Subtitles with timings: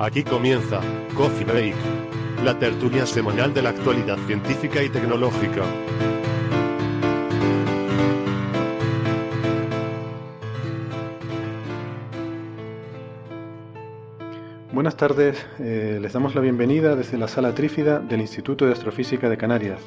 [0.00, 0.80] Aquí comienza
[1.14, 1.76] Coffee Break,
[2.42, 5.60] la tertulia semanal de la actualidad científica y tecnológica.
[14.72, 19.28] Buenas tardes, eh, les damos la bienvenida desde la sala trífida del Instituto de Astrofísica
[19.28, 19.82] de Canarias.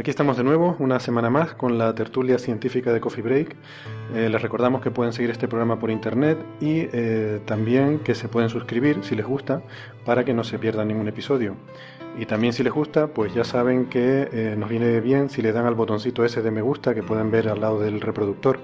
[0.01, 3.55] Aquí estamos de nuevo, una semana más, con la tertulia científica de Coffee Break.
[4.15, 8.27] Eh, les recordamos que pueden seguir este programa por internet y eh, también que se
[8.27, 9.61] pueden suscribir si les gusta
[10.06, 11.55] para que no se pierdan ningún episodio.
[12.19, 15.53] Y también si les gusta, pues ya saben que eh, nos viene bien si le
[15.53, 18.59] dan al botoncito ese de me gusta que pueden ver al lado del reproductor.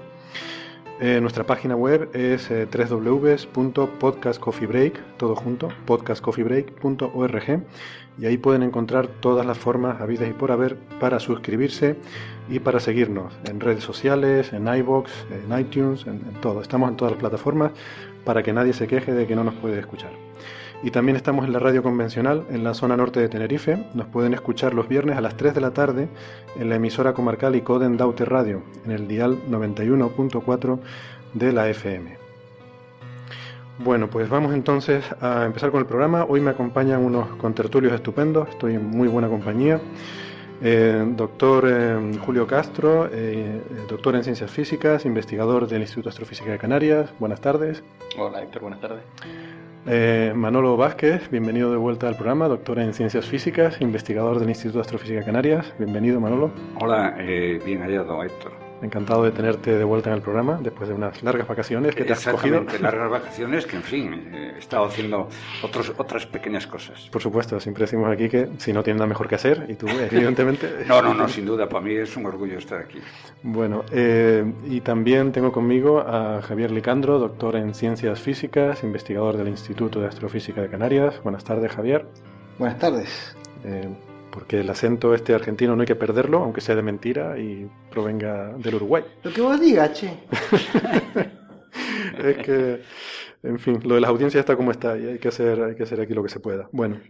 [0.99, 7.61] Nuestra página web es www.podcastcoffeebreak, todo junto, podcastcoffeebreak.org
[8.19, 11.95] y ahí pueden encontrar todas las formas habidas y por haber para suscribirse
[12.49, 16.61] y para seguirnos en redes sociales, en iBox, en iTunes, en, todo.
[16.61, 17.71] Estamos en todas las plataformas
[18.25, 20.11] para que nadie se queje de que no nos puede escuchar.
[20.83, 23.83] Y también estamos en la radio convencional en la zona norte de Tenerife.
[23.95, 26.07] Nos pueden escuchar los viernes a las 3 de la tarde
[26.59, 30.79] en la emisora comarcal Icoden Daute Radio, en el dial 91.4
[31.33, 32.26] de la FM.
[33.79, 36.25] Bueno, pues vamos entonces a empezar con el programa.
[36.27, 39.79] Hoy me acompañan unos contertulios estupendos, estoy en muy buena compañía.
[40.61, 46.51] Eh, doctor eh, Julio Castro, eh, doctor en ciencias físicas, investigador del Instituto de Astrofísica
[46.51, 47.13] de Canarias.
[47.19, 47.83] Buenas tardes.
[48.17, 49.03] Hola Héctor, buenas tardes.
[49.89, 54.79] Eh, Manolo Vázquez, bienvenido de vuelta al programa, doctor en ciencias físicas, investigador del Instituto
[54.79, 55.73] de Astrofísica de Canarias.
[55.79, 56.51] Bienvenido, Manolo.
[56.81, 58.66] Hola, eh, bien hallado, Héctor.
[58.81, 62.13] Encantado de tenerte de vuelta en el programa después de unas largas vacaciones que te
[62.13, 62.63] has cogido.
[62.81, 65.27] largas vacaciones que, en fin, eh, he estado haciendo
[65.63, 67.09] otros, otras pequeñas cosas.
[67.11, 69.87] Por supuesto, siempre decimos aquí que si no tienes nada mejor que hacer, y tú,
[70.11, 70.85] evidentemente.
[70.87, 72.99] no, no, no, sin duda, para mí es un orgullo estar aquí.
[73.41, 79.47] Bueno, eh, y también tengo conmigo a Javier Licandro, doctor en ciencias físicas, investigador del
[79.47, 81.21] Instituto de Astrofísica de Canarias.
[81.23, 82.05] Buenas tardes, Javier.
[82.59, 83.35] Buenas tardes.
[83.63, 83.89] Eh,
[84.37, 88.53] porque el acento este argentino no hay que perderlo, aunque sea de mentira y provenga
[88.59, 89.03] del Uruguay.
[89.23, 90.13] Lo que vos digas, che.
[92.19, 92.83] es que,
[93.41, 95.81] en fin, lo de las audiencias está como está y hay que hacer, hay que
[95.81, 96.69] hacer aquí lo que se pueda.
[96.71, 97.01] Bueno,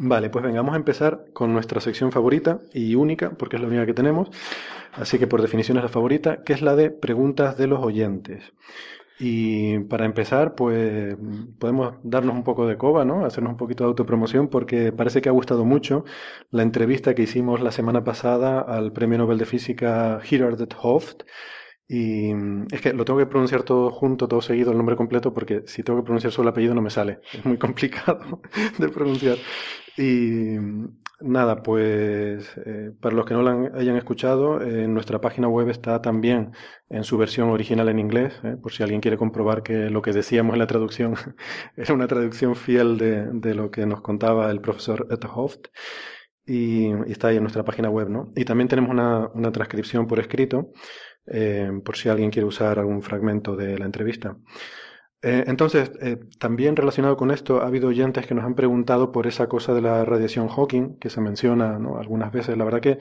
[0.00, 3.68] vale, pues venga, vamos a empezar con nuestra sección favorita y única, porque es la
[3.68, 4.28] única que tenemos,
[4.94, 8.42] así que por definición es la favorita, que es la de preguntas de los oyentes.
[9.20, 11.16] Y para empezar, pues
[11.58, 13.24] podemos darnos un poco de coba, ¿no?
[13.24, 16.04] Hacernos un poquito de autopromoción porque parece que ha gustado mucho
[16.50, 21.22] la entrevista que hicimos la semana pasada al Premio Nobel de Física Gerard Hooft.
[21.88, 22.32] Y
[22.70, 25.82] es que lo tengo que pronunciar todo junto, todo seguido, el nombre completo, porque si
[25.82, 27.20] tengo que pronunciar solo el apellido no me sale.
[27.32, 28.40] Es muy complicado
[28.78, 29.38] de pronunciar.
[29.96, 30.56] Y
[31.20, 36.00] nada, pues eh, para los que no la hayan escuchado, eh, nuestra página web está
[36.00, 36.52] también
[36.88, 40.12] en su versión original en inglés, eh, por si alguien quiere comprobar que lo que
[40.12, 41.14] decíamos en la traducción
[41.76, 45.66] era una traducción fiel de, lo que nos contaba el profesor Ethoft.
[46.46, 48.32] Y, y, está ahí en nuestra página web, ¿no?
[48.34, 50.72] Y también tenemos una transcripción por escrito,
[51.84, 54.38] por si alguien quiere usar algún fragmento de la entrevista.
[55.20, 59.26] Eh, entonces, eh, también relacionado con esto, ha habido oyentes que nos han preguntado por
[59.26, 62.56] esa cosa de la radiación Hawking, que se menciona algunas veces.
[62.56, 62.98] La verdad que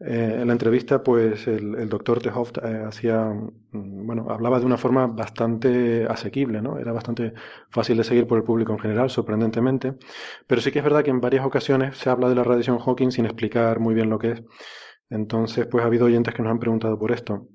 [0.00, 3.20] eh, en la entrevista, pues el, el doctor Tehoft hacía,
[3.70, 6.76] mm, bueno, hablaba de una forma bastante asequible, ¿no?
[6.78, 7.34] Era bastante
[7.70, 9.94] fácil de seguir por el público en general, sorprendentemente.
[10.48, 13.10] Pero sí que es verdad que en varias ocasiones se habla de la radiación Hawking
[13.12, 14.42] sin explicar muy bien lo que es.
[15.10, 17.46] Entonces, pues ha habido oyentes que nos han preguntado por esto.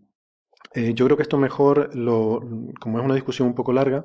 [0.75, 2.41] Eh, yo creo que esto mejor, lo,
[2.81, 4.03] como es una discusión un poco larga,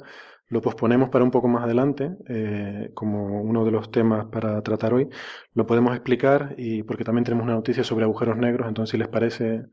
[0.49, 4.95] lo posponemos para un poco más adelante, eh, como uno de los temas para tratar
[4.95, 5.09] hoy.
[5.55, 9.09] Lo podemos explicar y porque también tenemos una noticia sobre agujeros negros, entonces si les
[9.09, 9.65] parece,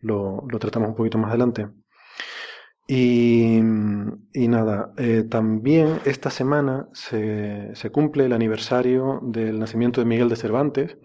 [0.00, 1.68] lo, tratamos un poquito más adelante.
[2.88, 3.60] Y,
[4.48, 10.36] nada, eh, también esta semana se, se cumple el aniversario del nacimiento de Miguel de
[10.36, 10.98] Cervantes.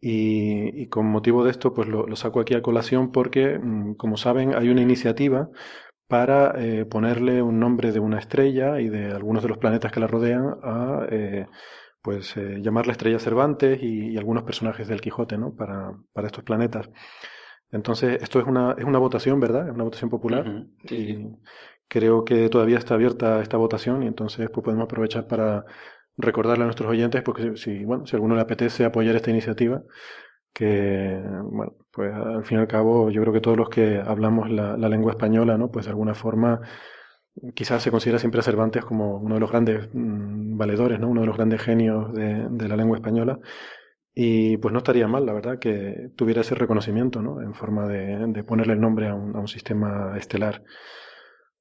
[0.00, 4.54] Y, con motivo de esto, pues lo, saco aquí a colación porque, mm, como saben,
[4.54, 5.50] hay una iniciativa
[6.08, 10.00] para eh, ponerle un nombre de una estrella y de algunos de los planetas que
[10.00, 11.46] la rodean a eh,
[12.02, 15.54] pues eh, llamarla estrella Cervantes y, algunos personajes del Quijote, ¿no?
[15.54, 16.90] Para, para estos planetas.
[17.70, 19.68] Entonces, esto es una, es una votación, ¿verdad?
[19.68, 20.66] Es una votación popular.
[20.90, 21.26] y
[21.90, 25.64] creo que todavía está abierta esta votación y entonces pues podemos aprovechar para
[26.16, 29.82] recordarle a nuestros oyentes, porque si, bueno, si a alguno le apetece apoyar esta iniciativa,
[30.52, 34.50] que, bueno, pues al fin y al cabo yo creo que todos los que hablamos
[34.50, 35.70] la, lengua española, ¿no?
[35.70, 36.60] Pues de alguna forma
[37.54, 41.08] quizás se considera siempre a Cervantes como uno de los grandes mm, valedores, ¿no?
[41.08, 43.38] Uno de los grandes genios de, de, la lengua española.
[44.12, 47.40] Y pues no estaría mal, la verdad, que tuviera ese reconocimiento, ¿no?
[47.40, 50.62] En forma de, de ponerle el nombre a un, a un sistema estelar.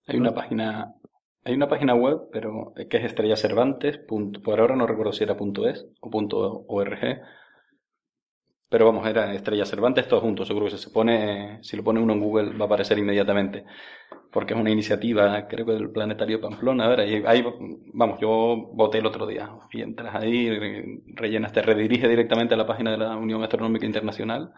[0.07, 0.95] Hay una página
[1.43, 3.97] hay una página web, pero que es Estrella Cervantes.
[3.97, 5.35] por ahora no recuerdo si era
[5.69, 7.21] .es o .org.
[8.69, 10.45] Pero vamos, era Estrella Cervantes todo junto.
[10.45, 13.65] Seguro que si se pone, si lo pone uno en Google va a aparecer inmediatamente.
[14.31, 16.85] Porque es una iniciativa, creo que del Planetario Pamplona.
[16.85, 17.43] A ver, ahí,
[17.93, 19.49] vamos, yo voté el otro día.
[19.71, 20.49] Y entras ahí,
[21.15, 24.53] rellenas, te redirige directamente a la página de la Unión Astronómica Internacional.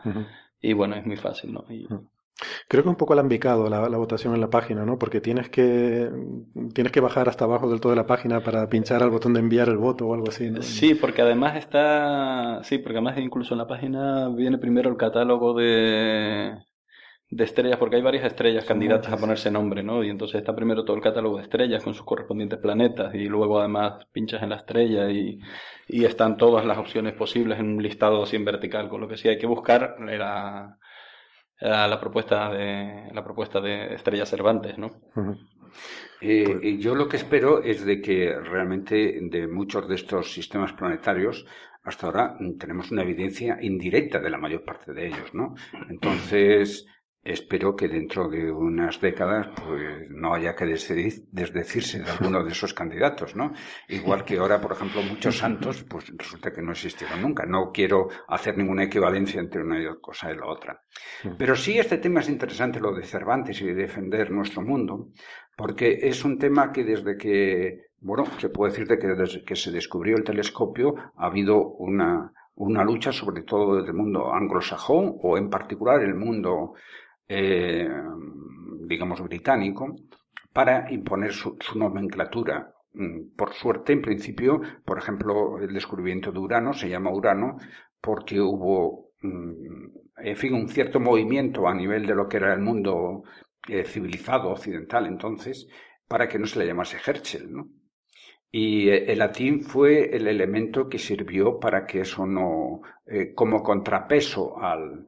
[0.59, 1.65] Y bueno, es muy fácil, ¿no?
[2.67, 4.97] Creo que un poco alambicado la, la, votación en la página, ¿no?
[4.97, 6.09] Porque tienes que,
[6.73, 9.41] tienes que bajar hasta abajo del todo de la página para pinchar al botón de
[9.41, 10.61] enviar el voto o algo así, ¿no?
[10.61, 15.53] Sí, porque además está, sí, porque además incluso en la página viene primero el catálogo
[15.53, 16.57] de,
[17.29, 20.03] de estrellas, porque hay varias estrellas candidatas a ponerse nombre, ¿no?
[20.03, 23.59] Y entonces está primero todo el catálogo de estrellas con sus correspondientes planetas y luego
[23.59, 25.39] además pinchas en la estrella y,
[25.87, 29.17] y están todas las opciones posibles en un listado así en vertical, con lo que
[29.17, 30.77] sí hay que buscar la
[31.61, 34.91] la propuesta de la propuesta de Estrella Cervantes, ¿no?
[36.19, 41.45] Eh, yo lo que espero es de que realmente de muchos de estos sistemas planetarios
[41.83, 45.55] hasta ahora tenemos una evidencia indirecta de la mayor parte de ellos, ¿no?
[45.89, 46.85] Entonces,
[47.23, 52.73] Espero que dentro de unas décadas pues, no haya que desdecirse de alguno de esos
[52.73, 53.53] candidatos, ¿no?
[53.89, 57.45] Igual que ahora, por ejemplo, muchos santos, pues resulta que no existieron nunca.
[57.45, 60.81] No quiero hacer ninguna equivalencia entre una cosa y la otra.
[61.37, 65.09] Pero sí este tema es interesante, lo de Cervantes y de defender nuestro mundo,
[65.55, 69.69] porque es un tema que desde que, bueno, se puede decir que desde que se
[69.69, 75.37] descubrió el telescopio ha habido una, una lucha sobre todo desde el mundo anglosajón o
[75.37, 76.73] en particular el mundo
[77.33, 77.87] eh,
[78.81, 79.95] digamos, británico,
[80.51, 82.73] para imponer su, nomenclatura.
[82.93, 87.55] Mm, por suerte, en principio, por ejemplo, el descubrimiento de Urano se llama Urano
[88.01, 89.85] porque hubo, mm,
[90.17, 93.23] en fin, un cierto movimiento a nivel de lo que era el mundo
[93.69, 95.69] eh, civilizado occidental entonces,
[96.07, 97.69] para que no se le llamase Herschel, ¿no?
[98.51, 102.81] Y eh, el latín fue el elemento que sirvió para que eso no,
[103.35, 105.05] como contrapeso al,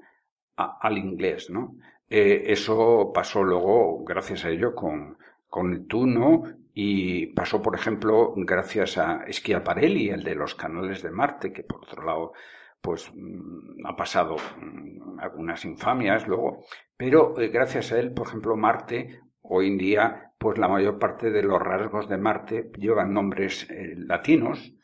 [0.56, 1.76] al inglés, ¿no?
[2.16, 5.18] Eh, eso pasó luego, gracias a ello, con,
[5.48, 11.52] con Neptuno y pasó, por ejemplo, gracias a Schiaparelli, el de los canales de Marte,
[11.52, 12.34] que por otro lado,
[12.80, 16.64] pues mm, ha pasado mm, algunas infamias luego,
[16.96, 21.32] pero eh, gracias a él, por ejemplo, Marte, hoy en día, pues la mayor parte
[21.32, 24.76] de los rasgos de Marte llevan nombres eh, latinos,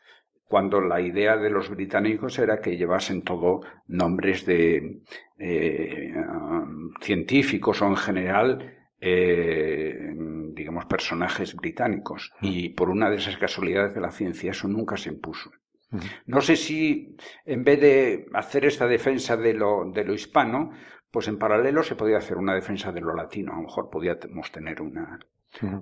[0.50, 5.00] cuando la idea de los británicos era que llevasen todo nombres de
[5.38, 6.12] eh,
[7.00, 10.12] científicos o en general, eh,
[10.52, 12.32] digamos, personajes británicos.
[12.40, 15.52] Y por una de esas casualidades de la ciencia eso nunca se impuso.
[16.26, 20.72] No sé si en vez de hacer esta defensa de lo, de lo hispano,
[21.12, 23.52] pues en paralelo se podía hacer una defensa de lo latino.
[23.52, 25.20] A lo mejor podíamos tener una,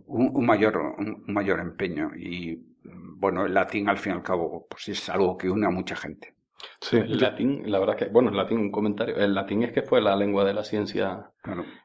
[0.07, 2.11] un, mayor, un, mayor empeño.
[2.17, 2.77] Y
[3.19, 5.97] bueno, el latín al fin y al cabo pues es algo que une a mucha
[5.97, 6.35] gente.
[6.81, 6.97] Sí.
[6.97, 9.17] El latín, la verdad que, bueno, el latín, un comentario.
[9.17, 11.31] El latín es que fue la lengua de la ciencia.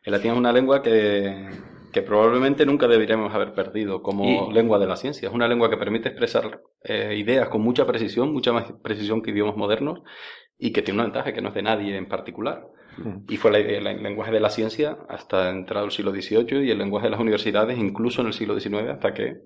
[0.04, 1.48] El latín es una lengua que,
[1.92, 5.30] que probablemente nunca deberíamos haber perdido como lengua de la ciencia.
[5.30, 9.32] Es una lengua que permite expresar eh, ideas con mucha precisión, mucha más precisión que
[9.32, 10.02] idiomas modernos,
[10.58, 12.68] y que tiene una ventaja que no es de nadie en particular.
[13.28, 17.08] Y fue el lenguaje de la ciencia hasta entrado el siglo XVIII y el lenguaje
[17.08, 19.42] de las universidades incluso en el siglo XIX hasta que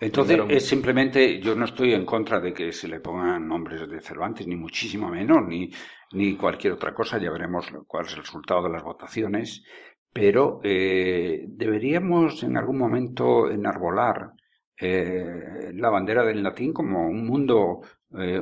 [0.00, 4.00] entonces, es simplemente, yo no estoy en contra de que se le pongan nombres de
[4.00, 5.70] Cervantes, ni muchísimo menos, ni,
[6.12, 9.64] ni cualquier otra cosa, ya veremos cuál es el resultado de las votaciones,
[10.12, 14.32] pero eh, deberíamos en algún momento enarbolar
[14.80, 17.80] eh, la bandera del latín como un mundo,
[18.16, 18.40] eh,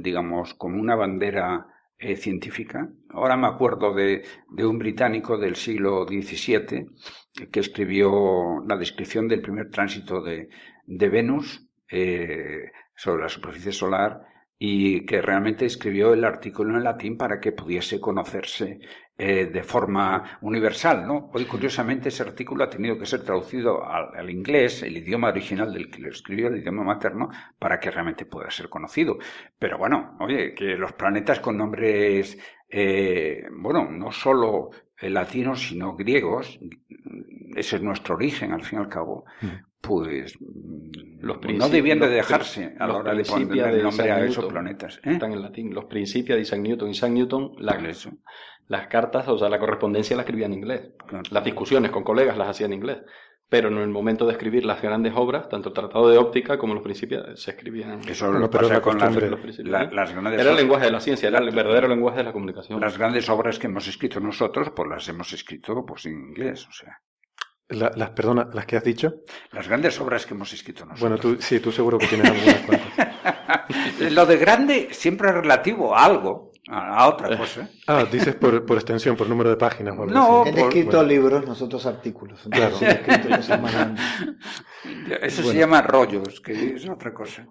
[0.00, 1.66] digamos, como una bandera
[1.98, 2.88] eh, científica.
[3.10, 4.22] Ahora me acuerdo de,
[4.58, 6.86] un británico del siglo XVII
[7.50, 10.48] que escribió la descripción del primer tránsito de,
[10.86, 14.22] de Venus eh, sobre la superficie solar
[14.58, 18.80] y que realmente escribió el artículo en latín para que pudiese conocerse
[19.20, 21.28] eh, de forma universal, ¿no?
[21.34, 25.90] Hoy, curiosamente, ese artículo ha tenido que ser traducido al, inglés, el idioma original del
[25.90, 29.18] que lo escribió, el idioma materno, para que realmente pueda ser conocido.
[29.58, 34.70] Pero bueno, oye, que los planetas con nombres, eh, bueno, no solo
[35.00, 36.60] latinos, sino griegos,
[37.56, 40.36] ese es nuestro origen, al fin y al cabo, mm pues
[41.20, 44.98] los no debían de dejarse a la hora de poner el nombre a esos planetas.
[44.98, 45.12] ¿eh?
[45.12, 45.72] Están en latín.
[45.72, 46.90] Los principios de Isaac Newton.
[46.90, 47.52] Isaac Newton,
[48.68, 50.90] las cartas, o sea, la correspondencia la escribía en inglés.
[51.30, 52.98] Las discusiones con colegas las hacía en inglés.
[53.50, 56.74] Pero en el momento de escribir las grandes obras, tanto el Tratado de Óptica como
[56.74, 60.84] los principios, se escribían en Eso lo pasa con las, las grandes Era el lenguaje
[60.84, 62.78] de la ciencia, era el verdadero lenguaje de la comunicación.
[62.78, 66.72] Las grandes obras que hemos escrito nosotros, pues las hemos escrito pues en inglés, o
[66.72, 67.00] sea
[67.68, 69.22] las, perdona, las que has dicho.
[69.52, 71.00] Las grandes obras que hemos escrito nosotros.
[71.00, 73.08] Bueno, tú, sí, tú seguro que tienes algunas cuantas.
[74.12, 77.68] Lo de grande siempre es relativo a algo, a, otra cosa.
[77.86, 79.96] Ah, dices por, por, extensión, por número de páginas.
[79.96, 82.40] no, he escrito libros, nosotros artículos.
[82.50, 82.76] Claro.
[85.22, 87.46] Eso se llama rollos, que es otra cosa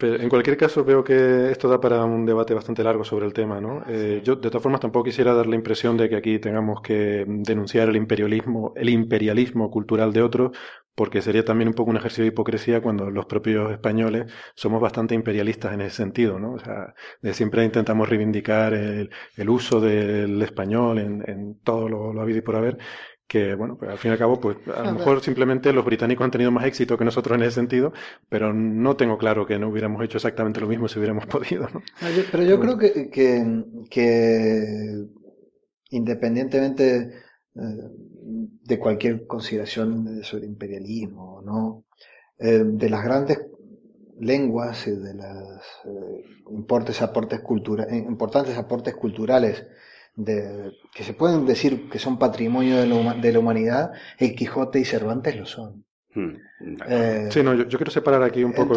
[0.00, 3.60] en cualquier caso, veo que esto da para un debate bastante largo sobre el tema,
[3.60, 3.84] ¿no?
[3.88, 7.24] Eh, yo, de todas formas, tampoco quisiera dar la impresión de que aquí tengamos que
[7.26, 10.56] denunciar el imperialismo, el imperialismo cultural de otros,
[10.94, 15.14] porque sería también un poco un ejercicio de hipocresía cuando los propios españoles somos bastante
[15.14, 16.52] imperialistas en ese sentido, ¿no?
[16.52, 19.10] O sea, de siempre intentamos reivindicar el,
[19.48, 22.78] uso del español en, en todo lo, lo habido y por haber,
[23.26, 26.24] que bueno, pues al fin y al cabo, pues a lo mejor simplemente los británicos
[26.24, 27.92] han tenido más éxito que nosotros en ese sentido,
[28.28, 31.68] pero no tengo claro que no hubiéramos hecho exactamente lo mismo si hubiéramos podido.
[31.72, 31.82] ¿no?
[32.30, 33.10] Pero yo creo que,
[33.90, 35.04] que,
[35.90, 37.12] independientemente
[37.54, 37.60] eh,
[38.24, 41.84] de cualquier consideración sobre imperialismo, ¿no?
[42.38, 43.40] Eh, de las grandes
[44.18, 47.40] lenguas y de los eh, importantes aportes
[47.90, 49.66] importantes aportes culturales
[50.16, 54.84] de, que se pueden decir que son patrimonio de, de la humanidad, el Quijote y
[54.84, 55.84] Cervantes lo son.
[56.14, 56.36] Hmm,
[56.88, 58.74] eh, sí, no, yo, quiero separar aquí un poco.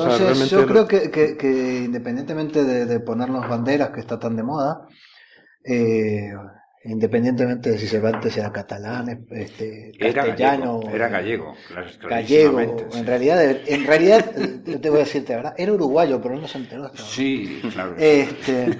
[0.49, 4.87] yo creo que, que, independientemente de, ponernos banderas, que está tan de moda,
[5.63, 6.33] eh,
[6.84, 11.55] independientemente de si Cervantes era catalán, este, castellano, era gallego,
[12.10, 12.60] gallego,
[12.93, 14.31] en realidad, en realidad,
[14.65, 15.53] yo te voy a decirte, ¿verdad?
[15.57, 16.91] Era uruguayo, pero no se enteró.
[16.96, 17.96] Sí, claro.
[17.98, 18.77] Este,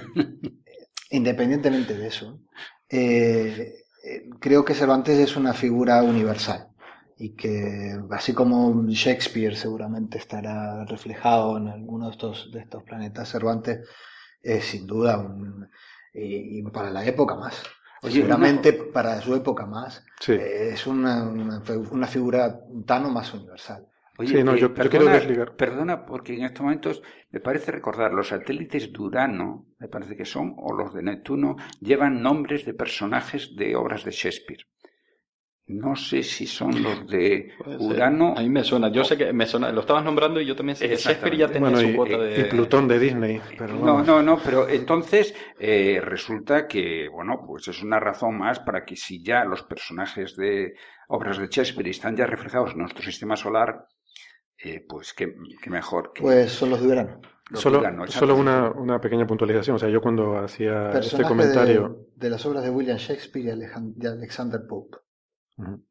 [1.10, 2.40] independientemente de eso,
[2.88, 3.74] eh,
[4.04, 6.68] eh, creo que Cervantes es una figura universal
[7.18, 13.28] y que así como Shakespeare seguramente estará reflejado en alguno de estos, de estos planetas,
[13.28, 13.80] Cervantes
[14.40, 15.68] es sin duda un,
[16.14, 17.62] y, para la época más.
[18.02, 23.86] Seguramente para su época más eh, es una, una, una, figura tan o más universal.
[24.20, 25.20] Oye, no, yo, perdona,
[25.56, 30.24] Perdona, porque en estos momentos me parece recordar, los satélites de Urano, me parece que
[30.24, 34.66] son, o los de Neptuno, llevan nombres de personajes de obras de Shakespeare.
[35.68, 38.32] No sé si son los de Urano.
[38.34, 40.76] A mí me suena, yo sé que me suena, lo estabas nombrando y yo también
[40.76, 42.40] sé que Shakespeare ya tenía su cuota de.
[42.40, 43.40] Y Plutón de Disney.
[43.58, 48.60] Pero no, no, no, pero entonces eh, resulta que, bueno, pues es una razón más
[48.60, 50.72] para que si ya los personajes de
[51.08, 53.88] obras de Shakespeare están ya reflejados en nuestro sistema solar,
[54.64, 55.34] eh, pues qué,
[55.68, 56.12] mejor.
[56.14, 56.22] Que...
[56.22, 57.20] Pues son los de verano.
[57.52, 59.76] solo, solo una, una, pequeña puntualización.
[59.76, 62.06] O sea, yo cuando hacía este comentario.
[62.16, 63.58] De, las obras de William Shakespeare y
[63.96, 64.96] de Alexander Pope.
[65.60, 65.87] Mm-hmm.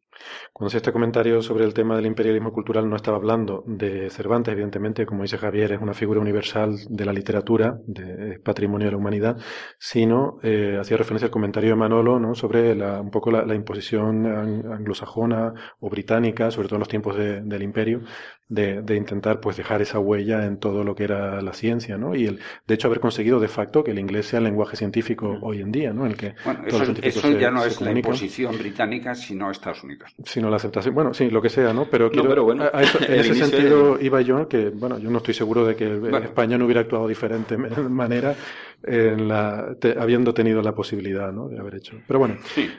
[0.54, 4.54] Cuando hacía este comentario sobre el tema del imperialismo cultural no estaba hablando de Cervantes,
[4.54, 8.98] evidentemente, como dice Javier, es una figura universal de la literatura, de, patrimonio de la
[8.98, 9.38] humanidad,
[9.78, 12.34] sino eh, hacía referencia al comentario de Manolo ¿no?
[12.36, 17.62] sobre la, un poco la, imposición anglosajona o británica, sobre todo en los tiempos del
[17.62, 18.02] imperio,
[18.50, 22.16] de, de, intentar pues dejar esa huella en todo lo que era la ciencia, ¿no?
[22.16, 25.38] Y el, de hecho haber conseguido de facto que el inglés sea el lenguaje científico
[25.42, 26.06] hoy en día, ¿no?
[26.06, 26.62] En el que bueno,
[27.02, 30.07] eso, ya no es la imposición británica, sino Estados Unidos.
[30.24, 31.86] Sino la aceptación, bueno, sí, lo que sea, ¿no?
[31.86, 32.66] Pero, quiero, bueno,
[33.08, 36.66] en ese sentido iba yo, que bueno, yo no estoy seguro de que España no
[36.66, 37.58] hubiera actuado de diferente
[37.90, 38.36] manera
[38.84, 41.48] en la, habiendo tenido la posibilidad, ¿no?
[41.50, 41.98] De haber hecho.
[42.08, 42.70] Pero bueno, sí.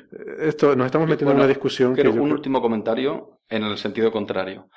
[0.41, 1.95] esto nos estamos metiendo en una discusión.
[1.95, 4.69] Quiero un último comentario en el sentido contrario.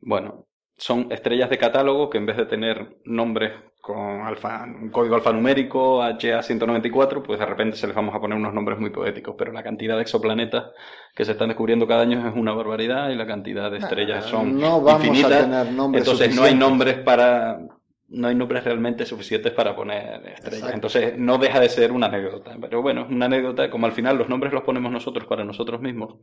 [0.00, 3.52] Bueno, son estrellas de catálogo que en vez de tener nombres
[3.86, 8.52] con alfa, un código alfanumérico HA194, pues de repente se les vamos a poner unos
[8.52, 10.72] nombres muy poéticos, pero la cantidad de exoplanetas
[11.14, 14.58] que se están descubriendo cada año es una barbaridad y la cantidad de estrellas son
[14.58, 15.32] no vamos infinitas.
[15.32, 17.60] A tener nombres entonces no hay nombres para
[18.08, 20.70] no hay nombres realmente suficientes para poner estrellas.
[20.72, 22.56] Entonces no deja de ser una anécdota.
[22.60, 26.16] Pero bueno, una anécdota, como al final los nombres los ponemos nosotros para nosotros mismos.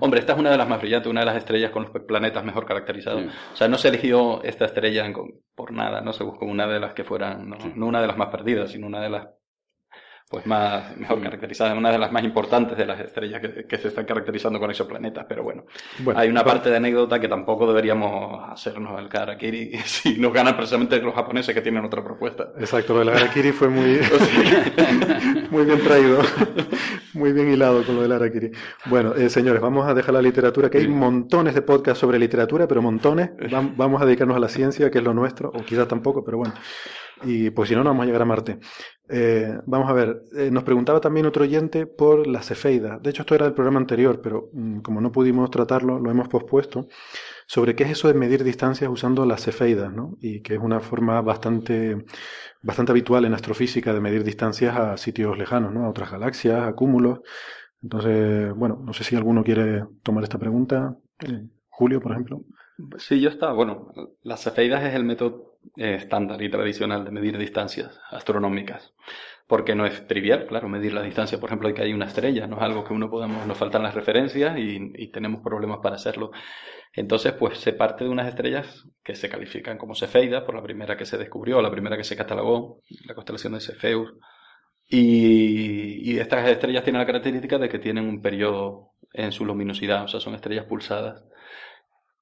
[0.00, 2.44] Hombre, esta es una de las más brillantes, una de las estrellas con los planetas
[2.44, 3.24] mejor caracterizados.
[3.52, 5.04] O sea, no se eligió esta estrella
[5.54, 8.28] por nada, no se buscó una de las que fueran, no una de las más
[8.28, 9.28] perdidas, sino una de las
[10.28, 14.04] pues más, mejor caracterizada, una de las más importantes de las estrellas que, se están
[14.04, 15.64] caracterizando con esos planetas, pero bueno,
[16.16, 21.00] hay una parte de anécdota que tampoco deberíamos hacernos el Karakiri si nos ganan precisamente
[21.00, 22.48] los japoneses que tienen otra propuesta.
[22.58, 24.00] Exacto, lo del Karakiri fue muy,
[25.50, 26.18] muy bien traído,
[27.14, 28.50] muy bien hilado con lo del Harakiri.
[28.86, 32.66] Bueno, eh, señores, vamos a dejar la literatura, que hay montones de podcasts sobre literatura,
[32.66, 33.30] pero montones,
[33.76, 36.54] vamos a dedicarnos a la ciencia, que es lo nuestro, o quizás tampoco, pero bueno.
[37.22, 38.58] Y pues si no, no vamos a llegar a Marte.
[39.08, 42.98] Eh, vamos a ver, eh, nos preguntaba también otro oyente por la cefeida.
[42.98, 46.28] De hecho, esto era del programa anterior, pero mm, como no pudimos tratarlo, lo hemos
[46.28, 46.88] pospuesto.
[47.46, 50.16] Sobre qué es eso de medir distancias usando las cefeidas, ¿no?
[50.20, 52.04] Y que es una forma bastante,
[52.62, 55.84] bastante habitual en astrofísica de medir distancias a sitios lejanos, ¿no?
[55.84, 57.20] A otras galaxias, a cúmulos.
[57.82, 60.96] Entonces, bueno, no sé si alguno quiere tomar esta pregunta.
[61.20, 62.42] Eh, Julio, por ejemplo.
[62.98, 63.52] Sí, yo estaba.
[63.52, 63.92] Bueno,
[64.22, 65.45] las cefeidas es el método
[65.76, 68.94] eh, estándar y tradicional de medir distancias astronómicas.
[69.46, 72.46] Porque no es trivial, claro, medir la distancia, por ejemplo, de que hay una estrella,
[72.48, 76.32] no es algo que uno podamos, nos faltan las referencias y, tenemos problemas para hacerlo.
[76.92, 80.96] Entonces, pues se parte de unas estrellas que se califican como Cefeidas, por la primera
[80.96, 84.14] que se descubrió, la primera que se catalogó, la constelación de Cefeus.
[84.88, 90.04] Y, y estas estrellas tienen la característica de que tienen un periodo en su luminosidad,
[90.04, 91.24] o sea, son estrellas pulsadas.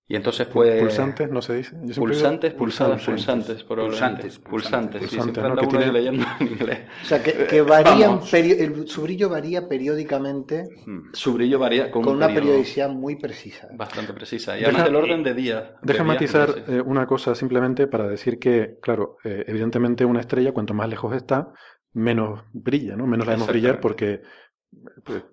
[0.06, 0.82] Y entonces pues...
[0.82, 1.76] ¿Pulsantes no se dice?
[1.96, 5.92] Pulsantes, pulsadas, pulsantes, pulsantes, pulsantes, sí, siempre anda uno tiene...
[5.92, 6.80] leyendo en inglés.
[7.02, 10.68] O sea, que, que varían, el, su brillo varía periódicamente.
[10.84, 11.10] Hmm.
[11.14, 13.68] Su brillo varía con, una periodicidad muy precisa.
[13.72, 14.58] Bastante precisa.
[14.58, 15.64] Y además del orden de días.
[15.80, 20.74] Deja matizar eh, una cosa simplemente para decir que, claro, eh, evidentemente una estrella, cuanto
[20.74, 21.50] más lejos está,
[21.94, 23.06] menos brilla, ¿no?
[23.06, 24.20] Menos la vemos brillar porque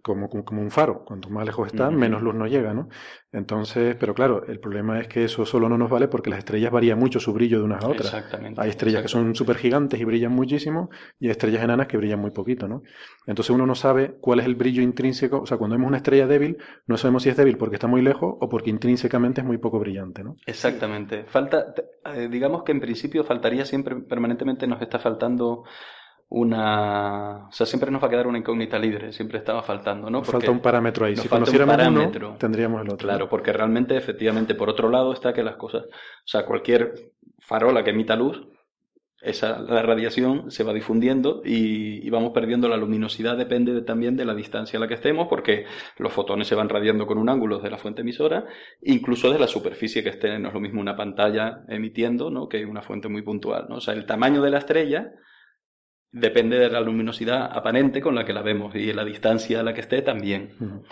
[0.02, 1.04] como, como, un faro.
[1.06, 2.90] Cuanto más lejos está, menos luz nos llega, ¿no?
[3.32, 6.72] Entonces, pero claro, el problema es que eso solo no nos vale porque las estrellas
[6.72, 8.14] varían mucho su brillo de unas a otras.
[8.58, 12.20] Hay estrellas que son súper gigantes y brillan muchísimo y hay estrellas enanas que brillan
[12.20, 12.84] muy poquito, ¿no?
[13.26, 15.42] Entonces uno no sabe cuál es el brillo intrínseco.
[15.42, 16.58] O sea, cuando vemos una estrella débil,
[16.88, 19.80] no sabemos si es débil porque está muy lejos o porque intrínsecamente es muy poco
[19.80, 20.36] brillante, ¿no?
[20.46, 21.24] Exactamente.
[21.26, 21.74] Falta,
[22.14, 25.64] eh, digamos que en principio faltaría siempre, permanentemente nos está faltando
[26.32, 27.48] una...
[27.50, 30.20] O sea, siempre nos va a quedar una incógnita libre, siempre estaba faltando, ¿no?
[30.20, 31.18] Porque falta un parámetro ahí.
[31.18, 33.08] Si conociéramos uno, tendríamos el otro.
[33.08, 35.84] Claro, porque realmente, efectivamente, por otro lado está que las cosas...
[35.84, 36.94] O sea, cualquier
[37.40, 38.48] farola que emita luz,
[39.22, 44.34] esa, la radiación se va difundiendo y, vamos perdiendo la luminosidad, depende también de la
[44.34, 45.66] distancia a la que estemos, porque
[45.98, 48.46] los fotones se van radiando con un ángulo de la fuente emisora,
[48.82, 52.48] incluso de la superficie que esté, no es lo mismo una pantalla emitiendo, ¿no?
[52.48, 53.76] que una fuente muy puntual, ¿no?
[53.76, 55.12] O sea, el tamaño de la estrella
[56.12, 59.74] depende de la luminosidad aparente con la que la vemos y la distancia a la
[59.74, 60.84] que esté también.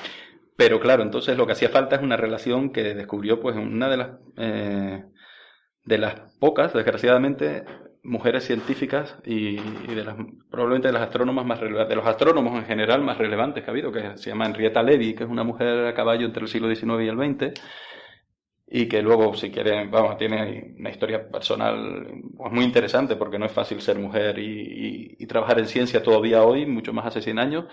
[0.55, 3.97] Pero claro, entonces lo que hacía falta es una relación que descubrió pues una de
[3.97, 5.03] las eh,
[5.85, 7.65] de las pocas, desgraciadamente,
[8.03, 10.15] mujeres científicas y, de las
[10.49, 13.73] probablemente de las astrónomas más relevantes, de los astrónomos en general más relevantes que ha
[13.73, 16.73] habido, que se llama Henrietta Levy, que es una mujer a caballo entre el siglo
[16.73, 17.61] XIX y el XX,
[18.71, 23.47] y que luego, si quieren, vamos, tiene una historia personal pues, muy interesante porque no
[23.47, 27.65] es fácil ser mujer y, trabajar en ciencia todavía hoy, mucho más hace 100 años.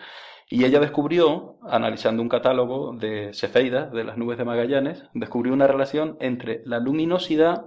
[0.49, 5.67] Y ella descubrió, analizando un catálogo de Cefeidas, de las nubes de Magallanes, descubrió una
[5.67, 7.67] relación entre la luminosidad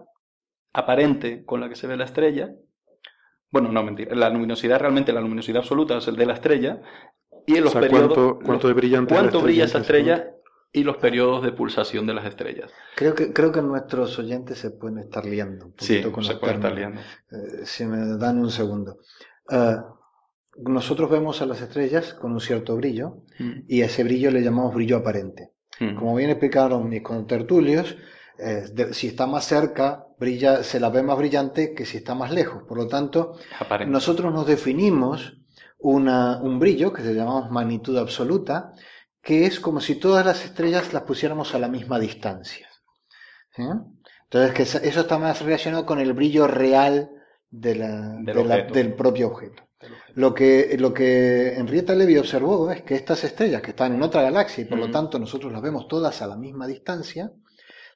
[0.74, 2.52] aparente con la que se ve la estrella,
[3.52, 6.82] bueno, no mentira, la luminosidad realmente, la luminosidad absoluta es el de la estrella,
[7.46, 8.38] y en los periodos...
[8.44, 10.32] ¿Cuánto, de brillante ¿Cuánto brilla esa estrella
[10.72, 12.72] y los periodos de pulsación de las estrellas.
[12.96, 16.58] Creo que, creo que nuestros oyentes se pueden estar liando un sí, con se pueden
[16.58, 17.02] estar liando.
[17.02, 19.00] Eh, si me dan un segundo.
[19.50, 19.78] Eh,
[20.58, 23.52] nosotros vemos a las estrellas con un cierto brillo mm.
[23.68, 25.52] y a ese brillo le llamamos brillo aparente.
[25.80, 25.96] Mm.
[25.96, 27.98] Como bien explicaron mis contertulios,
[28.38, 32.32] eh, si está más cerca, brilla, se la ve más brillante que si está más
[32.32, 32.64] lejos.
[32.64, 33.38] Por lo tanto,
[33.88, 35.38] nosotros nos definimos
[35.80, 38.74] una, un brillo que se llamamos magnitud absoluta,
[39.22, 42.68] que es como si todas las estrellas las pusiéramos a la misma distancia.
[43.58, 47.10] Entonces, que eso está más relacionado con el brillo real
[47.50, 49.64] del, propio objeto.
[50.16, 54.22] Lo que, lo que Henrietta Levy observó es que estas estrellas que están en otra
[54.22, 57.32] galaxia y por lo tanto nosotros las vemos todas a la misma distancia,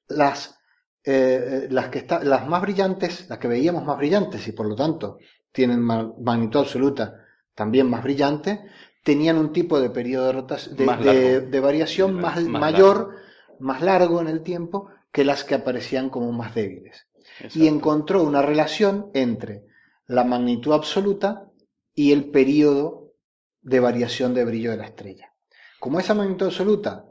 [0.07, 0.57] las,
[1.03, 4.75] eh, las, que está, las más brillantes, las que veíamos más brillantes y por lo
[4.75, 5.17] tanto
[5.51, 7.19] tienen magnitud absoluta
[7.53, 8.65] también más brillante,
[9.03, 13.15] tenían un tipo de periodo de, de, variación más, mayor,
[13.59, 17.07] más largo en el tiempo que las que aparecían como más débiles.
[17.53, 19.65] y encontró una relación entre
[20.07, 21.49] la magnitud absoluta
[21.93, 23.13] y el periodo
[23.61, 25.33] de variación de brillo de la estrella.
[25.79, 27.05] Como esa magnitud absoluta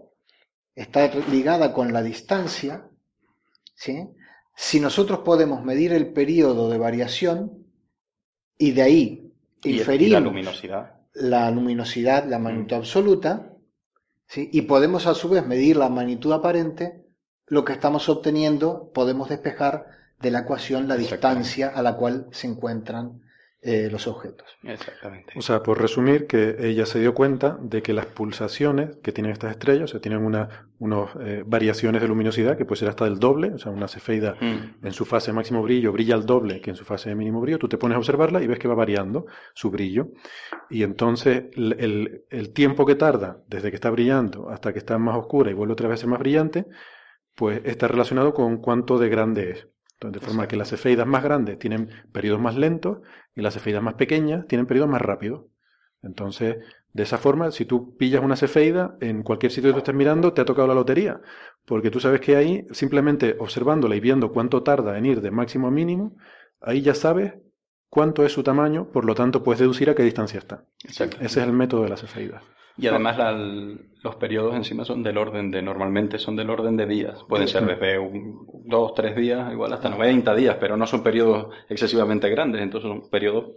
[0.74, 2.88] está ligada con la distancia,
[3.74, 4.08] ¿sí?
[4.56, 7.66] si nosotros podemos medir el periodo de variación
[8.58, 9.32] y de ahí
[9.64, 12.78] inferir la luminosidad, la, luminosidad, la magnitud mm.
[12.78, 13.52] absoluta,
[14.26, 14.48] ¿sí?
[14.52, 17.06] y podemos a su vez medir la magnitud aparente,
[17.46, 19.86] lo que estamos obteniendo podemos despejar
[20.20, 23.22] de la ecuación la distancia a la cual se encuentran
[23.64, 24.58] eh, los objetos.
[24.64, 25.34] Exactamente.
[25.36, 29.30] O sea, por resumir, que ella se dio cuenta de que las pulsaciones que tienen
[29.30, 33.20] estas estrellas, o sea, tienen unas eh, variaciones de luminosidad que puede ser hasta del
[33.20, 34.84] doble, o sea, una cefeida mm.
[34.84, 37.40] en su fase de máximo brillo brilla al doble que en su fase de mínimo
[37.40, 40.08] brillo, tú te pones a observarla y ves que va variando su brillo.
[40.68, 45.16] Y entonces el, el tiempo que tarda desde que está brillando hasta que está más
[45.16, 46.66] oscura y vuelve otra vez a ser más brillante,
[47.36, 49.68] pues está relacionado con cuánto de grande es.
[50.10, 52.98] De forma que las cefeidas más grandes tienen periodos más lentos
[53.34, 55.44] y las cefeidas más pequeñas tienen periodos más rápidos.
[56.02, 56.56] Entonces,
[56.92, 60.32] de esa forma, si tú pillas una cefeida en cualquier sitio que tú estés mirando,
[60.32, 61.20] te ha tocado la lotería.
[61.64, 65.68] Porque tú sabes que ahí, simplemente observándola y viendo cuánto tarda en ir de máximo
[65.68, 66.16] a mínimo,
[66.60, 67.34] ahí ya sabes
[67.88, 70.64] cuánto es su tamaño, por lo tanto puedes deducir a qué distancia está.
[70.82, 72.42] Ese es el método de las cefeidas.
[72.78, 73.18] Y además
[74.02, 77.22] los periodos encima son del orden de, normalmente son del orden de días.
[77.28, 81.54] Pueden ser desde un, dos, tres días, igual hasta 90 días, pero no son periodos
[81.68, 83.52] excesivamente grandes, entonces son periodos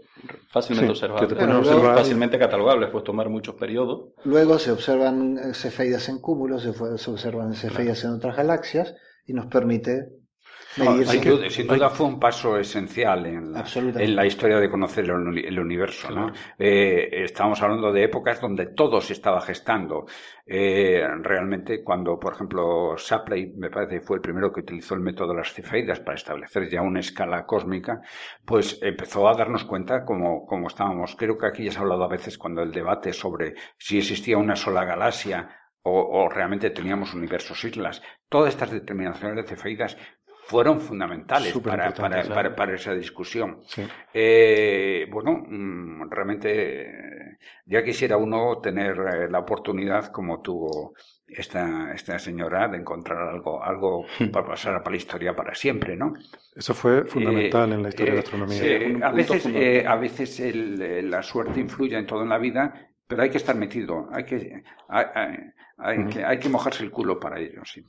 [0.50, 1.96] fácilmente observables.
[1.96, 4.10] fácilmente catalogables, puedes tomar muchos periodos.
[4.26, 9.48] Luego se observan cefeidas en cúmulos, se, se observan cefeidas en otras galaxias y nos
[9.48, 10.10] permite
[11.50, 16.10] sin duda fue un paso esencial en la, historia de conocer el, universo.
[16.12, 16.32] ¿no?
[16.60, 20.06] Eh, estamos hablando de épocas donde todo se estaba gestando.
[20.46, 25.30] Eh, realmente, cuando, por ejemplo, Shapley, me parece, fue el primero que utilizó el método
[25.30, 28.02] de las cefeidas para establecer ya una escala cósmica,
[28.46, 31.16] pues empezó a darnos cuenta cómo, cómo estábamos.
[31.16, 34.38] Creo que aquí ya se ha hablado a veces cuando el debate sobre si existía
[34.38, 35.50] una sola galaxia
[35.82, 38.02] o, o, realmente teníamos universos islas.
[38.28, 39.98] Todas estas determinaciones de cefeidas
[40.48, 43.62] fueron fundamentales para, para, para, esa discusión.
[44.14, 50.94] Eh, bueno, mm, realmente ya quisiera uno tener eh, la oportunidad como tuvo
[51.28, 56.14] esta, esta señora de encontrar algo, algo para pasar para la historia para siempre, ¿no?
[56.56, 58.58] Eso fue fundamental en la historia de la astronomía.
[58.58, 62.92] Sí, a veces, eh, a veces el, la suerte influye en todo en la vida,
[63.08, 65.06] pero hay que estar metido, hay que, hay,
[66.10, 67.84] que, hay que mojarse el culo para ello, sí.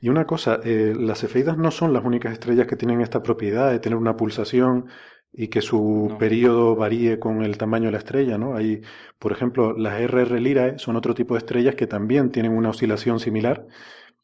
[0.00, 3.70] Y una cosa, eh, las cefeidas no son las únicas estrellas que tienen esta propiedad
[3.70, 4.86] de tener una pulsación
[5.32, 8.56] y que su periodo varíe con el tamaño de la estrella, ¿no?
[8.56, 8.82] Hay,
[9.18, 13.20] por ejemplo, las RR Lirae son otro tipo de estrellas que también tienen una oscilación
[13.20, 13.66] similar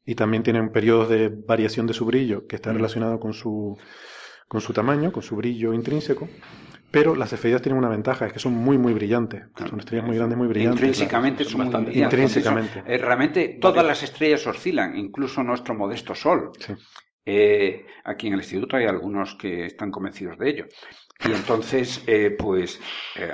[0.04, 3.78] y también tienen periodos de variación de su brillo que están relacionados con su,
[4.48, 6.28] con su tamaño, con su brillo intrínseco.
[6.94, 9.42] Pero las cefeidas tienen una ventaja, es que son muy, muy brillantes.
[9.68, 10.80] Son estrellas muy grandes, muy brillantes.
[10.80, 12.84] Intrínsecamente son bastante Intrínsecamente.
[12.86, 16.52] Eh, realmente todas las estrellas oscilan, incluso nuestro modesto Sol.
[17.26, 20.66] Eh, aquí en el instituto hay algunos que están convencidos de ello.
[21.22, 22.80] Y entonces, eh, pues,
[23.16, 23.30] eh,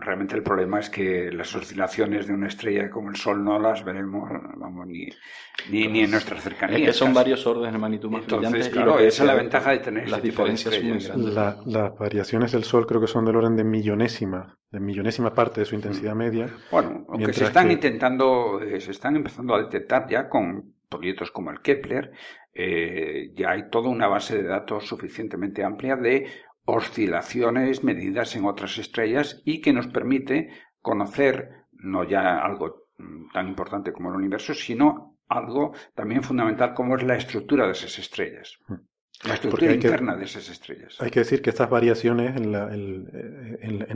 [0.00, 3.84] realmente el problema es que las oscilaciones de una estrella como el Sol no las
[3.84, 5.08] veremos, vamos, ni,
[5.70, 6.80] ni, en nuestras cercanías.
[6.80, 9.78] Es que son varios órdenes de magnitud más entonces, Claro, esa es la ventaja de
[9.78, 11.34] tener las este diferencias muy grandes.
[11.66, 15.66] las variaciones del Sol creo que son del orden de millonésima, de millonésima parte de
[15.66, 16.18] su intensidad mm.
[16.18, 16.48] media.
[16.72, 21.50] Bueno, aunque se están intentando, eh, se están empezando a detectar ya con proyectos como
[21.50, 22.10] el Kepler,
[23.34, 26.26] ya hay toda una base de datos suficientemente amplia de
[26.70, 30.50] oscilaciones medidas en otras estrellas y que nos permite
[30.82, 36.96] conocer no ya algo mm, tan importante como el universo, sino algo también fundamental como
[36.96, 38.58] es la estructura de esas estrellas.
[38.66, 38.74] Hmm.
[39.26, 40.96] La estructura interna de esas estrellas.
[41.00, 42.54] Hay que decir que estas variaciones en,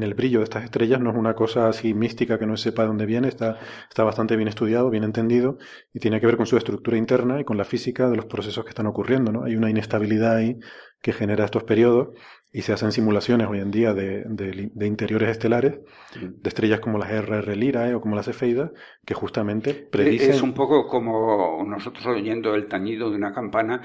[0.03, 2.83] el, brillo de estas estrellas no es una cosa así mística que no se sepa
[2.83, 5.59] de dónde viene, está, está bastante bien estudiado, bien entendido
[5.93, 8.65] y tiene que ver con su estructura interna y con la física de los procesos
[8.65, 9.31] que están ocurriendo.
[9.31, 9.45] ¿no?
[9.45, 10.59] Hay una inestabilidad ahí
[11.01, 12.19] que genera estos periodos
[12.55, 15.81] y se hacen simulaciones hoy en día de, de, interiores estelares,
[16.15, 18.71] de estrellas como las RR Lyrae o como las Cefeidas,
[19.07, 20.33] que justamente predicen...
[20.33, 23.81] Es un poco como nosotros oyendo el tañido de una campana,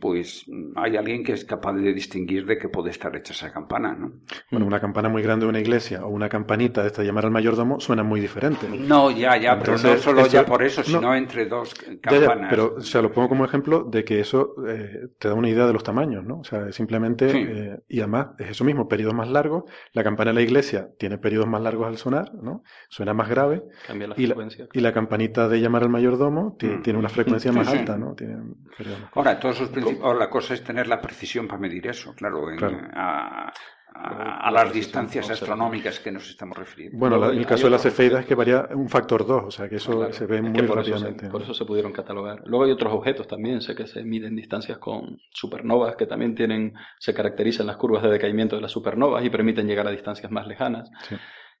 [0.00, 3.94] pues hay alguien que es capaz de distinguir de qué puede estar hecha esa campana,
[3.94, 4.12] ¿no?
[4.50, 7.32] Bueno, una campana muy grande de una iglesia o una campanita de esta llamar al
[7.32, 8.66] mayordomo suena muy diferente.
[8.66, 12.46] No, ya, ya, pero no solo ya por eso, sino entre dos campanas.
[12.48, 15.66] pero, o sea, lo pongo como ejemplo de que eso eh, te da una idea
[15.66, 16.38] de los tamaños, ¿no?
[16.38, 17.26] O sea, simplemente...
[17.30, 19.64] Eh, y además es eso mismo, periodos más largos.
[19.92, 22.62] La campana de la iglesia tiene periodos más largos al sonar, ¿no?
[22.88, 23.62] Suena más grave.
[23.86, 24.66] Cambia la Y la, frecuencia.
[24.72, 26.82] y la campanita de llamar al mayordomo Mm.
[26.82, 27.78] tiene una frecuencia Sí, más sí.
[27.78, 28.14] alta, ¿no?
[28.14, 28.36] Tiene
[28.76, 31.86] periodos más Ahora, todos sus principios, ahora, la cosa es tener la precisión para medir
[31.86, 32.78] eso, claro, en- Claro.
[32.94, 33.52] a,
[33.96, 36.98] a- a La las distancias astronómicas que nos estamos refiriendo.
[36.98, 39.26] Bueno, la- Luego el hay caso de la otros- cefeida es que varía un factor
[39.26, 41.28] 2, o sea que eso Claro, se ve es muy por eso se- rápidamente.
[41.28, 41.44] por ¿no?
[41.44, 42.42] eso se pudieron catalogar.
[42.46, 46.74] Luego hay otros objetos también, sé que se miden distancias con supernovas que también tienen,
[46.98, 50.46] se caracterizan las curvas de decaimiento de las supernovas y permiten llegar a distancias más
[50.46, 50.90] lejanas.
[51.08, 51.16] Sí.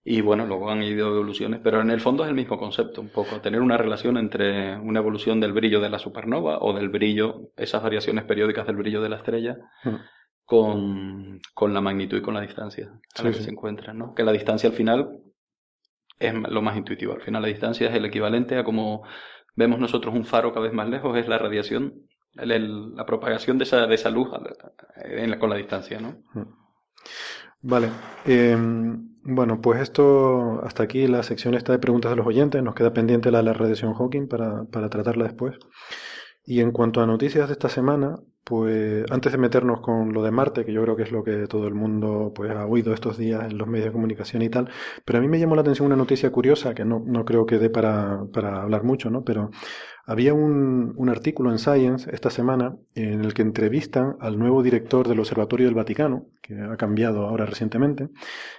[0.08, 3.08] Y bueno, luego han ido evoluciones, pero en el fondo es el mismo concepto, un
[3.08, 7.50] poco, tener una relación entre una evolución del brillo de la supernova o del brillo,
[7.56, 9.96] esas variaciones periódicas del brillo de la estrella, Mm.
[10.46, 13.44] Con, con la magnitud y con la distancia a la Sí, que sí.
[13.44, 14.14] se encuentran, ¿no?
[14.14, 15.20] Que la distancia al final
[16.18, 17.12] es lo más intuitivo.
[17.14, 19.02] Al final la distancia es el equivalente a como
[19.54, 21.94] vemos nosotros un faro cada vez más lejos, es la radiación,
[22.34, 24.28] el- el- la propagación de esa, de esa luz
[25.04, 26.16] en la- con la distancia, ¿no?
[27.62, 27.88] Vale.
[28.26, 28.56] eh,
[29.28, 32.62] bueno, pues esto, hasta aquí la sección esta de preguntas de los oyentes.
[32.62, 35.56] Nos queda pendiente la de la radiación Hawking para, para tratarla después.
[36.44, 40.30] Y en cuanto a noticias de esta semana, pues antes de meternos con lo de
[40.30, 43.18] Marte, que yo creo que es lo que todo el mundo pues ha oído estos
[43.18, 44.70] días en los medios de comunicación y tal,
[45.04, 47.58] pero a mí me llamó la atención una noticia curiosa que no, no creo que
[47.58, 49.24] dé para, para hablar mucho, ¿no?
[49.24, 49.50] Pero
[50.06, 55.08] había un, un artículo en Science esta semana en el que entrevistan al nuevo director
[55.08, 58.10] del Observatorio del Vaticano, que ha cambiado ahora recientemente,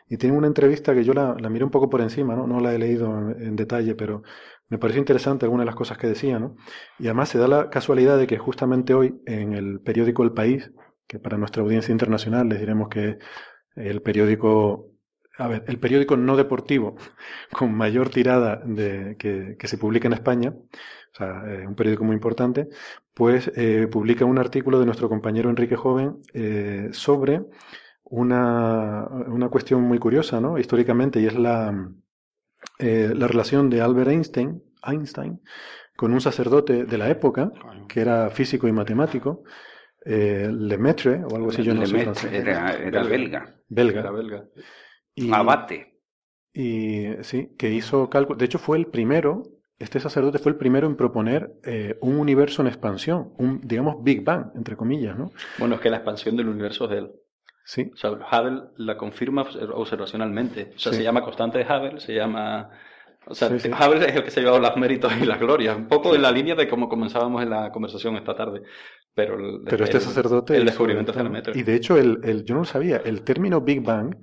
[0.10, 2.47] y tiene una entrevista que yo la, la miré un poco por encima, ¿no?
[2.47, 4.23] No la he leído en, en detalle, pero
[4.69, 6.56] me pareció interesante algunas de las cosas que decía, ¿no?
[6.99, 10.71] Y además se da la casualidad de que justamente hoy en el periódico El País,
[11.08, 13.17] que para nuestra audiencia internacional les diremos que es
[13.75, 14.91] el periódico,
[15.38, 16.95] a ver, el periódico no deportivo
[17.51, 18.62] con mayor tirada
[19.17, 22.67] que, que se publica en España, o sea, un periódico muy importante,
[23.13, 27.41] pues eh, publica un artículo de nuestro compañero Enrique Joven eh, sobre
[28.03, 30.58] una, una cuestión muy curiosa, ¿no?
[30.58, 31.73] Históricamente, y es la,
[32.79, 35.41] eh, la relación de Albert Einstein, Einstein
[35.97, 37.51] con un sacerdote de la época,
[37.89, 39.43] que era físico y matemático,
[40.05, 43.99] eh, Lemaitre, o algo así, yo no sé Lemaitre era, era belga, belga.
[44.01, 44.45] Era belga.
[45.15, 45.99] Y, abate.
[46.53, 48.37] y sí, que hizo cálculo.
[48.37, 49.41] De hecho, fue el primero,
[49.79, 54.23] este sacerdote fue el primero en proponer eh, un universo en expansión, un, digamos, Big
[54.23, 55.31] Bang, entre comillas, ¿no?
[55.57, 57.11] Bueno, es que la expansión del universo es de él.
[57.69, 60.71] Sí, O sea, Hubble la confirma obs- observacionalmente.
[60.75, 60.99] O sea, Sí.
[60.99, 62.69] se llama constante de Hubble, se llama...
[63.25, 63.69] O sea, Sí, sí.
[63.69, 65.75] Hubble es el que se ha llevado los méritos y las glorias.
[65.75, 68.62] Un poco en la línea de cómo comenzábamos en la conversación esta tarde.
[69.13, 70.56] Pero, el- pero este el- sacerdote...
[70.56, 71.60] El descubrimiento es de.
[71.60, 74.15] Y de hecho, el, el- yo no lo sabía, el término Big Bang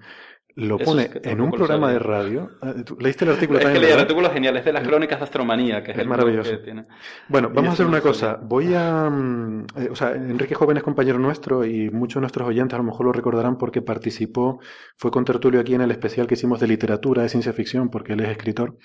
[0.56, 2.50] lo Eso pone es que en un programa de radio.
[2.62, 3.82] Ah, ¿tú ¿Leíste el artículo Es que también?
[3.82, 6.50] leí el artículo genial, es de las crónicas de astromanía, que es, Es el maravilloso.
[6.50, 6.86] que tiene.
[7.28, 8.38] Bueno, vamos a hacer una cosa.
[8.40, 9.10] Voy a...
[9.10, 12.78] mm, eh, o sea, Enrique Joven es compañero nuestro y muchos de nuestros oyentes a
[12.78, 14.60] lo mejor lo recordarán porque participó,
[14.96, 18.12] fue con tertulio aquí en el especial que hicimos de literatura, de ciencia ficción, porque
[18.12, 18.76] él es escritor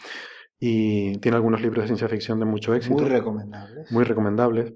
[0.62, 2.96] y tiene algunos libros de ciencia ficción de mucho éxito.
[2.96, 3.92] Muy recomendables.
[3.92, 4.74] muy recomendables.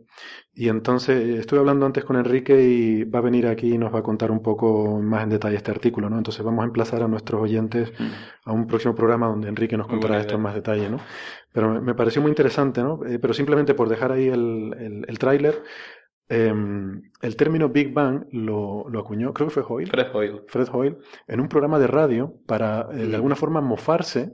[0.53, 3.93] Y entonces eh, estuve hablando antes con Enrique y va a venir aquí y nos
[3.93, 6.17] va a contar un poco más en detalle este artículo, ¿no?
[6.17, 7.91] Entonces vamos a emplazar a nuestros oyentes
[8.45, 10.99] a un próximo programa donde Enrique nos contará esto en más detalle, ¿no?
[11.51, 13.05] Pero me, me pareció muy interesante, ¿no?
[13.05, 15.63] Eh, pero simplemente por dejar ahí el, el, el tráiler,
[16.29, 20.41] em, el término Big Bang lo, lo acuñó, creo que fue Hoyle, Fred Hoyle.
[20.47, 24.33] Fred Hoyle, en un programa de radio para eh, de alguna forma mofarse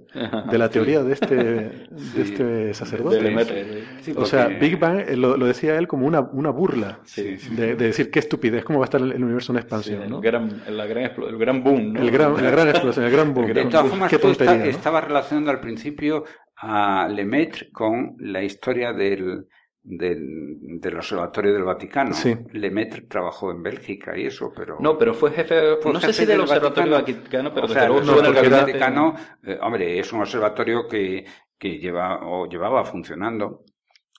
[0.50, 3.18] de la teoría de este, de este sacerdote.
[3.22, 3.84] De.
[4.02, 7.38] Sí, O sea, Big Bang eh, lo, lo decía él como una, una burla Sí,
[7.38, 7.56] sí.
[7.56, 10.02] de, de decir qué estupidez, cómo va a estar el, el universo en Sí, expansión,
[10.04, 10.22] el, ¿no?
[10.22, 12.02] gran, el, la gran el gran boom, ¿no?
[12.02, 13.54] El gran, la gran explosión, el gran boom.
[13.54, 14.64] De todas formas, qué tontería, ¿no?
[14.66, 16.24] estabas relacionando al principio
[16.56, 19.48] a Lemaitre con la historia del,
[19.82, 22.14] del, del Observatorio del Vaticano.
[22.14, 22.36] Sí.
[22.54, 24.78] Lemaitre trabajó en Bélgica y eso, pero...
[24.80, 27.24] No, pero fue jefe, Fue no sé jefe si del del Observatorio Vaticano.
[27.24, 28.62] Vaticano, pero o desde sea, luego el el gabinete.
[28.62, 31.26] Vaticano, eh, hombre, es un observatorio que,
[31.58, 33.64] que lleva o llevaba funcionando.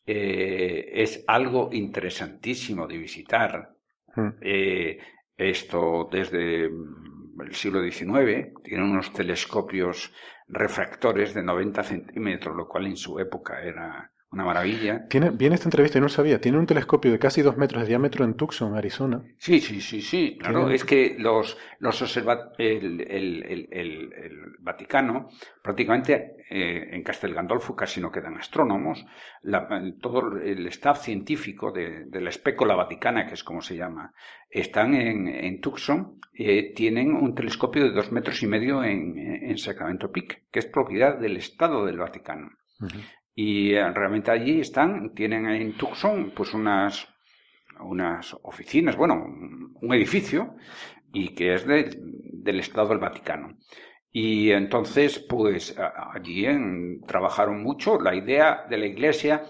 [0.07, 3.71] Eh, es algo interesantísimo de visitar.
[4.17, 4.29] Mm.
[4.41, 4.99] Eh,
[5.37, 10.13] esto desde el siglo XIX, tiene unos telescopios
[10.49, 15.07] refractores de 90 centímetros, lo cual en su época era una maravilla.
[15.09, 16.41] Tiene, viene esta entrevista y no lo sabía.
[16.41, 19.23] Tiene un telescopio de casi dos metros de diámetro en Tucson, Arizona.
[19.39, 20.61] Sí, sí, sí, sí, claro.
[20.61, 25.29] Tiene- Es que los, los observa el, el, el, el- el Vaticano,
[25.63, 29.05] prácticamente eh, en Castel Gandolfo casi no quedan astrónomos.
[29.43, 29.67] La-
[30.01, 34.13] todo el staff científico de, de la espécula vaticana, que es como se llama,
[34.49, 39.59] están en, en Tucson, eh, tienen un telescopio de dos metros y medio en, en
[39.59, 42.51] Sacramento Peak, que es propiedad del Estado del Vaticano.
[43.43, 47.09] Y eh, realmente allí están, tienen en Tucson pues unas,
[47.81, 50.57] unas oficinas, bueno, un, edificio
[51.11, 53.57] y que es del Estado del Vaticano.
[54.13, 55.75] Y entonces, pues
[56.13, 56.47] allí
[57.07, 57.99] trabajaron mucho.
[57.99, 59.43] La idea de la Iglesia,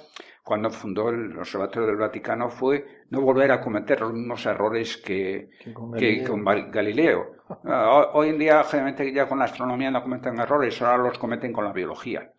[0.44, 5.50] cuando fundó el Observatorio del Vaticano, fue no volver a cometer los mismos errores que,
[5.98, 7.40] que con Galileo.
[7.64, 11.52] Ah, hoy en día, generalmente ya con la astronomía no cometen errores, ahora los cometen
[11.52, 12.30] con la biología.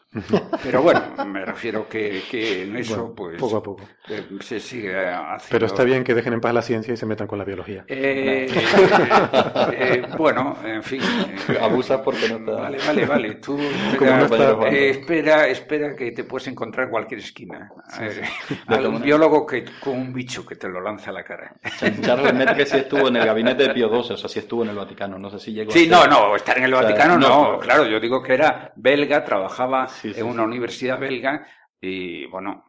[0.63, 3.39] Pero bueno, me refiero que, que en eso, pues.
[3.39, 3.83] Poco a poco.
[4.09, 5.47] Eh, se sigue haciendo.
[5.49, 7.85] Pero está bien que dejen en paz la ciencia y se metan con la biología.
[7.87, 8.47] Eh,
[9.71, 11.01] eh, bueno, en fin.
[11.61, 12.51] Abusas porque no está.
[12.51, 13.35] Vale, vale, vale.
[13.35, 17.71] Tú espera, espera, espera, que te puedes encontrar en cualquier esquina.
[18.67, 21.55] Hay un biólogo que con un bicho que te lo lanza a la cara.
[22.01, 24.71] Charles Metke sí estuvo en el gabinete de Pío XII, o sea, sí estuvo en
[24.71, 25.17] el Vaticano.
[25.17, 25.71] No sé si llegó.
[25.71, 29.87] Sí, no, no, estar en el Vaticano no, Claro, yo digo que era belga, trabajaba
[30.03, 31.45] en una universidad belga
[31.83, 32.65] y bueno,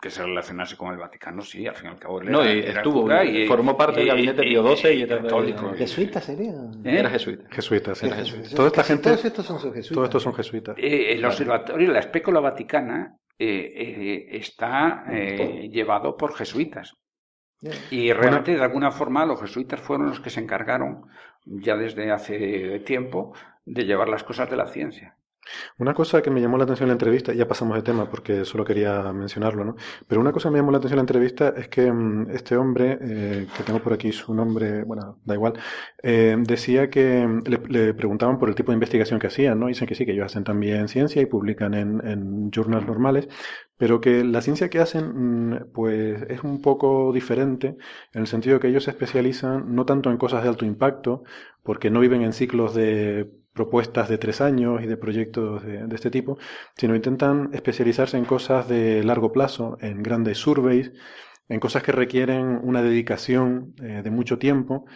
[0.00, 2.22] que se relacionase con el Vaticano, sí, al fin y al cabo.
[2.22, 5.72] no, y estuvo, y, formó parte del gabinete Pío XII y, era católico.
[5.74, 6.52] ¿Jesuita sería?
[6.84, 7.00] ¿Eh?
[7.00, 7.48] Era jesuita.
[7.50, 8.06] Jesuita, sí.
[8.06, 8.54] Era jesuita.
[8.54, 9.88] Toda esta gente, todos estos son jesuitas.
[9.88, 10.76] Todos estos son jesuitas.
[10.78, 16.94] Eh, el observatorio, la espécula vaticana, eh, está llevado por jesuitas.
[17.90, 21.06] Y realmente, de alguna forma, los jesuitas fueron los que se encargaron,
[21.44, 23.34] ya desde hace tiempo,
[23.64, 25.16] de llevar las cosas de la ciencia.
[25.78, 28.44] Una cosa que me llamó la atención en la entrevista, ya pasamos de tema porque
[28.44, 29.76] solo quería mencionarlo, ¿no?
[30.06, 32.56] Pero una cosa que me llamó la atención en la entrevista es que mm, este
[32.56, 35.54] hombre, eh, que tengo por aquí su nombre, bueno, da igual,
[36.02, 39.66] eh, decía que mm, le, preguntaban por el tipo de investigación que hacían, ¿no?
[39.68, 43.28] Dicen que sí, que ellos hacen también ciencia y publican en, en journals normales,
[43.76, 47.76] pero que la ciencia que hacen, mm, pues, es un poco diferente
[48.12, 51.24] en el sentido que ellos se especializan no tanto en cosas de alto impacto,
[51.62, 56.10] porque no viven en ciclos de propuestas de tres años y de proyectos de, este
[56.10, 56.38] tipo,
[56.76, 60.92] sino intentan especializarse en cosas de largo plazo, en grandes surveys,
[61.48, 64.86] en cosas que requieren una dedicación eh, de mucho tiempo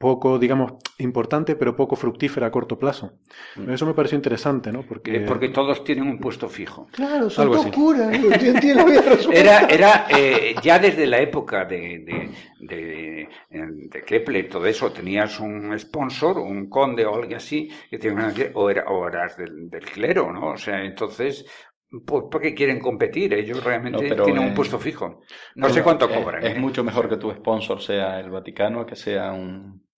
[0.00, 3.18] poco, digamos, importante, pero poco fructífera a corto plazo.
[3.56, 3.70] Mm.
[3.70, 4.82] Eso me pareció interesante, ¿no?
[4.82, 6.88] Porque, eh, porque todos tienen un puesto fijo.
[6.90, 7.62] Claro, son Algo
[9.30, 15.38] Era, era eh, ya desde la época de, de, de, de, Kepler, todo eso, tenías
[15.38, 19.84] un sponsor, un conde o algo así, que tenía, o, era, o eras del, del
[19.84, 20.52] clero, ¿no?
[20.52, 21.44] O sea, entonces,
[22.06, 25.20] pues porque quieren competir, ellos realmente tienen un puesto fijo.
[25.56, 26.42] No, sé cuánto cobran.
[26.42, 26.58] Es, ¿eh?
[26.58, 29.89] mucho mejor que tu sponsor sea el Vaticano que sea un,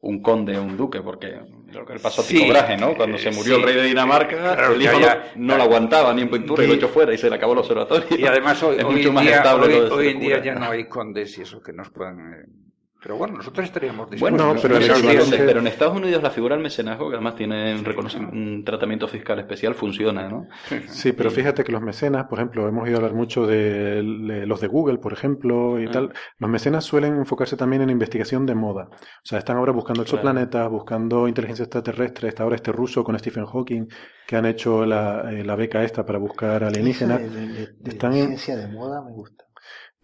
[0.00, 1.40] un conde, un duque, porque
[1.72, 2.94] lo que le pasó a Tico ¿no?
[2.94, 4.98] Cuando se murió el rey de Dinamarca, el hijo
[5.36, 7.58] no, lo aguantaba ni en pintura y, lo echó fuera y se le acabó el
[7.58, 8.06] observatorio.
[8.16, 9.56] Y además hoy, hoy en, día,
[9.90, 12.67] hoy, en día, ya no hay condes y eso que nos puedan eh,
[13.00, 14.44] pero bueno, nosotros estaríamos dispuestos.
[14.44, 19.38] Bueno, pero, en Estados Unidos la figura del mecenazgo, que además tiene un, tratamiento fiscal
[19.38, 20.48] especial, funciona, ¿no?
[20.88, 24.60] Sí, pero fíjate que los mecenas, por ejemplo, hemos ido a hablar mucho de, los
[24.60, 25.90] de Google, por ejemplo, y ah.
[25.92, 26.12] tal.
[26.38, 28.88] Los mecenas suelen enfocarse también en investigación de moda.
[28.90, 32.28] O sea, están ahora buscando exoplanetas, buscando inteligencia extraterrestre.
[32.28, 33.86] Está ahora este ruso con Stephen Hawking,
[34.26, 37.20] que han hecho la, eh, beca esta para buscar alienígenas.
[37.20, 39.44] De, ciencia de moda me gusta.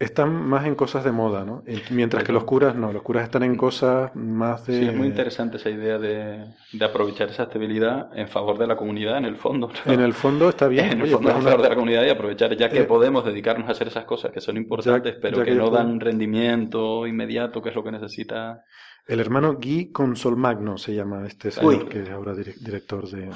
[0.05, 1.62] Están más en cosas de moda, ¿no?
[1.90, 4.79] Mientras que los curas no, los curas están en cosas más de...
[4.79, 6.45] Sí, es muy interesante esa idea de,
[6.81, 9.71] aprovechar esa estabilidad en favor de la comunidad, en el fondo.
[9.87, 10.85] En el fondo está bien.
[10.95, 13.69] En el fondo en favor de la comunidad y aprovechar, ya que eh, podemos dedicarnos
[13.69, 17.75] a hacer esas cosas que son importantes, pero que, no dan rendimiento inmediato, que es
[17.75, 18.62] lo que necesita...
[19.07, 23.31] El hermano Guy Consolmagno se llama este señor, que es ahora director de...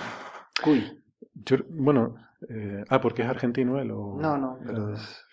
[0.66, 0.85] Uy.
[1.70, 2.16] bueno,
[2.48, 4.16] eh, ah, porque es argentino él o...
[4.20, 5.24] No, no, pero es...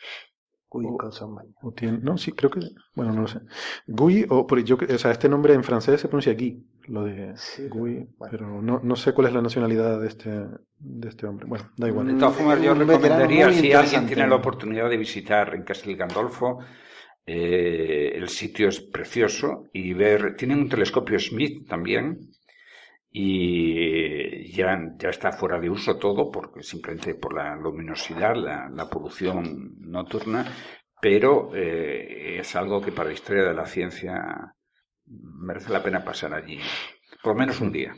[0.79, 0.87] Gui
[1.61, 2.59] o, tiene, no, sí, creo que,
[2.95, 3.39] bueno, no lo sé.
[3.87, 7.33] Gui, o, yo, o sea, este nombre en francés se pronuncia Guy, lo de
[7.69, 10.29] Gui, pero no, no sé cuál es la nacionalidad de este,
[10.79, 11.45] de este hombre.
[11.47, 12.07] Bueno, da igual.
[12.07, 16.59] De todas formas, yo recomendaría, si alguien tiene la oportunidad de visitar en Castel Gandolfo,
[17.25, 22.19] eh, el sitio es precioso y ver, tienen un telescopio Smith también,
[23.17, 28.89] y ya, ya está fuera de uso todo, porque simplemente por la luminosidad, la, la
[28.89, 30.45] polución nocturna,
[31.01, 34.53] pero eh, es algo que para la historia de la ciencia
[35.05, 36.59] merece la pena pasar allí,
[37.23, 37.95] por lo menos un día.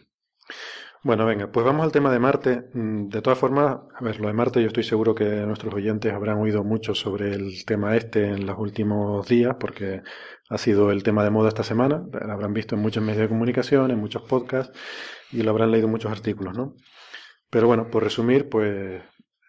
[1.02, 2.70] Bueno, venga, pues vamos al tema de Marte.
[2.74, 6.14] Mm, de todas formas, a ver, lo de Marte yo estoy seguro que nuestros oyentes
[6.14, 10.02] habrán oído mucho sobre el tema este en los últimos días, porque
[10.50, 12.06] ha sido el tema de moda esta semana.
[12.12, 14.78] Lo habrán visto en muchos medios de comunicación, en muchos podcasts
[15.32, 16.76] y lo habrán leído en muchos artículos, ¿no?
[17.50, 19.02] Pero bueno, por resumir, pues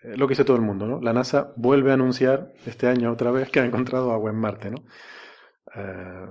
[0.03, 1.01] lo que dice todo el mundo, ¿no?
[1.01, 4.71] La NASA vuelve a anunciar este año otra vez que ha encontrado agua en Marte,
[4.71, 4.85] ¿no?
[5.75, 6.27] Eh,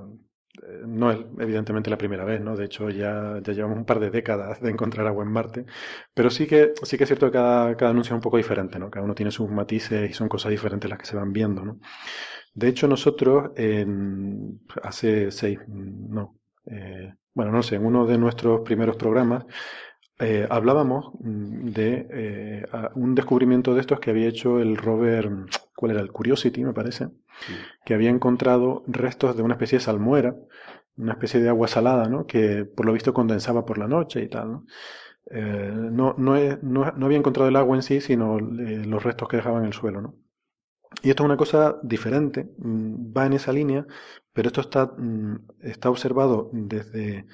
[0.85, 2.55] no es evidentemente la primera vez, ¿no?
[2.55, 5.65] De hecho, ya, ya llevamos un par de décadas de encontrar agua en Marte.
[6.13, 8.79] Pero sí que, sí que es cierto que cada, cada anuncio es un poco diferente,
[8.79, 8.89] ¿no?
[8.89, 11.79] Cada uno tiene sus matices y son cosas diferentes las que se van viendo, ¿no?
[12.53, 13.51] De hecho, nosotros
[14.83, 19.45] hace seis, no, eh, bueno, no sé, en uno de nuestros primeros programas
[20.19, 22.65] eh, hablábamos de eh,
[22.95, 25.29] un descubrimiento de estos que había hecho el rover,
[25.75, 26.01] ¿cuál era?
[26.01, 27.09] El Curiosity, me parece,
[27.85, 30.35] que había encontrado restos de una especie de salmuera,
[30.97, 32.25] una especie de agua salada, ¿no?
[32.25, 34.65] Que por lo visto condensaba por la noche y tal, ¿no?
[35.29, 39.61] Eh, no, no, no, había encontrado el agua en sí, sino los restos que dejaban
[39.61, 40.15] en el suelo, ¿no?
[41.03, 43.85] Y esto es una cosa diferente, mm, va en esa línea,
[44.33, 47.25] pero esto está, mm, está observado desde,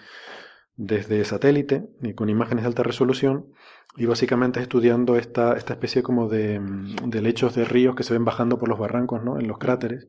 [0.76, 3.54] desde satélite y con imágenes de alta resolución
[3.95, 8.13] y básicamente estudiando esta, esta especie como de, mm, de lechos de ríos que se
[8.13, 9.39] ven bajando por los barrancos, ¿no?
[9.39, 10.07] En los cráteres.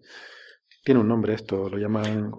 [0.85, 2.31] Tiene un nombre esto, lo llaman...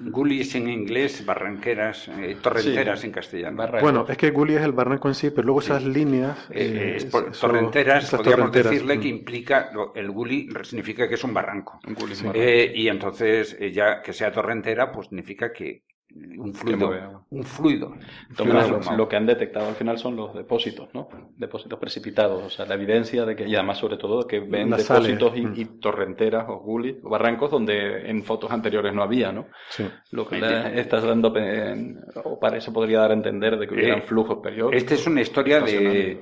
[0.00, 3.68] Gullies, en inglés, barranqueras, eh, torrenteras en castellano.
[3.78, 6.48] Bueno, es que gully es el barranco en sí, pero luego esas líneas...
[6.50, 11.78] Eh, eh, torrenteras, podríamos decirle que implica, el gully significa que es un barranco.
[12.74, 15.82] y entonces, ya que sea torrentera, pues significa que,
[16.14, 17.26] un fluido.
[17.30, 17.94] Un fluido.
[18.96, 21.08] lo, que han detectado al final son los depósitos, ¿no?
[21.36, 22.42] Depósitos precipitados.
[22.44, 25.80] O sea, la evidencia de que, y además sobre todo, que ven depósitos y, mm.
[25.80, 29.46] torrenteras o gullies o barrancos donde en fotos anteriores no había, ¿no?
[29.70, 29.84] Sí.
[30.10, 31.32] Lo que le estás dando,
[32.24, 34.82] o para eso podría dar a entender de que hubieran eh, flujos periódicos.
[34.82, 36.20] Esta es una historia de,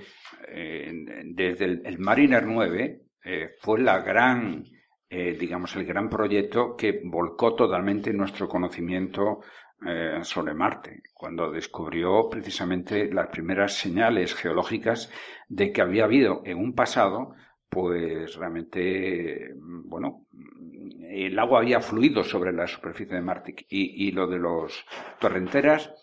[0.49, 0.93] eh,
[1.25, 4.65] desde el, Mariner 9, eh, fue la gran,
[5.11, 9.41] digamos, el gran proyecto que volcó totalmente nuestro conocimiento
[9.87, 15.11] eh, sobre Marte, cuando descubrió precisamente las primeras señales geológicas
[15.49, 17.35] de que había habido en un pasado,
[17.69, 20.27] pues realmente, bueno,
[21.09, 24.85] el agua había fluido sobre la superficie de Marte y, lo de los
[25.19, 25.95] torrenteras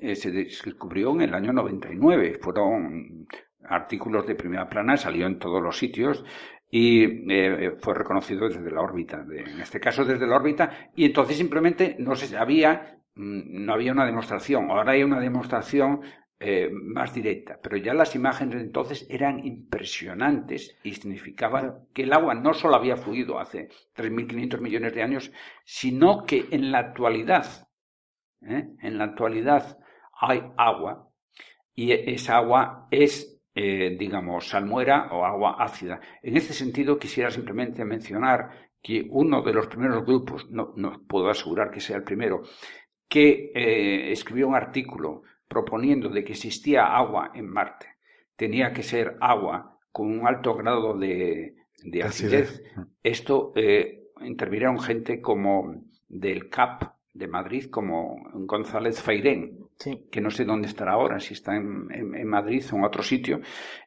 [0.00, 2.38] eh, se descubrió en el año 99.
[2.40, 3.26] Fueron
[3.64, 6.24] artículos de primera plana, salió en todos los sitios
[6.70, 11.36] y eh, fue reconocido desde la órbita, en este caso desde la órbita, y entonces
[11.36, 14.70] simplemente no se sabía no había una demostración.
[14.70, 16.02] Ahora hay una demostración
[16.38, 22.12] eh, más directa, pero ya las imágenes de entonces eran impresionantes y significaban que el
[22.12, 25.32] agua no solo había fluido hace 3.500 millones de años,
[25.64, 27.68] sino que en la actualidad,
[28.42, 28.68] ¿eh?
[28.82, 29.78] en la actualidad
[30.20, 31.08] hay agua
[31.74, 36.00] y esa agua es, eh, digamos, salmuera o agua ácida.
[36.22, 38.50] En este sentido, quisiera simplemente mencionar
[38.82, 42.42] que uno de los primeros grupos, no, no puedo asegurar que sea el primero,
[43.08, 47.86] que eh, escribió un artículo proponiendo de que existía agua en Marte.
[48.36, 51.54] Tenía que ser agua con un alto grado de,
[52.04, 52.62] acidez.
[53.02, 56.82] Esto eh, intervinieron gente como del CAP
[57.14, 59.58] de Madrid, como González Feirén,
[60.10, 63.40] que no sé dónde estará ahora, si está en, en Madrid o en otro sitio,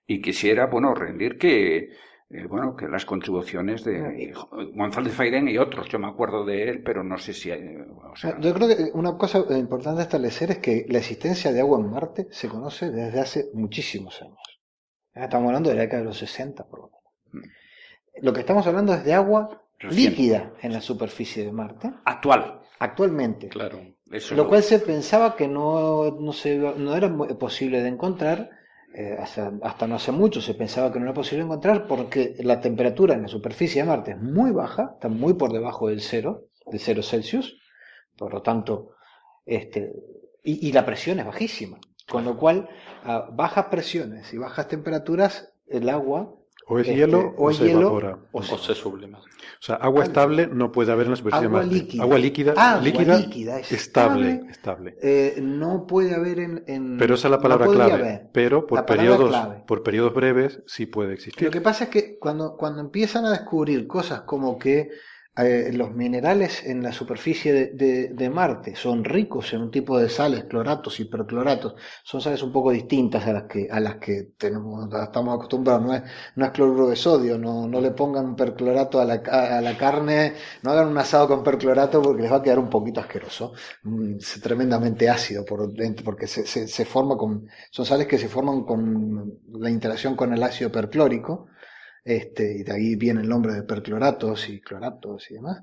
[0.08, 1.90] y quisiera, bueno, rendir que
[2.32, 4.34] eh, bueno, que las contribuciones de
[4.76, 7.78] González Fairén y otros, yo me acuerdo de él, pero no sé si hay,
[8.40, 12.28] Yo creo que una cosa importante establecer es que la existencia de agua en Marte
[12.30, 14.62] se conoce desde hace muchísimos años.
[15.12, 17.46] Estamos hablando de la década de los 60, por lo menos.
[17.48, 18.26] Mm.
[18.26, 21.92] Lo que estamos hablando es de agua líquida en la superficie de Marte.
[22.06, 22.62] Actual.
[22.78, 23.50] Actualmente.
[23.50, 23.80] Claro.
[24.36, 28.52] lo cual se pensaba que no, no, se, no era posible de encontrar
[28.94, 33.14] eh, hasta, no hace mucho se pensaba que no era posible encontrar porque la temperatura
[33.14, 36.80] en la superficie de Marte es muy baja, está muy por debajo del cero, del
[36.80, 37.60] cero Celsius,
[38.18, 38.96] por lo tanto,
[39.46, 39.94] este,
[40.44, 41.78] y, la presión es bajísima,
[42.10, 42.68] con lo cual
[43.04, 46.36] a bajas presiones y bajas temperaturas el agua
[46.70, 48.20] o es hielo o, se evapora.
[48.32, 49.18] O se, sublima.
[49.18, 51.82] O sea, agua estable no puede haber en la superficie agua de Marte.
[51.82, 52.04] Líquida.
[52.04, 54.42] Agua líquida, agua líquida, estable.
[54.50, 54.96] estable.
[55.02, 58.30] Eh, no puede haber en, Pero esa es la palabra clave.
[58.32, 61.44] Pero por periodos, por periodos breves sí puede existir.
[61.44, 64.92] Lo que pasa es que cuando, cuando empiezan a descubrir cosas como que
[65.46, 70.46] eh, los minerales en la superficie de, Marte son ricos en un tipo de sales,
[70.46, 71.76] cloratos y percloratos.
[72.04, 75.84] Son sales un poco distintas a las que, a las que tenemos, estamos acostumbrados.
[75.84, 76.04] No es,
[76.36, 80.34] no es cloruro de sodio, no, no le pongan perclorato a la, a la carne,
[80.64, 83.54] no hagan un asado con perclorato porque les va a quedar un poquito asqueroso.
[83.84, 88.28] Mm, es tremendamente ácido por dentro, porque se, se forma con, son sales que se
[88.28, 91.48] forman con la interacción con el ácido perclórico
[92.10, 95.62] este, y de ahí viene el nombre de percloratos y cloratos y demás.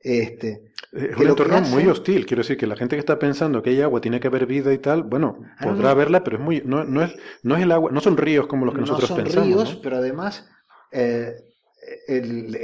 [0.00, 3.70] Este, es un entorno muy hostil, quiero decir que la gente que está pensando que
[3.70, 6.62] hay agua, tiene que haber vida y tal, bueno, ah, podrá verla, pero es muy,
[6.64, 9.34] no, no, es, no es el agua, no son ríos como los que nosotros pensamos.
[9.34, 10.48] No son ríos, pero además
[10.92, 11.34] eh,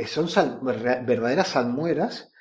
[0.07, 0.27] son
[0.63, 2.33] verdaderas salmueras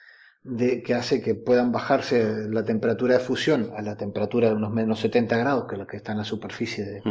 [0.41, 4.71] de, que hace que puedan bajarse la temperatura de fusión a la temperatura de unos
[4.71, 7.01] menos 70 grados, que es la que está en la superficie de,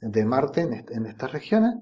[0.00, 1.74] de Marte, en, en estas regiones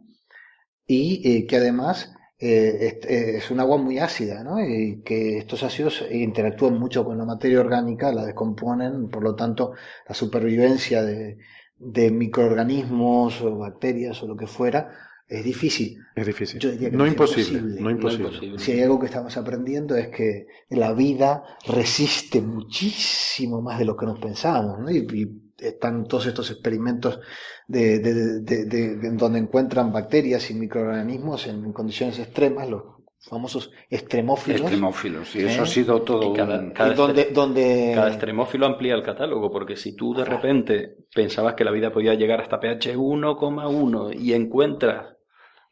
[0.86, 4.60] y eh, que además eh, es, un agua muy ácida, ¿no?
[4.60, 9.72] Y que estos ácidos interactúan mucho con la materia orgánica, la descomponen, por lo tanto,
[10.08, 11.38] la supervivencia de,
[11.78, 14.90] de microorganismos o bacterias o lo que fuera
[15.26, 15.98] es difícil.
[16.14, 16.60] Es difícil.
[16.92, 22.40] no, imposible, no, imposible, Si hay algo que estamos aprendiendo es que la vida resiste
[22.40, 24.90] muchísimo más de lo que nos pensábamos, ¿no?
[24.90, 27.20] y, están todos estos experimentos
[27.66, 32.82] de, de, de, donde encuentran bacterias y microorganismos en condiciones extremas, los
[33.28, 34.62] famosos extremófilos.
[34.62, 35.68] Extremófilos, y eso ha ¿Eh?
[35.68, 36.32] sido todo.
[36.34, 37.92] cada, cada, donde, donde...
[37.94, 42.14] cada, extremófilo amplía el catálogo, porque si tú de repente pensabas que la vida podía
[42.14, 45.13] llegar hasta pH 1,1 y encuentras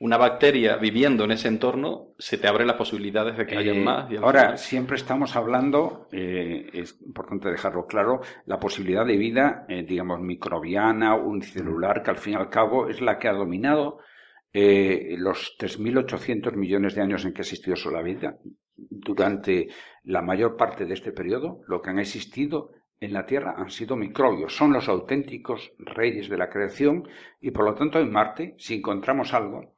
[0.02, 3.80] una bacteria viviendo en ese entorno, se te abren las posibilidades de que haya eh,
[3.80, 4.12] más.
[4.20, 10.20] ahora, siempre estamos hablando, eh, es importante dejarlo claro, la posibilidad de vida, eh, digamos,
[10.20, 14.00] microbiana, unicelular, que al fin y al cabo es la que ha dominado
[14.52, 18.38] los 3.800 millones de años en que ha existido la vida.
[18.74, 19.68] Durante
[20.02, 22.72] la mayor parte de este periodo, lo que han existido
[23.02, 27.08] en la Tierra han sido microbios, son los auténticos reyes de la creación
[27.40, 29.74] y por lo tanto en Marte, si encontramos algo,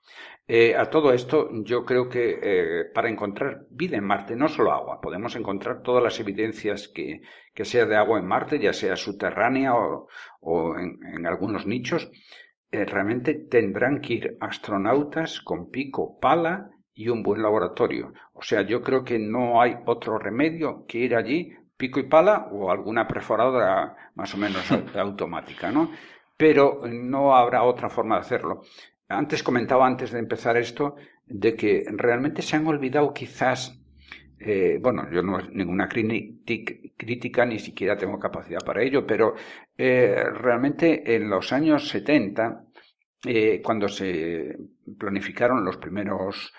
[0.47, 4.73] eh, a todo esto yo creo que eh, para encontrar vida en Marte, no solo
[4.73, 7.23] agua, podemos encontrar todas las evidencias que,
[7.55, 12.11] que sea de agua en Marte, ya sea subterránea o, en, algunos nichos,
[12.71, 18.13] eh, realmente tendrán que ir astronautas con pico, pala y un buen laboratorio.
[18.35, 22.49] O sea, yo creo que no hay otro remedio que ir allí pico y pala
[22.53, 25.91] o alguna perforadora más o menos automática, ¿no?
[26.37, 28.63] Pero no habrá otra forma de hacerlo.
[29.09, 30.97] Antes comentaba, antes de empezar esto,
[31.27, 33.79] de que realmente se han olvidado quizás,
[34.39, 39.35] eh, bueno, yo no es ninguna crítica, ni siquiera tengo capacidad para ello, pero
[39.77, 42.65] eh, realmente en los años 70,
[43.27, 44.57] eh, cuando se
[44.99, 46.53] planificaron los primeros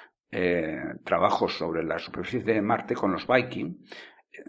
[1.05, 3.78] trabajos sobre la superficie de Marte con los Viking,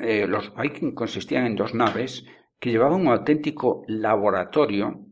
[0.01, 2.25] eh, los Vikings consistían en dos naves
[2.59, 5.07] que llevaban un auténtico laboratorio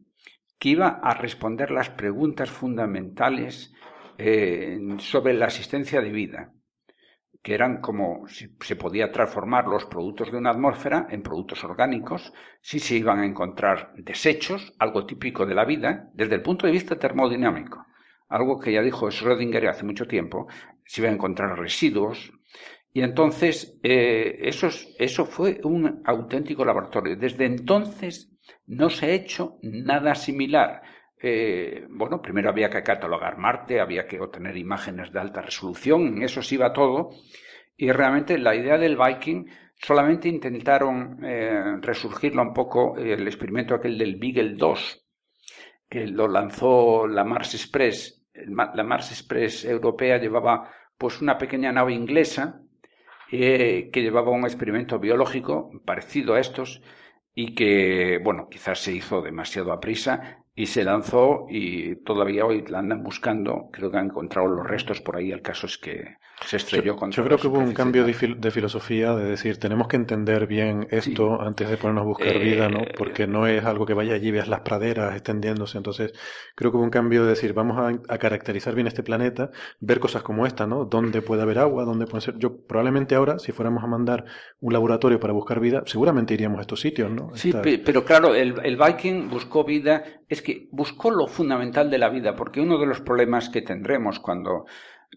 [0.59, 3.73] que iba a responder las preguntas fundamentales
[4.19, 6.53] eh, sobre la existencia de vida,
[7.43, 12.33] que eran como si se podía transformar los productos de una atmósfera en productos orgánicos,
[12.63, 16.73] si se iban a encontrar desechos, algo típico de la vida, desde el punto de
[16.73, 17.85] vista termodinámico,
[18.29, 20.47] algo que ya dijo Schrödinger hace mucho tiempo,
[20.85, 22.33] si iban a encontrar residuos,
[22.97, 24.69] y entonces, eh, eso,
[25.01, 27.17] eso fue un auténtico laboratorio.
[27.17, 28.33] Desde entonces
[28.69, 30.81] no se ha hecho nada similar.
[31.21, 36.23] Eh, bueno, primero había que catalogar Marte, había que obtener imágenes de alta resolución, en
[36.23, 37.11] eso se iba todo.
[37.77, 43.99] Y realmente la idea del Viking solamente intentaron eh, resurgirlo un poco el experimento aquel
[43.99, 45.07] del Beagle 2,
[45.89, 48.25] que lo lanzó la Mars Express.
[48.35, 52.61] La Mars Express europea llevaba pues una pequeña nave inglesa
[53.43, 56.83] eh, que llevaba un experimento biológico parecido a estos
[57.35, 62.65] y que, bueno, quizás se hizo demasiado a prisa y se lanzó y todavía hoy
[62.69, 63.71] la andan buscando.
[63.73, 65.33] Creo que han encontrado los restos por ahí.
[65.33, 69.15] El caso es que se estrelló con Yo creo que hubo un cambio de, filosofía
[69.15, 72.81] de decir, tenemos que entender bien esto antes de ponernos a buscar vida, ¿no?
[72.81, 75.79] Eh, Porque no es algo que vaya allí, veas las praderas extendiéndose.
[75.79, 76.13] Entonces,
[76.55, 77.79] creo que hubo un cambio de decir, vamos
[78.09, 80.85] a, caracterizar bien este planeta, ver cosas como esta, ¿no?
[80.85, 82.39] Dónde puede haber agua, dónde puede ser.
[82.39, 84.25] Yo probablemente ahora, si fuéramos a mandar
[84.61, 87.31] un laboratorio para buscar vida, seguramente iríamos a estos sitios, ¿no?
[87.35, 87.53] Sí,
[87.85, 92.35] pero claro, el, el Viking buscó vida es que buscó lo fundamental de la vida,
[92.35, 94.65] porque uno de los problemas que tendremos cuando,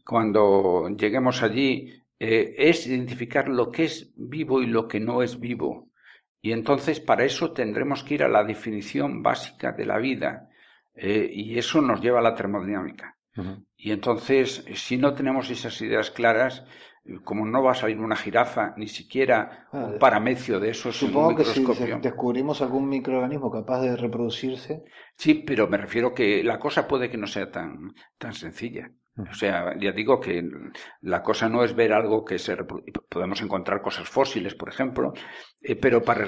[0.08, 5.40] cuando lleguemos allí eh, es identificar lo que es vivo y lo que no es
[5.40, 5.90] vivo.
[6.42, 10.50] Y entonces para eso tendremos que ir a la definición básica de la vida.
[10.96, 13.18] Eh, y eso nos lleva a la termodinámica.
[13.76, 16.66] Y entonces, si no tenemos esas ideas claras,
[17.24, 21.36] como no va a salir una jirafa, ni siquiera un ah, paramecio de esos Supongo
[21.36, 21.64] que si
[22.02, 24.86] descubrimos algún microorganismo capaz de reproducirse.
[25.16, 28.90] Sí, pero me refiero que la cosa puede que no sea tan, tan sencilla.
[29.18, 30.48] O sea, ya digo que
[31.02, 32.56] la cosa no es ver algo que se
[33.10, 35.14] podemos encontrar cosas fósiles, por ejemplo,
[35.62, 36.28] eh, pero para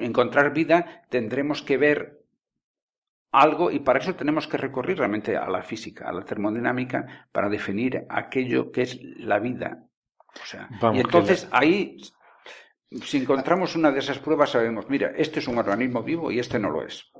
[0.00, 2.20] encontrar vida tendremos que ver
[3.32, 7.48] algo y para eso tenemos que recurrir realmente a la física, a la termodinámica, para
[7.48, 9.90] definir aquello que es la vida,
[10.94, 11.96] y entonces ahí,
[13.02, 16.58] si encontramos una de esas pruebas, sabemos, mira, este es un organismo vivo y este
[16.58, 17.10] no lo es.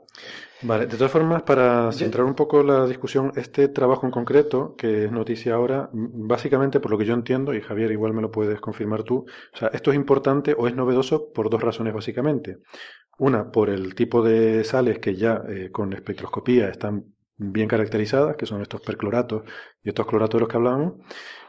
[0.63, 5.07] Vale, de todas formas, para centrar un poco la discusión, este trabajo en concreto, que
[5.07, 8.61] es noticia ahora, básicamente por lo que yo entiendo, y Javier igual me lo puedes
[8.61, 12.59] confirmar tú, o sea, esto es importante o es novedoso por dos razones básicamente.
[13.19, 17.07] Una, por el tipo de sales que ya eh, con espectroscopía están
[17.41, 19.45] bien caracterizadas, que son estos percloratos
[19.83, 20.95] y estos cloratos de los que hablábamos,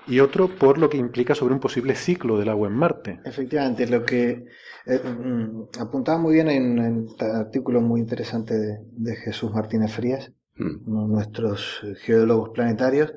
[0.08, 3.20] y otro por lo que implica sobre un posible ciclo del agua en Marte.
[3.26, 4.46] Efectivamente, lo que
[4.86, 10.90] eh, mm, apuntaba muy bien en un artículo muy interesante de, Jesús Martínez Frías, mm.
[10.90, 13.14] uno de nuestros geólogos planetarios,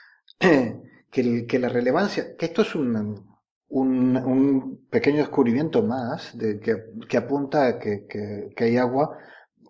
[0.38, 3.26] que, que, la relevancia, que esto es un,
[3.68, 6.76] un, pequeño descubrimiento más de que,
[7.08, 9.18] que apunta a que, que, hay agua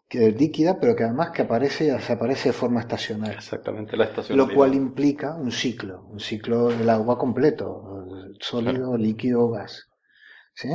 [0.09, 3.33] que es líquida, pero que además que aparece, se aparece de forma estacional.
[3.33, 4.39] Exactamente, la estación.
[4.39, 8.07] Lo cual implica un ciclo, un ciclo del agua completo,
[8.41, 9.89] sólido, líquido, gas.
[10.55, 10.71] ¿Sí?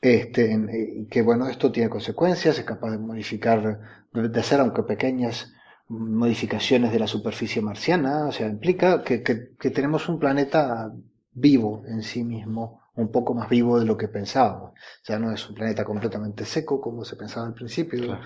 [0.00, 3.80] Este, y que bueno, esto tiene consecuencias, es capaz de modificar,
[4.12, 5.52] de hacer aunque pequeñas
[5.88, 10.92] modificaciones de la superficie marciana, o sea, implica que, que, tenemos un planeta
[11.32, 14.72] vivo en sí mismo, un poco más vivo de lo que pensábamos.
[15.04, 18.18] Ya no es un planeta completamente seco como se pensaba al principio.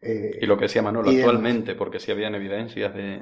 [0.00, 3.20] Eh, y lo que decía Manolo, actualmente, porque si habían evidencias de,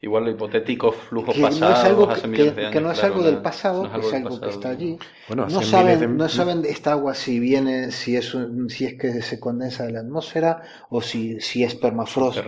[0.00, 3.86] igual lo hipotético flujos pasados no es algo que, que no es algo del pasado,
[3.86, 4.98] no es algo, que está allí.
[5.28, 8.36] no saben, no saben de esta agua si viene, si es
[8.68, 12.40] si es que se condensa de la atmósfera o si, si es permafrost,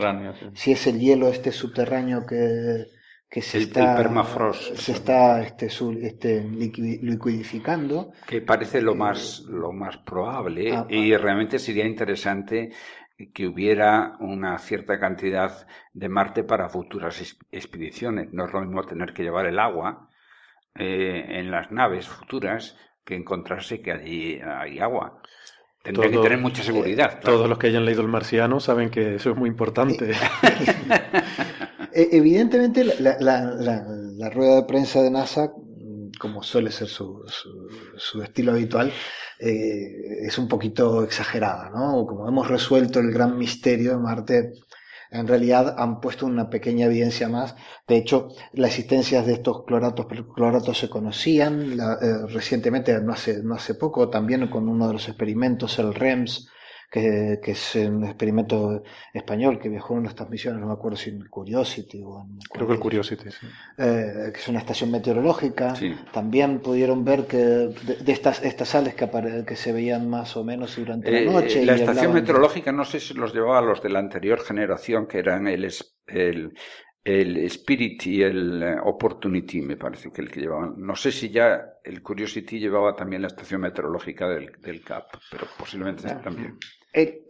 [0.55, 2.87] si es el hielo este subterráneo que,
[3.31, 8.13] que se está, permafrost, se está este, este, liquidificando.
[8.27, 11.19] Que parece lo más, lo más probable ah, y ah.
[11.19, 12.71] realmente sería interesante
[13.35, 18.33] que hubiera una cierta cantidad de Marte para futuras expediciones.
[18.33, 20.09] No es lo mismo tener que llevar el agua
[20.75, 25.21] eh, en las naves futuras que encontrarse que allí hay agua.
[25.83, 27.21] Tendría que tener mucha seguridad.
[27.21, 30.13] Todos los que hayan leído El Marciano saben que eso es muy importante.
[31.93, 35.53] E, evidentemente, la, rueda de prensa de NASA
[36.19, 37.23] como suele ser su,
[37.97, 38.93] su, estilo habitual,
[39.39, 42.05] eh, es un poquito exagerada, ¿no?
[42.07, 44.53] Como hemos resuelto el gran misterio de Marte,
[45.11, 47.55] en realidad han puesto una pequeña evidencia más.
[47.87, 53.55] De hecho, la existencia de estos cloratos, cloratos se conocían eh, recientemente, no hace, no
[53.55, 56.49] hace poco, también con uno de los experimentos, el REMS,
[56.91, 58.83] que, es un experimento
[59.13, 62.39] español que viajó en estas misiones, no me acuerdo si en Curiosity o en...
[62.51, 63.47] Creo que el Curiosity, sí.
[63.77, 65.75] Eh, que es una estación meteorológica.
[66.13, 69.09] También pudieron ver que de, estas, estas sales que,
[69.47, 71.65] que se veían más o menos durante la eh, noche.
[71.65, 75.19] la estación meteorológica, no sé si los llevaba a los de la anterior generación, que
[75.19, 75.69] eran el,
[76.07, 76.55] el,
[77.05, 80.75] el Spirit y el eh, Opportunity, me parece que el que llevaban.
[80.79, 85.47] No sé si ya el Curiosity llevaba también la estación meteorológica del, del CAP, pero
[85.59, 86.59] posiblemente también.
[86.99, 87.25] Eh,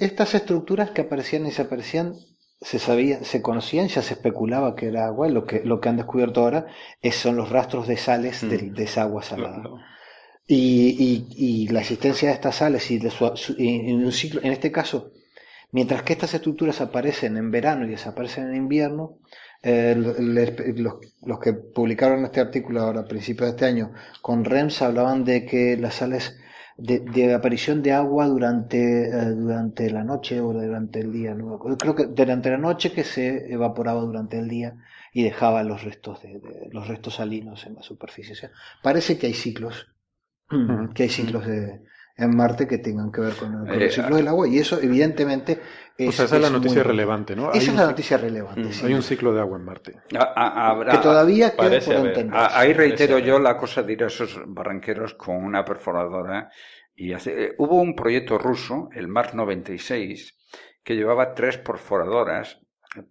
[0.00, 2.14] estas estructuras que aparecían y desaparecían
[2.62, 5.98] se sabían, se conocían, ya se especulaba que era agua, lo que, lo que han
[5.98, 6.66] descubierto ahora
[7.02, 8.80] es, son los rastros de sales de, mm.
[8.80, 9.62] esa agua salada.
[10.46, 13.26] Y, y, la existencia de estas sales y de su,
[13.58, 15.12] en un ciclo, en este caso,
[15.72, 19.18] mientras que estas estructuras aparecen en verano y desaparecen en invierno,
[19.62, 24.82] eh, los, los, que publicaron este artículo ahora a principios de este año con REMS
[24.82, 26.36] hablaban de que las sales
[26.76, 31.34] de, aparición de agua durante, eh, durante la noche o durante el día.
[31.34, 31.58] ¿no?
[31.58, 34.76] Creo que durante la noche que se evaporaba durante el día
[35.12, 38.32] y dejaba los restos de, los restos salinos en la superficie.
[38.32, 38.50] O sea,
[38.82, 39.88] parece que hay ciclos,
[40.94, 41.82] que hay ciclos de,
[42.16, 45.60] en Marte que tengan que ver con, el, ciclo del agua y eso evidentemente
[45.98, 47.52] es, o sea, esa es, la noticia relevante, ¿no?
[47.52, 48.70] Esa es la noticia relevante.
[48.84, 49.92] Hay un ciclo de agua en Marte.
[50.08, 52.30] que todavía queda por entender.
[52.32, 56.50] Ahí reitero yo la cosa de ir a esos barranqueros con una perforadora
[56.94, 60.36] y hace, hubo un proyecto ruso, el Mars 96,
[60.82, 62.60] que llevaba tres perforadoras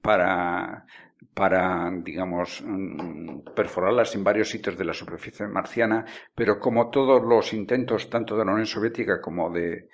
[0.01, 0.85] para
[1.33, 6.05] para, digamos, mm, perforarlas en varios sitios de la superficie marciana,
[6.35, 9.89] pero como todos los intentos, tanto de la Unión Soviética como de,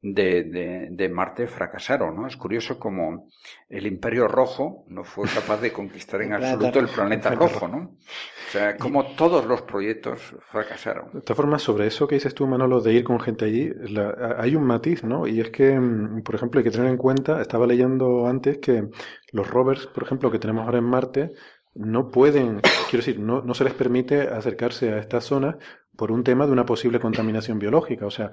[0.00, 2.26] de, de, Marte fracasaron, ¿no?
[2.28, 3.28] Es curioso como
[3.68, 7.78] el Imperio Rojo no fue capaz de conquistar en absoluto el planeta rojo, ¿no?
[7.78, 11.10] O sea, como todos los proyectos fracasaron.
[11.12, 13.70] De todas formas, sobre eso que dices tú, Manolo, de ir con gente allí,
[14.38, 15.26] hay un matiz, ¿no?
[15.26, 18.88] Y es que, mm, por ejemplo, hay que tener en cuenta, estaba leyendo antes que
[19.32, 21.32] los rovers, por ejemplo, que tenemos ahora en Marte,
[21.74, 25.58] no pueden, quiero decir, no, no se les permite acercarse a esta zona
[25.98, 28.06] por un tema de una posible contaminación biológica.
[28.06, 28.30] O sea,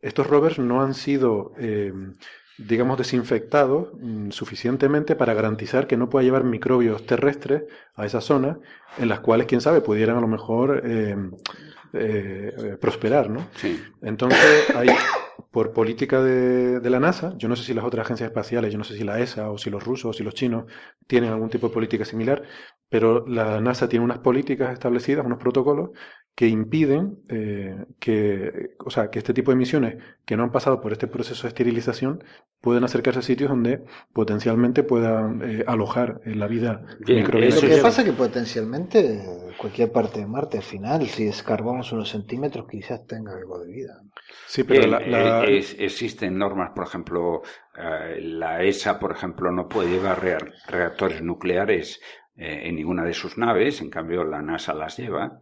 [0.00, 1.92] estos rovers no han sido, eh,
[2.58, 7.64] digamos, desinfectados mm, suficientemente para garantizar que no pueda llevar microbios terrestres
[7.96, 8.60] a esa zona,
[8.98, 11.16] en las cuales, quién sabe, pudieran a lo mejor eh,
[11.92, 13.48] eh, prosperar, ¿no?
[13.56, 13.82] Sí.
[14.00, 14.88] Entonces, hay,
[15.50, 18.78] por política de, de, la NASA, yo no sé si las otras agencias espaciales, yo
[18.78, 20.66] no sé si la ESA o si los rusos o si los chinos
[21.08, 22.44] tienen algún tipo de política similar,
[22.88, 25.90] pero la NASA tiene unas políticas establecidas, unos protocolos
[26.38, 30.80] que impiden eh, que, o sea, que este tipo de misiones que no han pasado
[30.80, 32.22] por este proceso de esterilización
[32.60, 33.82] pueden acercarse a sitios donde
[34.12, 37.56] potencialmente puedan eh, alojar la vida microbiana.
[37.56, 39.20] Lo que pasa es que potencialmente
[39.56, 44.00] cualquier parte de Marte al final, si escarbamos unos centímetros, quizás tenga algo de vida.
[44.46, 47.42] Sí, pero eh, existen normas, por ejemplo,
[48.20, 50.22] la ESA, por ejemplo, no puede llevar
[50.68, 52.00] reactores nucleares
[52.36, 55.40] en ninguna de sus naves, en cambio la NASA las lleva.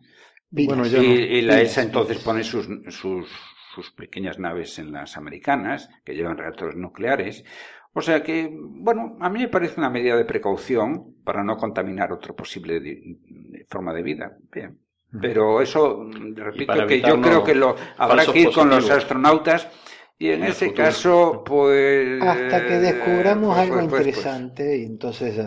[0.64, 3.28] Bueno, y, la ESA entonces pone sus, sus,
[3.74, 7.44] sus, pequeñas naves en las americanas, que llevan reactores nucleares.
[7.92, 12.12] O sea que, bueno, a mí me parece una medida de precaución para no contaminar
[12.12, 12.80] otra posible
[13.68, 14.36] forma de vida.
[14.52, 14.78] Bien.
[15.20, 16.04] Pero eso,
[16.34, 19.68] repito, que yo creo que lo habrá que ir con los astronautas.
[20.18, 22.22] Y en, ese caso, pues...
[22.22, 25.38] Hasta que descubramos pues, algo pues, pues, interesante y entonces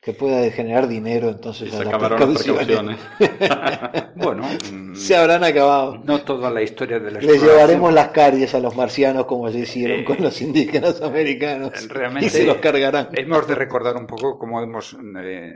[0.00, 2.98] que pueda generar dinero, entonces se acabaron las precauciones.
[4.14, 4.44] bueno,
[4.94, 5.98] se habrán acabado.
[6.04, 9.60] No toda la historia de la Les llevaremos las caries a los marcianos como se
[9.60, 11.88] hicieron con los indígenas americanos.
[11.88, 13.08] Realmente y se los cargarán.
[13.12, 15.52] Hemos de recordar un poco cómo hemos eh,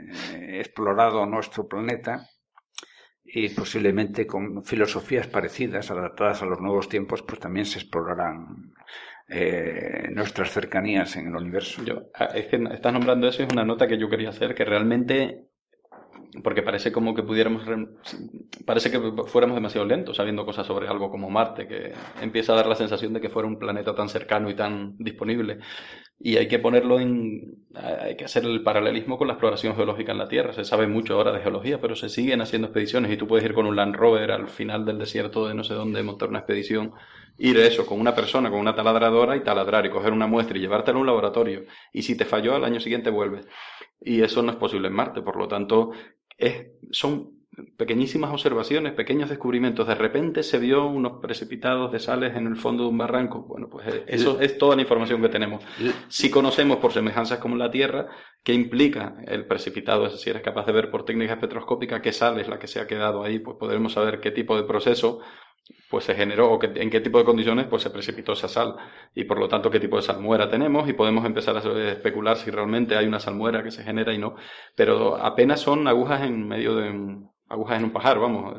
[0.59, 2.29] explorado nuestro planeta
[3.25, 8.73] y posiblemente con filosofías parecidas, adaptadas a los nuevos tiempos, pues también se explorarán
[9.27, 11.83] eh, nuestras cercanías en el universo.
[11.83, 14.65] Yo, ah, es que estás nombrando eso, es una nota que yo quería hacer, que
[14.65, 15.47] realmente
[16.41, 17.63] porque parece como que pudiéramos,
[18.65, 22.67] parece que fuéramos demasiado lentos sabiendo cosas sobre algo como Marte, que empieza a dar
[22.67, 25.59] la sensación de que fuera un planeta tan cercano y tan disponible.
[26.19, 30.19] Y hay que ponerlo en, hay que hacer el paralelismo con la exploración geológica en
[30.19, 30.53] la Tierra.
[30.53, 33.53] Se sabe mucho ahora de geología, pero se siguen haciendo expediciones y tú puedes ir
[33.53, 36.93] con un Land Rover al final del desierto de no sé dónde, montar una expedición,
[37.37, 40.61] ir eso con una persona, con una taladradora y taladrar y coger una muestra y
[40.61, 41.65] llevártela a un laboratorio.
[41.91, 43.41] Y si te falló, al año siguiente vuelve.
[43.99, 45.91] Y eso no es posible en Marte, por lo tanto,
[46.37, 47.43] es, son
[47.77, 49.87] pequeñísimas observaciones, pequeños descubrimientos.
[49.87, 53.41] De repente se vio unos precipitados de sales en el fondo de un barranco.
[53.43, 55.63] Bueno, pues eh, eso es toda la información que tenemos.
[56.07, 58.07] Si conocemos por semejanzas como la Tierra,
[58.43, 62.39] qué implica el precipitado, es decir, eres capaz de ver por técnicas espectroscópicas qué sal
[62.39, 65.19] es la que se ha quedado ahí, pues podremos saber qué tipo de proceso
[65.89, 68.75] pues se generó o que, en qué tipo de condiciones pues se precipitó esa sal.
[69.13, 72.51] Y por lo tanto qué tipo de salmuera tenemos y podemos empezar a especular si
[72.51, 74.35] realmente hay una salmuera que se genera y no.
[74.75, 78.55] Pero apenas son agujas en medio de agujas en un pajar vamos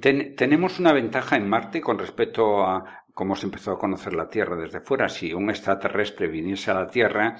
[0.00, 4.56] tenemos una ventaja en Marte con respecto a cómo se empezó a conocer la Tierra
[4.56, 5.08] desde fuera.
[5.08, 7.36] Si un extraterrestre viniese a la Tierra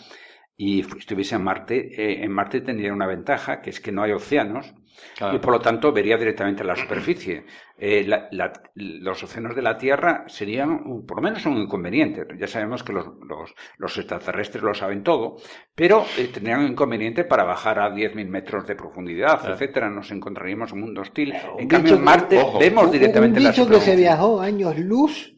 [0.57, 4.13] y estuviese en Marte, eh, en Marte tendría una ventaja, que es que no hay
[4.13, 4.75] océanos,
[5.32, 7.45] y por lo tanto vería directamente la superficie.
[7.78, 8.09] Eh,
[8.74, 12.26] los océanos de la Tierra serían, por lo menos, un inconveniente.
[12.38, 13.07] Ya sabemos que los,
[13.78, 15.36] los, extraterrestres lo saben todo,
[15.74, 19.90] pero eh, tendrían un inconveniente para bajar a 10.000 metros de profundidad, etcétera.
[19.90, 21.34] Nos encontraríamos en un mundo hostil.
[21.59, 25.34] En cambio, en Marte vemos directamente un, un la que se viajó años luz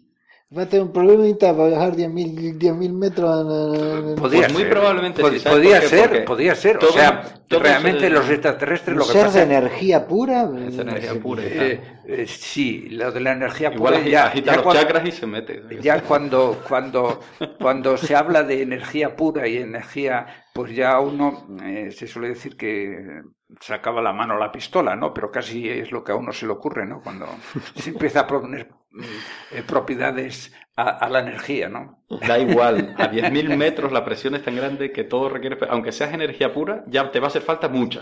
[0.56, 4.18] Va a tener un problemita para bajar 10.000 metros.
[4.18, 6.78] Podría pues muy probablemente Podría ser, podría ser.
[6.78, 10.48] o sea, realmente los extraterrestres lo que ser de energía pura.
[10.68, 11.42] Es energía pura.
[11.44, 14.00] Eh, eh, sí, lo de la energía pura.
[14.00, 15.62] ya, ya los chakras y se mete.
[15.80, 17.20] Ya cuando, cuando,
[17.60, 22.56] cuando se habla de energía pura y energía, pues ya uno eh, se suele decir
[22.56, 23.22] que
[23.60, 25.12] sacaba la mano a la pistola, ¿no?
[25.12, 27.00] Pero casi es lo que a uno se le ocurre, ¿no?
[27.00, 27.26] Cuando
[27.74, 28.70] se empieza a poner
[29.50, 32.02] eh, propiedades a, la energía, ¿no?
[32.26, 36.12] Da igual, a 10.000 metros la presión es tan grande que todo requiere, aunque seas
[36.12, 38.00] energía pura, ya te va a hacer falta mucha.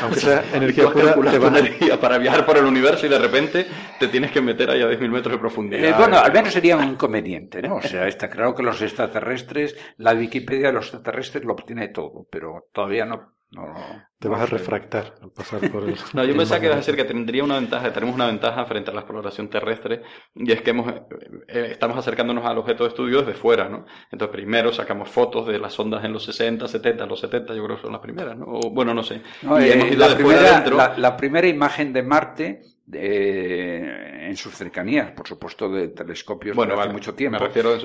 [0.00, 1.58] Aunque sea energía pura, te va a...
[1.58, 3.66] energía para viajar por el universo y de repente
[3.98, 5.84] te tienes que meter ahí a 10.000 metros de profundidad.
[5.84, 7.76] Eh, bueno, al menos sería un inconveniente, ¿no?
[7.76, 12.28] O sea, está claro que los extraterrestres, la Wikipedia de los extraterrestres lo obtiene todo,
[12.30, 13.74] pero todavía no no,
[14.18, 15.96] te vas a refractar al pasar por el.
[16.14, 18.90] no, yo pensaba que ibas a decir que tendría una ventaja, tenemos una ventaja frente
[18.90, 20.02] a la exploración terrestre,
[20.34, 21.02] y es que hemos, eh,
[21.48, 23.86] eh, estamos acercándonos al objeto de estudio desde fuera, ¿no?
[24.10, 27.76] Entonces, primero sacamos fotos de las ondas en los 60, 70, los 70, yo creo
[27.76, 28.46] que son las primeras, ¿no?
[28.46, 29.22] O, bueno, no sé.
[29.60, 36.54] Eh, la, primera, la primera imagen de Marte en sus cercanías, por supuesto, de telescopios
[36.54, 37.38] bueno, hace mucho tiempo.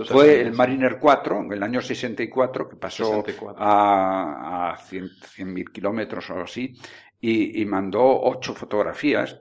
[0.06, 3.24] Fue el Mariner 4, en el año 64, que pasó
[3.58, 6.74] a, a 100.000 kilómetros o así,
[7.22, 9.40] y, y mandó ocho fotografías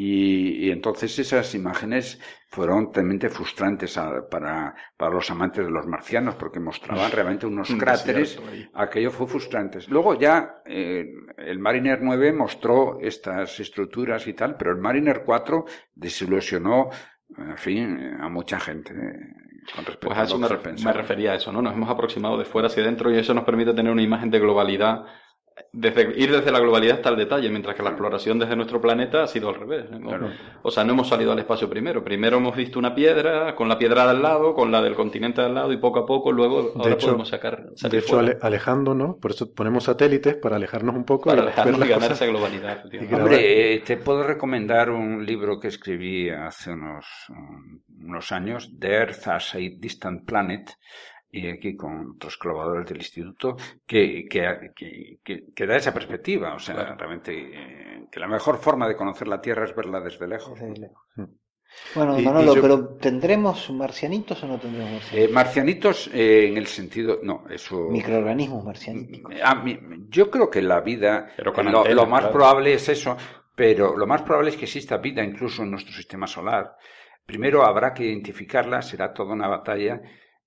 [0.00, 3.98] y, entonces esas imágenes fueron realmente frustrantes
[4.30, 8.40] para, para, los amantes de los marcianos porque mostraban realmente unos cráteres.
[8.74, 9.80] Aquello fue frustrante.
[9.88, 11.04] Luego ya eh,
[11.38, 15.64] el Mariner 9 mostró estas estructuras y tal, pero el Mariner 4
[15.96, 16.90] desilusionó,
[17.36, 18.92] en fin, a mucha gente.
[19.74, 21.60] con respecto Pues a eso lo me, me refería a eso, ¿no?
[21.60, 24.38] Nos hemos aproximado de fuera hacia adentro y eso nos permite tener una imagen de
[24.38, 25.06] globalidad,
[25.72, 29.22] desde, ir desde la globalidad hasta el detalle, mientras que la exploración desde nuestro planeta
[29.22, 29.90] ha sido al revés.
[29.90, 30.08] ¿no?
[30.08, 30.30] Claro.
[30.62, 32.02] O sea, no hemos salido al espacio primero.
[32.04, 35.40] Primero hemos visto una piedra, con la piedra de al lado, con la del continente
[35.40, 38.22] de al lado y poco a poco luego ahora hecho- podemos sacar, De hecho, fuera
[38.32, 41.98] ale- alejándonos, por eso ponemos satélites para alejarnos un poco para y alejarnos y ganar
[41.98, 42.12] cosas.
[42.22, 42.84] esa globalidad.
[43.12, 47.06] Hombre, eh, te puedo recomendar un libro que escribí hace unos,
[48.00, 50.70] unos años, The Earth as a Distant Planet,
[51.30, 53.56] y aquí con otros colaboradores del instituto,
[53.86, 56.54] que, que, que- que- que da esa perspectiva.
[56.54, 56.96] O sea, Claro.
[56.96, 60.58] realmente eh, que la mejor forma de conocer la Tierra es verla desde lejos.
[60.58, 61.02] Desde lejos.
[61.16, 61.24] Mm.
[61.94, 65.30] Bueno, Y- Manolo, y yo- pero ¿tendremos marcianitos o no tendremos marcianitos?
[65.30, 67.20] Eh, marcianitos eh, en el sentido...
[67.22, 67.88] No, eso...
[67.90, 69.30] Microorganismos marcianitos.
[69.44, 72.32] A mí- yo creo que la vida, Pero con lo, antenas, lo más claro.
[72.34, 73.18] probable es eso,
[73.54, 76.74] pero lo más probable es que exista vida incluso en nuestro sistema solar.
[77.26, 80.00] Primero habrá que identificarla, será toda una batalla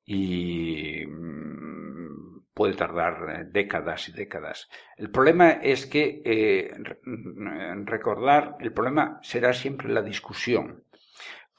[0.06, 4.70] y mm, puede tardar eh, décadas y décadas.
[4.98, 6.72] El problema es que eh,
[7.04, 10.84] mm, recordar, el problema será siempre la discusión.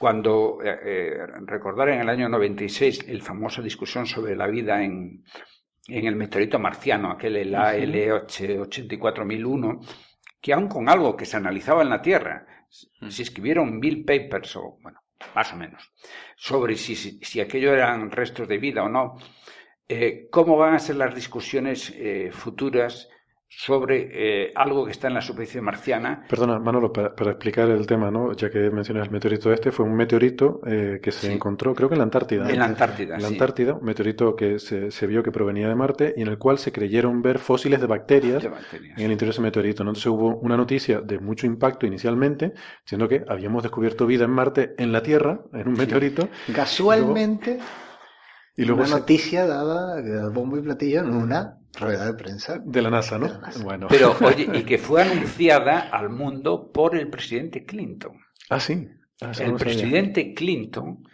[0.03, 1.15] Cuando eh, eh,
[1.47, 5.23] recordar en el año 96 el famosa discusión sobre la vida en,
[5.87, 9.79] en el meteorito marciano, aquel el AL84001,
[10.41, 14.77] que aun con algo que se analizaba en la Tierra, se escribieron mil papers, o
[14.83, 15.02] bueno,
[15.35, 15.93] más o menos,
[16.37, 19.19] sobre si, si, aquello eran restos de vida o no,
[19.89, 23.09] eh, cómo van a ser las discusiones eh, futuras
[23.55, 24.09] sobre
[24.47, 26.25] eh, algo que está en la superficie marciana.
[26.29, 28.33] Perdona, Manolo, para, para explicar el tema, ¿no?
[28.33, 31.33] Ya que mencionas el meteorito este, fue un meteorito eh, que se Sí.
[31.35, 32.51] encontró, creo que en la Antártida.
[32.51, 33.35] En la Antártida, En la sí.
[33.35, 36.59] Antártida, un meteorito que se, se vio que provenía de Marte y en el cual
[36.59, 38.99] se creyeron ver fósiles de bacterias de bacterias.
[38.99, 39.85] en el interior de ese meteorito.
[39.85, 39.91] ¿no?
[39.91, 44.75] Entonces hubo una noticia de mucho impacto inicialmente, diciendo que habíamos descubierto vida en Marte,
[44.79, 47.59] en la Tierra, en un meteorito, Casualmente,
[48.57, 52.59] y luego una se- noticia dada de bombo y platillo en una rueda de prensa.
[52.65, 53.27] de la NASA, ¿no?
[53.27, 53.65] De la NASA.
[53.65, 53.89] Bueno.
[53.89, 58.19] Pero, oye, y que fue anunciada al mundo por el presidente Clinton.
[58.51, 58.89] Ah, sí.
[59.21, 59.59] Ah, El sabía.
[59.59, 61.05] presidente Clinton,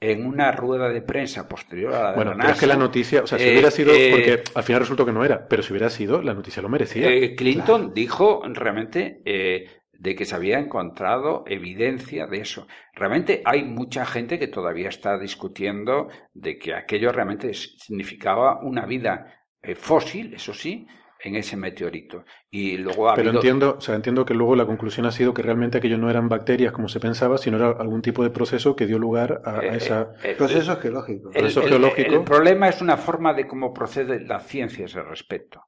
[0.00, 2.66] en una rueda de prensa posterior a la de Bueno, la pero es que NASA,
[2.66, 5.24] la noticia, o sea, si eh, hubiera sido, eh, porque al final resultó que no
[5.24, 7.08] era, pero si hubiera sido, la noticia lo merecía.
[7.08, 12.66] eh, Clinton dijo realmente eh, de que se había encontrado evidencia de eso.
[12.94, 19.32] Realmente hay mucha gente que todavía está discutiendo de que aquello realmente significaba una vida
[19.62, 20.86] eh, fósil, eso sí,
[21.20, 22.24] en ese meteorito.
[22.50, 25.32] Y luego ha Pero habido- entiendo, o sea, entiendo que luego la conclusión ha sido
[25.34, 28.76] que realmente aquello no eran bacterias como se pensaba, sino era algún tipo de proceso
[28.76, 30.12] que dio lugar a, a eh, esa...
[30.22, 31.34] eh, Procesos geológicos.
[31.34, 32.12] El, proceso el- geológico.
[32.14, 35.62] el problema es una forma de cómo procede la ciencia a ese respecto.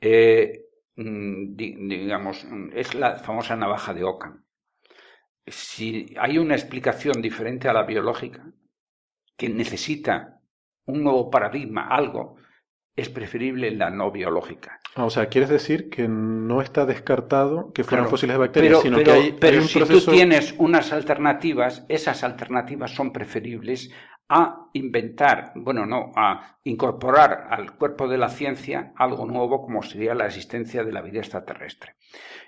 [0.00, 0.66] Eh,
[0.96, 4.44] mm, di- digamos, es la famosa navaja de Ockham.
[5.46, 8.44] Si hay una explicación diferente a la biológica,
[9.36, 10.38] que necesita
[10.84, 12.36] un nuevo paradigma, algo,
[12.96, 14.78] es preferible la no biológica.
[14.94, 18.10] Ah, o sea, ¿quieres decir que no está descartado que fueran Claro.
[18.10, 20.10] fósiles de bacterias, Pero, sino pero- que hay, pero hay un si proceso...
[20.10, 23.90] tú tienes unas alternativas, esas alternativas son preferibles
[24.28, 30.14] a inventar, bueno, no, a incorporar al cuerpo de la ciencia algo nuevo como sería
[30.14, 31.96] la existencia de la vida extraterrestre.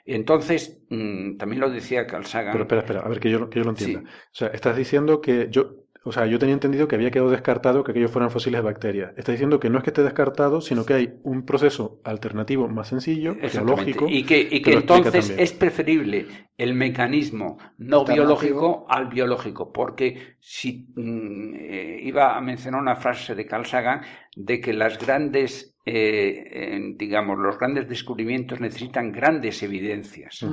[0.06, 2.52] Y entonces, mm, también lo decía Carl Sagan.
[2.52, 4.00] Pero espera, espera, a ver que yo, que yo lo entienda.
[4.00, 4.06] Sí.
[4.06, 5.83] O sea, estás diciendo que yo...
[6.04, 9.12] O sea, yo tenía entendido que había quedado descartado que aquellos fueran fósiles de bacterias.
[9.16, 12.88] Estás diciendo que no es que esté descartado, sino que hay un proceso alternativo más
[12.88, 16.26] sencillo, geológico, Y que, y entonces es preferible
[16.56, 23.34] el mecanismo no biológico al biológico, porque si mm, eh, iba a mencionar una frase
[23.34, 24.02] de Carl Sagan
[24.36, 30.44] de que las grandes, eh, eh, digamos, los grandes descubrimientos necesitan grandes evidencias.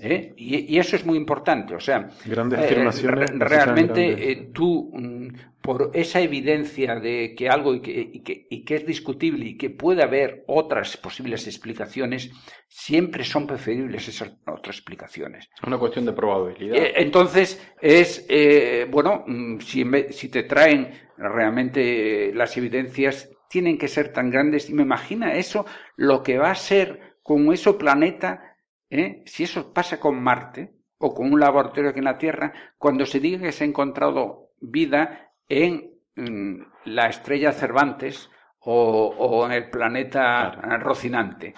[0.00, 0.32] ¿eh?
[0.36, 1.74] Y, y eso es muy importante.
[1.74, 5.28] O sea, Grandes eh, afirmaciones realmente grandes- eh, tú, mm,
[5.68, 9.58] por esa evidencia de que algo y que, y que, y que es discutible y
[9.58, 12.30] que puede haber otras posibles explicaciones,
[12.66, 15.50] siempre son preferibles esas otras explicaciones.
[15.54, 16.74] Es una cuestión de probabilidad.
[16.74, 23.76] Eh, entonces, es, eh, bueno, mm, si, si te traen realmente eh, las evidencias, tienen
[23.76, 24.70] que ser tan grandes.
[24.70, 25.66] Y me imagina eso,
[25.96, 28.56] lo que va a ser con ese planeta,
[28.88, 29.22] ¿eh?
[29.26, 33.20] si eso pasa con Marte o con un laboratorio aquí en la Tierra, cuando se
[33.20, 38.30] diga que se ha encontrado vida en mm, la estrella Cervantes
[38.60, 41.54] o, o en el planeta Rocinante.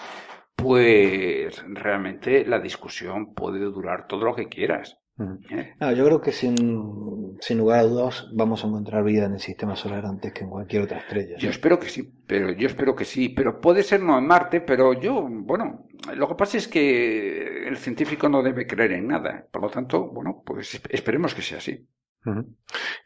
[0.55, 4.99] Pues realmente la discusión puede durar todo lo que quieras.
[5.51, 5.75] ¿eh?
[5.81, 9.41] No, yo creo que sin, sin lugar a dudas vamos a encontrar vida en el
[9.41, 11.37] sistema solar antes que en cualquier otra estrella.
[11.39, 14.61] Yo espero que sí, pero yo espero que sí, pero puede ser no en Marte,
[14.61, 19.47] pero yo, bueno, lo que pasa es que el científico no debe creer en nada,
[19.51, 21.87] por lo tanto, bueno, pues esperemos que sea así.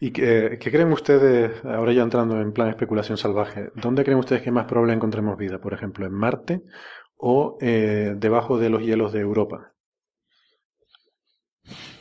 [0.01, 4.43] ¿Y qué, qué creen ustedes, ahora ya entrando en plan especulación salvaje, dónde creen ustedes
[4.43, 5.59] que más probable encontremos vida?
[5.61, 6.62] Por ejemplo, ¿en Marte
[7.17, 9.73] o eh, debajo de los hielos de Europa?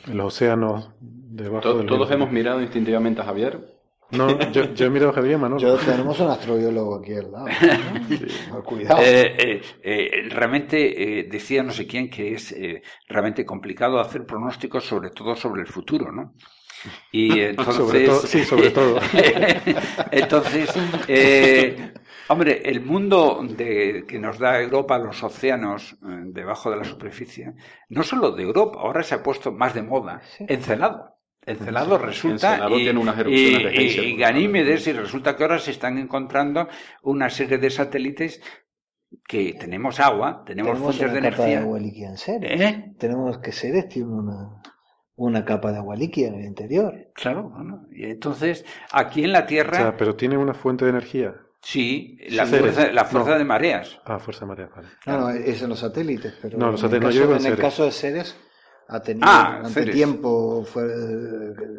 [0.06, 2.14] En los océanos debajo To- de los Todos hielos.
[2.22, 3.58] hemos mirado instintivamente a Javier.
[4.10, 5.60] No, yo, yo he mirado a Javier Manolo.
[5.60, 7.46] Yo tenemos un astrobiólogo aquí al lado.
[8.52, 8.62] ¿no?
[8.62, 9.00] Cuidado.
[9.02, 14.26] Eh, eh, eh, realmente eh, decía no sé quién que es eh, realmente complicado hacer
[14.26, 16.34] pronósticos, sobre todo sobre el futuro, ¿no?
[17.12, 18.98] Y entonces, Sobre todo, sí, sobre todo.
[20.10, 20.70] entonces,
[21.08, 21.92] eh,
[22.28, 27.52] hombre, el mundo de, que nos da Europa, los océanos eh, debajo de la superficie,
[27.88, 31.10] no solo de Europa, ahora se ha puesto más de moda, Encelado.
[31.46, 35.58] Encelado resulta Encelado y, tiene unas erupciones y- de y Ganímedes y resulta que ahora
[35.58, 36.68] se están encontrando
[37.02, 38.40] una serie de satélites
[39.28, 41.60] que tenemos agua, tenemos, Tenemos fuentes una de capa de energía.
[41.66, 42.60] agua líquida en Ceres.
[42.60, 42.94] ¿Eh?
[42.98, 44.62] Tenemos que Ceres tiene una,
[45.16, 47.08] una capa de agua líquida en el interior.
[47.14, 50.90] Claro, bueno, y entonces aquí en la O Tierra sea, pero tiene una fuente de
[50.90, 51.34] energía.
[51.60, 53.38] sí, la fuerza, la fuerza No.
[53.38, 54.00] de mareas.
[54.04, 54.88] Ah, fuerza de marea, vale.
[55.06, 57.40] No, no, es en los satélites, pero No, los en el satélites, no, yo caso-
[57.40, 58.36] en en el caso de Ceres
[58.88, 59.94] ha tenido Ah, durante Ceres.
[59.94, 60.82] tiempo fue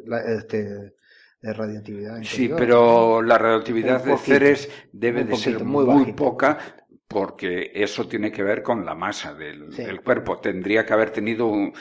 [0.06, 0.64] la- este,
[1.42, 2.24] de radioactividad.
[2.24, 6.58] Sí, pero la radioactividad de poquito, Ceres debe de ser muy, muy poca
[7.08, 9.84] porque eso tiene que ver con la masa del, Sí.
[9.84, 10.40] del cuerpo.
[10.40, 11.72] Tendría que haber tenido un-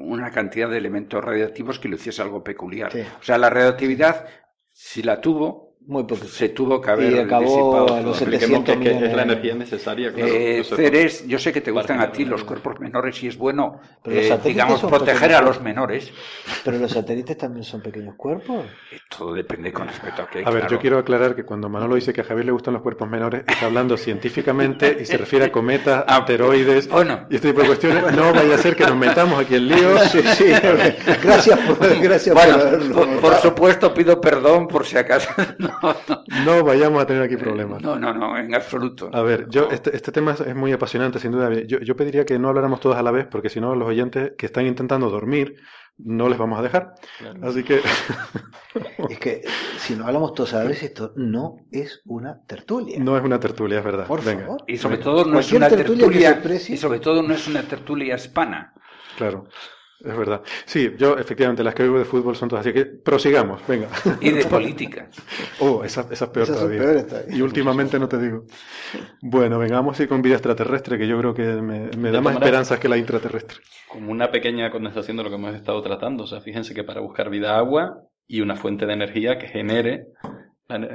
[0.00, 2.92] una cantidad de elementos radiactivos que lo hiciese algo peculiar.
[2.92, 3.00] Sí.
[3.00, 4.26] O sea, la radioactividad,
[4.70, 6.28] si la tuvo, Muy poquito.
[6.28, 8.28] se tuvo que haber Y acabó disipado a los todo.
[8.30, 10.12] Expliquemos que, 700 que es la energía necesaria.
[10.12, 13.36] claro, Eh, Ceres, yo sé que te gustan a ti los cuerpos menores y es
[13.36, 16.12] bueno, Pero los eh, satélites digamos, proteger pequeños a los menores.
[16.64, 18.64] Pero los satélites también son pequeños cuerpos.
[19.16, 20.38] Todo depende con respecto a qué.
[20.40, 20.68] A ver, claro.
[20.68, 23.42] yo quiero aclarar que cuando Manolo dice que a Javier le gustan los cuerpos menores,
[23.46, 27.26] está hablando científicamente y se refiere a cometas, Ah, asteroides bueno.
[27.30, 28.12] y este tipo de cuestiones.
[28.14, 29.98] No vaya a ser que nos metamos aquí en lío.
[30.12, 30.44] Sí, sí.
[31.22, 32.58] Gracias por, gracias Bueno,
[32.94, 35.28] por por, por supuesto pido perdón por si acaso.
[35.58, 35.71] No,
[36.44, 37.82] no, vayamos a tener aquí problemas.
[37.82, 39.10] no, no, no, en absoluto.
[39.12, 41.50] A ver, yo este, este tema es, es muy apasionante, sin duda.
[41.66, 44.32] Yo, yo pediría que no habláramos todos a la vez, porque si no, los oyentes
[44.36, 45.56] que están intentando dormir
[45.98, 46.94] no les vamos a dejar.
[47.18, 47.46] Claro.
[47.46, 47.80] Así que,
[49.08, 49.42] Es que
[49.78, 52.98] si no hablamos todos a la vez, esto no es una tertulia.
[52.98, 54.06] no es una tertulia, es verdad.
[54.06, 54.64] Por Venga, favor.
[54.66, 58.74] Y sobre todo no es una tertulia y sobre todo no es una tertulia hispana.
[59.16, 59.44] claro,
[60.04, 60.42] es verdad.
[60.64, 63.88] Sí, yo efectivamente las que oigo de fútbol son todas, así que prosigamos, venga.
[64.20, 65.08] Y de política.
[65.60, 66.80] Oh, esa, esa es peor Esas todavía.
[66.80, 67.36] peores todavía.
[67.36, 68.44] Y últimamente no te digo.
[69.20, 72.34] Bueno, venga, vamos a ir con vida extraterrestre, que yo creo que me, da más
[72.34, 73.58] esperanzas que la intraterrestre.
[73.88, 76.24] como una pequeña condensación de lo que hemos estado tratando.
[76.24, 80.06] O sea, fíjense que para buscar vida agua y una fuente de energía que genere,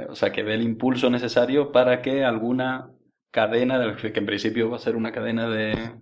[0.08, 2.90] o sea, que dé el impulso necesario para que alguna
[3.30, 5.92] cadena, de- que en principio va a ser una cadena de...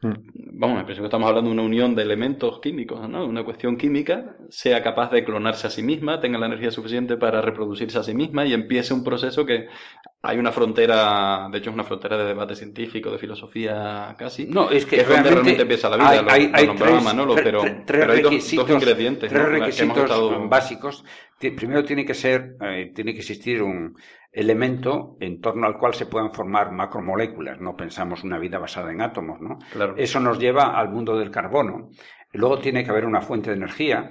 [0.00, 0.12] Mm.
[0.60, 3.24] Vamos, en principio estamos hablando de una unión de elementos químicos, ¿no?
[3.26, 7.40] Una cuestión química, sea capaz de clonarse a sí misma, tenga la energía suficiente para
[7.40, 9.66] reproducirse a sí misma y empiece un proceso que
[10.22, 14.70] hay una frontera, de hecho es una frontera de debate científico, de filosofía casi, No,
[14.70, 16.92] es que, que es donde realmente realmente empieza la vida, hay, lo- hay- hay nombraba
[16.92, 19.48] tres, Manolo, tre- pero- tre- tres pero hay dos- ingredientes, tres ¿no?
[19.48, 21.04] Que requisitos estado- básicos.
[21.38, 23.96] Primero tiene que ser, eh, tiene que existir un
[24.38, 27.60] elemento en torno al cual se puedan formar macromoléculas.
[27.60, 29.58] No pensamos una vida basada en átomos, ¿no?
[29.72, 29.94] Claro.
[29.96, 31.90] Eso nos lleva al mundo del carbono.
[32.32, 34.08] Luego tiene que haber una fuente de energía.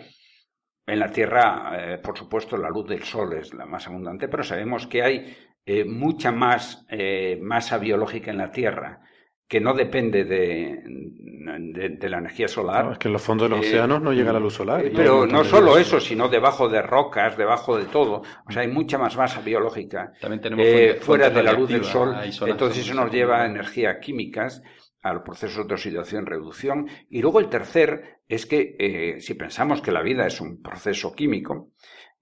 [0.85, 4.43] En la Tierra, eh, por supuesto, la luz del Sol es la más abundante, pero
[4.43, 8.99] sabemos que hay eh, mucha más eh, masa biológica en la Tierra
[9.47, 12.85] que no depende de, de- de la energía solar.
[12.85, 14.85] No, es que en los fondos de los Eh, océanos no llega la luz solar.
[14.85, 15.79] Eh, Pero no solo luz.
[15.81, 18.21] eso, sino debajo de rocas, debajo de todo.
[18.45, 20.69] O sea, hay mucha más masa biológica También tenemos eh,
[20.99, 22.15] fuentes- fuera fuentes de la luz del sol.
[22.47, 24.61] Entonces eso nos lleva a energías químicas,
[25.01, 26.87] a los procesos de oxidación, reducción.
[27.09, 31.13] Y luego el tercer es que eh, si pensamos que la vida es un proceso
[31.15, 31.71] químico,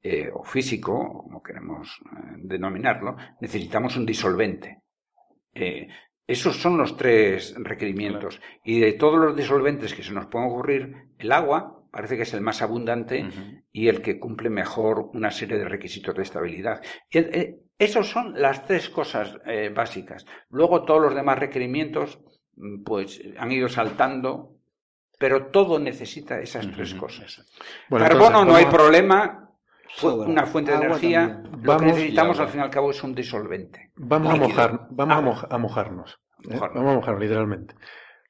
[0.04, 4.82] eh, o físico, o como queremos eh, denominarlo, necesitamos un disolvente.
[6.28, 8.42] Esos son los tres requerimientos.
[8.64, 12.34] Y de todos los disolventes que se nos pueden ocurrir, el agua parece que es
[12.34, 13.26] el más abundante
[13.72, 16.82] y el que cumple mejor una serie de requisitos de estabilidad.
[17.10, 20.26] Eh, esos son las tres cosas eh, básicas.
[20.50, 22.20] Luego todos los demás requerimientos
[22.58, 24.58] mm, pues han ido saltando,
[25.18, 27.46] pero todo necesita esas tres cosas.
[27.90, 29.45] Bueno, Carbono entonces, no hay problema,
[29.98, 30.28] Sobra.
[30.28, 31.42] una fuente de Agua energía.
[31.42, 31.64] también.
[31.64, 33.92] Lo que necesitamos al fin y al cabo es un disolvente.
[33.96, 36.20] Vamos a mojar, vamos a, moj- a mojarnos.
[36.44, 36.54] ¿eh?
[36.54, 36.76] Mojarnos.
[36.76, 37.76] Vamos a mojarnos, literalmente.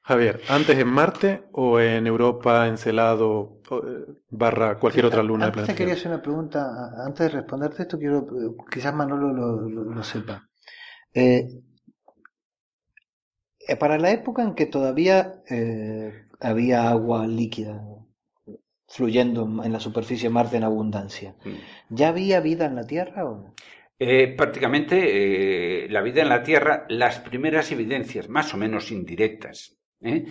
[0.02, 5.64] Javier, ¿antes en Marte o en Europa, Encelado, eh, barra cualquier otra luna de Antes
[5.64, 5.76] planeta?
[5.78, 6.92] quería hacer una pregunta.
[7.04, 8.24] Antes de responderte esto, quiero,
[8.70, 10.48] quizás Manolo lo, lo- lo sepa.
[11.12, 11.48] Eh,
[13.66, 17.82] eh, para la época en que todavía eh, había agua líquida
[18.88, 21.34] fluyendo en la superficie de Marte en abundancia.
[21.44, 21.94] Mm.
[21.94, 23.54] ¿Ya había vida en la Tierra o no?
[23.98, 29.76] Eh, prácticamente eh, la vida en la Tierra, las primeras evidencias, más o menos indirectas,
[30.02, 30.26] ¿eh?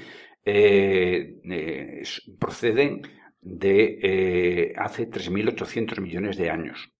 [2.39, 3.01] Proceden
[3.41, 6.94] de hace 3.800 millones de años.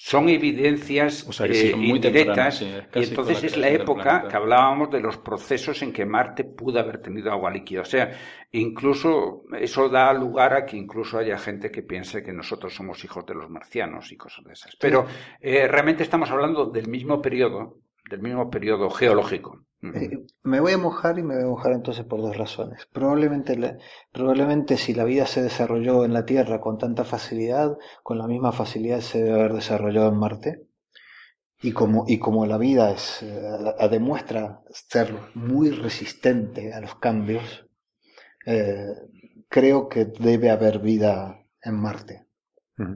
[0.00, 3.56] Son evidencias O sea que eh, sí, son muy indirectas sí, y entonces la es
[3.56, 7.80] la época que hablábamos de los procesos en que Marte pudo haber tenido agua líquida.
[7.80, 8.16] O sea,
[8.52, 13.26] incluso eso da lugar a que incluso haya gente que piense que nosotros somos hijos
[13.26, 14.76] de los marcianos y cosas de esas.
[14.76, 15.06] Pero
[15.40, 19.64] eh, realmente estamos hablando del mismo periodo, del mismo periodo geológico.
[19.82, 22.86] Eh, me voy a mojar y me voy a mojar entonces por dos razones.
[22.92, 23.78] Probablemente,
[24.12, 28.52] probablemente si la vida se desarrolló en la Tierra con tanta facilidad, con la misma
[28.52, 30.62] facilidad se debe haber desarrollado en Marte.
[31.60, 37.66] Y como, y como la vida es, eh, demuestra ser muy resistente a los cambios,
[38.46, 38.94] eh,
[39.48, 42.27] creo que debe haber vida en Marte.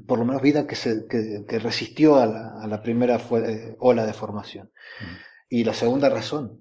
[0.06, 3.52] Por lo menos vida que, se, que, que resistió a la, a la primera fue-
[3.52, 4.70] eh, ola de formación.
[5.48, 6.60] Y la segunda razón,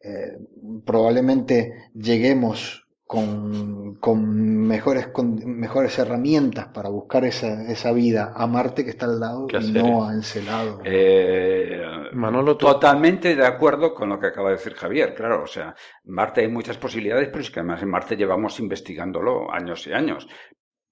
[0.00, 0.36] eh,
[0.84, 4.24] probablemente lleguemos con, con
[4.66, 9.46] mejores, con mejores herramientas para buscar esa, esa vida a Marte que está al lado
[9.46, 10.80] ¿Qué y no a Encelado.
[10.84, 11.82] Eh,
[12.14, 15.74] Manolo, tú- Totalmente de acuerdo con lo que acaba de decir Javier, claro, o sea,
[16.04, 19.92] en Marte hay muchas posibilidades, pero es que además en Marte llevamos investigándolo años y
[19.92, 20.26] años.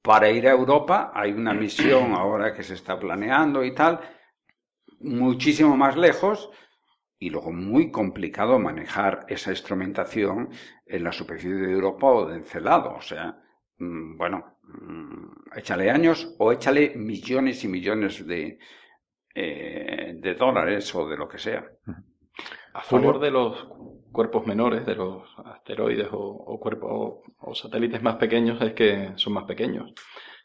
[0.03, 4.01] Para ir a Europa hay una misión ahora que se está planeando y tal,
[5.01, 6.51] muchísimo más lejos
[7.19, 10.49] y luego muy complicado manejar esa instrumentación
[10.87, 13.39] en la superficie de Europa o de Encelado, o sea,
[13.77, 18.59] mm, bueno, mm, échale años o échale millones y millones de,
[19.35, 21.63] eh, de dólares o de lo que sea.
[22.73, 23.69] A favor de los
[24.13, 29.13] cuerpos menores, de los asteroides o, o cuerpos o, o satélites más pequeños, es que
[29.17, 29.93] son más pequeños.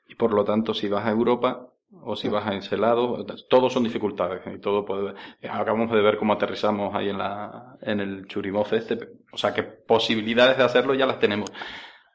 [0.07, 1.69] Y por lo tanto, si vas a Europa
[2.01, 4.41] o si vas a Encelado, todos son dificultades.
[4.53, 5.13] Y todo puede,
[5.49, 8.97] acabamos de ver cómo aterrizamos ahí en, la, en el Churimov este.
[9.31, 11.51] O sea que posibilidades de hacerlo ya las tenemos.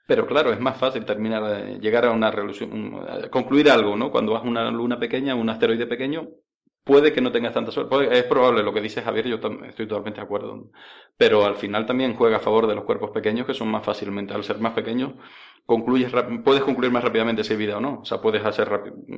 [0.07, 3.01] Pero claro, es más fácil terminar, de llegar a una resolución,
[3.31, 4.11] concluir algo, ¿no?
[4.11, 6.29] Cuando vas a una luna pequeña, un asteroide pequeño,
[6.85, 7.91] puede que no tengas tanta suerte.
[7.91, 9.37] Puede- es probable lo que dice Javier, yo
[9.69, 10.71] estoy totalmente de acuerdo.
[11.17, 14.33] Pero al final también juega a favor de los cuerpos pequeños, que son más fácilmente,
[14.35, 15.13] al ser más pequeños,
[15.67, 18.01] concluyes rap- puedes concluir más rápidamente si hay vida o no.
[18.01, 18.69] O sea, puedes hacer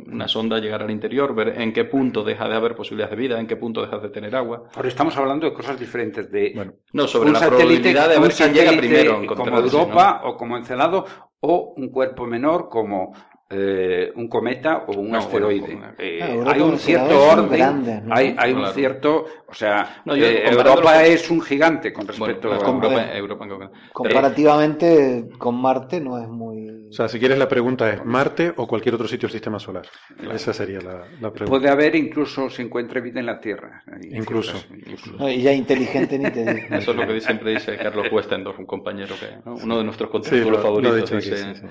[0.09, 3.41] una sonda, llegar al interior, ver en qué punto deja de haber posibilidades de vida,
[3.41, 4.65] en qué punto dejas de tener agua.
[4.75, 8.23] Ahora estamos hablando de cosas diferentes, de Bueno, No, sobre un la probabilidad de un
[8.25, 9.23] ver quién llega primero.
[9.27, 9.57] como.
[9.59, 11.07] Europa o como Encelado
[11.41, 13.15] o un cuerpo menor como
[13.55, 15.61] eh, un cometa o un No, asteroide.
[15.77, 18.15] bueno, Eh, Ah, hay un cierto orden, grandes, ¿no?
[18.15, 22.07] hay, hay un cierto, o sea, No, yo eh, Europa con- es un gigante con
[22.07, 23.49] Bueno, respecto a Europa.
[23.93, 26.89] Comparativamente con Marte no es muy...
[26.89, 29.87] o sea, si quieres la pregunta es ¿Marte o cualquier otro sitio del sistema solar?
[30.33, 31.47] Esa sería la, la pregunta.
[31.47, 33.83] Puede haber incluso se encuentre vida en la Tierra.
[34.11, 34.53] Incluso.
[34.59, 35.17] ciertas- incluso.
[35.19, 36.67] No, y ya inteligente ni te digo.
[36.75, 39.57] Eso es lo que siempre dice Carlos Westendorf, un compañero que, ¿no?
[39.63, 40.97] uno de nuestros Sí, he favoritos.
[40.97, 41.67] dicho aquí, dice, sí, sí.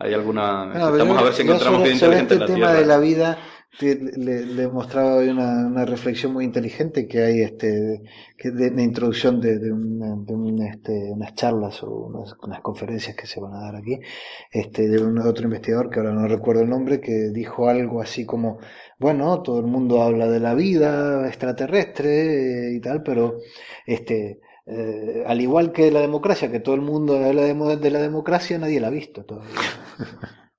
[0.00, 0.64] Hay alguna.
[0.72, 2.56] Bueno, pero Estamos yo- a ver si encontramos sobre, vida inteligente este en la tema
[2.68, 2.80] Tierra.
[2.80, 3.38] de la vida
[3.78, 8.02] te- le, le he mostrado hoy una, una reflexión muy inteligente que hay este
[8.36, 12.60] que de, de introducción de, de, una- de un, este, unas charlas o unas, unas
[12.62, 14.00] conferencias que se van a dar aquí
[14.50, 18.24] este de un otro investigador que ahora no recuerdo el nombre que dijo algo así
[18.26, 18.58] como
[18.98, 23.36] bueno todo el mundo habla de la vida extraterrestre eh, y tal pero
[23.86, 27.98] este eh, al igual que la democracia, que todo el mundo habla de, de la
[28.00, 29.56] democracia, nadie la ha visto todavía.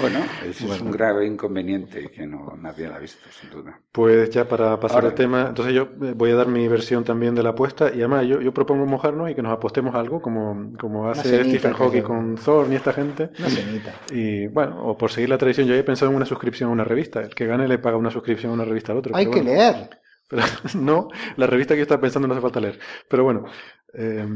[0.00, 3.78] Bueno, ese es un grave inconveniente que no nadie la ha visto, sin duda.
[3.92, 7.04] Pues ya para pasar Ahora- al tema, entonces yo eh, voy a dar mi versión
[7.04, 10.22] también de la apuesta y además yo, yo propongo mojarnos y que nos apostemos algo
[10.22, 13.30] como, como hace cenita, Stephen Hawking con Thorne y esta gente.
[13.38, 13.94] Una cenita.
[14.10, 16.84] Y bueno, o por seguir la tradición, yo había pensado en una suscripción a una
[16.84, 17.20] revista.
[17.20, 19.14] El que gane le paga una suscripción a una revista al otro.
[19.14, 19.50] Hay que bueno.
[19.50, 19.90] leer.
[20.28, 20.42] Pero
[20.74, 22.78] no, la revista que yo estaba pensando no hace falta leer.
[23.08, 23.44] Pero bueno.
[23.92, 24.26] eh,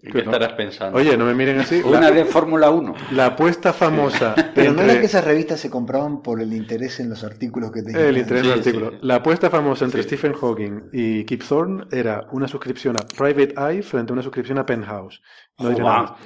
[0.00, 0.30] ¿Y ¿Qué no.
[0.30, 0.96] estarás pensando?
[0.96, 1.82] Oye, no me miren así.
[1.84, 2.94] Una La, de Fórmula 1.
[3.12, 7.10] la apuesta famosa Pero no era que esas revistas se compraban por el interés en
[7.10, 8.02] los artículos que tenían.
[8.04, 8.90] El interés del Sí, artículo.
[8.92, 8.98] sí.
[9.02, 10.08] La apuesta famosa entre Sí.
[10.10, 14.58] Stephen Hawking y Kip Thorne era una suscripción a Private Eye frente a una suscripción
[14.58, 15.20] a Penthouse.
[15.58, 16.16] No diré nada.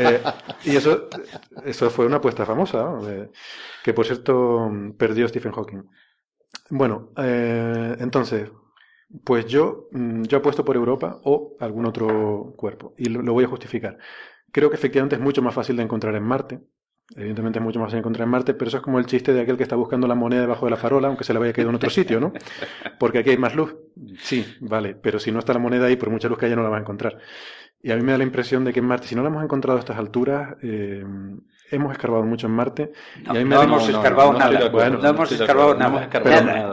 [0.00, 0.20] Eh,
[0.64, 1.08] y eso,
[1.64, 3.04] eso fue una apuesta famosa, ¿no?
[3.04, 3.30] De-
[3.84, 4.68] que por cierto
[4.98, 5.84] perdió Stephen Hawking.
[6.70, 8.50] Bueno, eh, entonces,
[9.24, 13.44] pues yo, mm, yo apuesto por Europa o algún otro cuerpo y lo, lo voy
[13.44, 13.98] a justificar.
[14.52, 16.60] Creo que efectivamente es mucho más fácil de encontrar en Marte.
[17.16, 19.32] Evidentemente es mucho más fácil de encontrar en Marte, pero eso es como el chiste
[19.32, 21.54] de aquel que está buscando la moneda debajo de la farola, aunque se le vaya
[21.54, 22.32] caído en otro sitio, ¿no?
[22.98, 23.74] Porque aquí hay más luz.
[24.20, 26.62] Sí, vale, pero si no está la moneda ahí, por mucha luz que haya, no
[26.62, 27.18] la va a encontrar.
[27.82, 29.42] Y a mí me da la impresión de que en Marte, si no lo hemos
[29.42, 31.02] encontrado a estas alturas, eh,
[31.70, 32.92] hemos escarbado mucho en Marte.
[33.24, 34.50] No, y me hemos escarbado nada.
[34.50, 36.08] de no hemos de escarbado nada.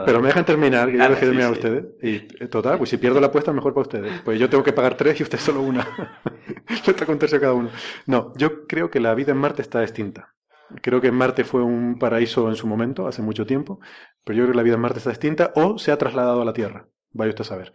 [0.04, 1.60] pero, me dejan terminar, que yo Nada, les quiero sí, terminar a sí.
[1.60, 1.84] ustedes.
[2.02, 4.20] Y eh, total, pues si pierdo la apuesta, mejor para ustedes.
[4.24, 5.86] Pues yo tengo que pagar tres y usted solo una.
[6.86, 7.70] Le toca un tercio a cada uno.
[8.06, 10.34] No, yo creo que la vida en Marte está extinta.
[10.82, 13.78] Creo que Marte fue un paraíso en su momento, hace mucho tiempo,
[14.24, 16.44] pero yo creo que la vida en Marte está extinta o se ha trasladado a
[16.44, 16.88] la Tierra.
[17.12, 17.72] Vaya usted a saber.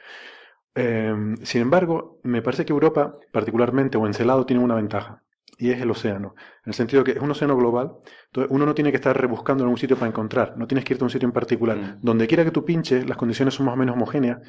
[0.76, 5.24] Eh, sin embargo, me parece que Europa, particularmente, o Encelado, tiene una ventaja,
[5.62, 6.34] y es el océano.
[6.66, 7.92] En el sentido que es un océano global,
[8.26, 10.94] entonces uno no tiene que estar rebuscando en un sitio para encontrar, no tienes que
[10.94, 11.78] irte a un sitio en particular.
[11.78, 12.00] Mm.
[12.02, 14.40] Donde quiera que tú pinches, las condiciones son más o menos homogéneas,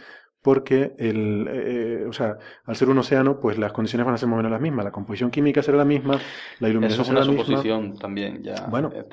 [0.43, 4.28] porque el, eh, o sea, al ser un océano, pues las condiciones van a ser
[4.28, 4.84] más o menos las mismas.
[4.84, 6.14] La composición química será la misma,
[6.59, 7.44] la Eso iluminación es será una la misma.
[7.44, 8.66] suposición también, ya.
[8.68, 8.90] Bueno.
[8.94, 9.05] eh,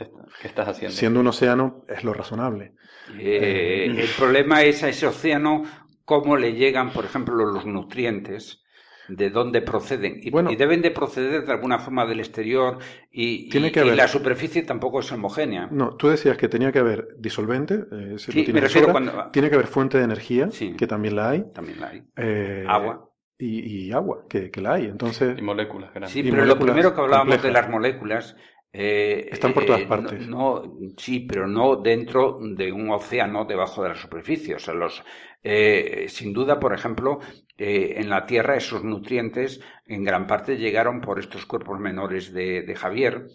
[0.42, 0.96] que estás haciendo.
[0.96, 2.74] Siendo un océano, es lo razonable.
[3.18, 5.64] Eh, el problema es a ese océano
[6.06, 8.64] cómo le llegan, por ejemplo, los nutrientes,
[9.10, 10.20] de dónde proceden.
[10.22, 10.52] Y, Bueno.
[10.52, 12.78] y deben de proceder de alguna forma del exterior
[13.12, 15.68] y, Tiene y- que y haber- la superficie tampoco es homogénea.
[15.72, 18.92] No, tú decías que tenía que haber disolvente, eh, Sí, me refiero sobra.
[18.92, 20.74] cuando- Tiene que haber fuente de energía, Sí.
[20.78, 21.44] que también la hay.
[21.54, 22.04] También la hay.
[22.18, 23.06] eh, Agua.
[23.42, 24.86] Y, y agua, que, que la hay.
[24.86, 26.12] Entonces, Y moléculas grandes.
[26.12, 28.36] Sí, y pero lo primero que hablábamos de las moléculas.
[28.72, 30.28] eh, Están por todas eh, partes.
[30.28, 34.54] No, no- sí, pero no dentro de un océano debajo de la superficie.
[34.56, 35.04] O sea, los,
[35.42, 37.20] eh, sin duda, por ejemplo,
[37.60, 42.64] eh, en la Tierra esos nutrientes en gran parte llegaron por estos cuerpos menores de,
[42.64, 43.28] de Javier.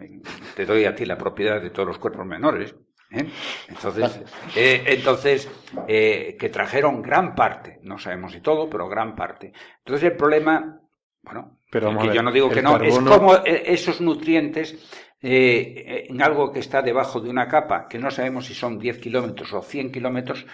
[0.00, 0.22] Eh,
[0.56, 2.74] Te doy a ti la propiedad de todos los cuerpos menores.
[3.10, 3.26] ¿eh?
[3.68, 4.20] Entonces,
[4.56, 5.48] entonces
[5.86, 9.52] que trajeron gran parte, no sabemos si todo, pero gran parte.
[9.78, 10.80] Entonces el problema,
[11.22, 16.22] bueno, Pero que ver, yo no digo que no, es como esos nutrientes eh, en
[16.22, 19.62] algo que está debajo de una capa, que no sabemos si son 10 kilómetros o
[19.62, 20.46] 100 kilómetros,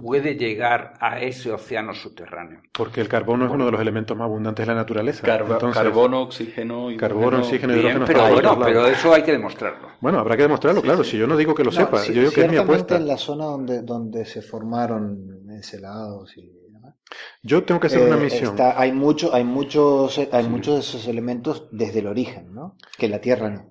[0.00, 2.60] puede llegar a ese océano subterráneo.
[2.72, 5.26] porque el carbono es uno de los elementos más abundantes de la naturaleza.
[5.38, 9.88] Entonces, carbono, oxígeno, Carbono, oxígeno, Bien, hidrógeno pero bueno, eso hay que demostrarlo.
[10.00, 11.02] Bueno, habrá que demostrarlo, claro.
[11.02, 12.96] Si yo no digo que lo No, sepa, sí, yo digo que es mi apuesta.
[12.96, 16.94] en la zona donde, donde se formaron encelados y demás.
[17.42, 18.50] Yo tengo que hacer una Eh, misión.
[18.50, 22.76] está- hay mucho, hay muchos, hay muchos de esos elementos desde el origen, ¿no?
[22.96, 23.66] Que en la Tierra no.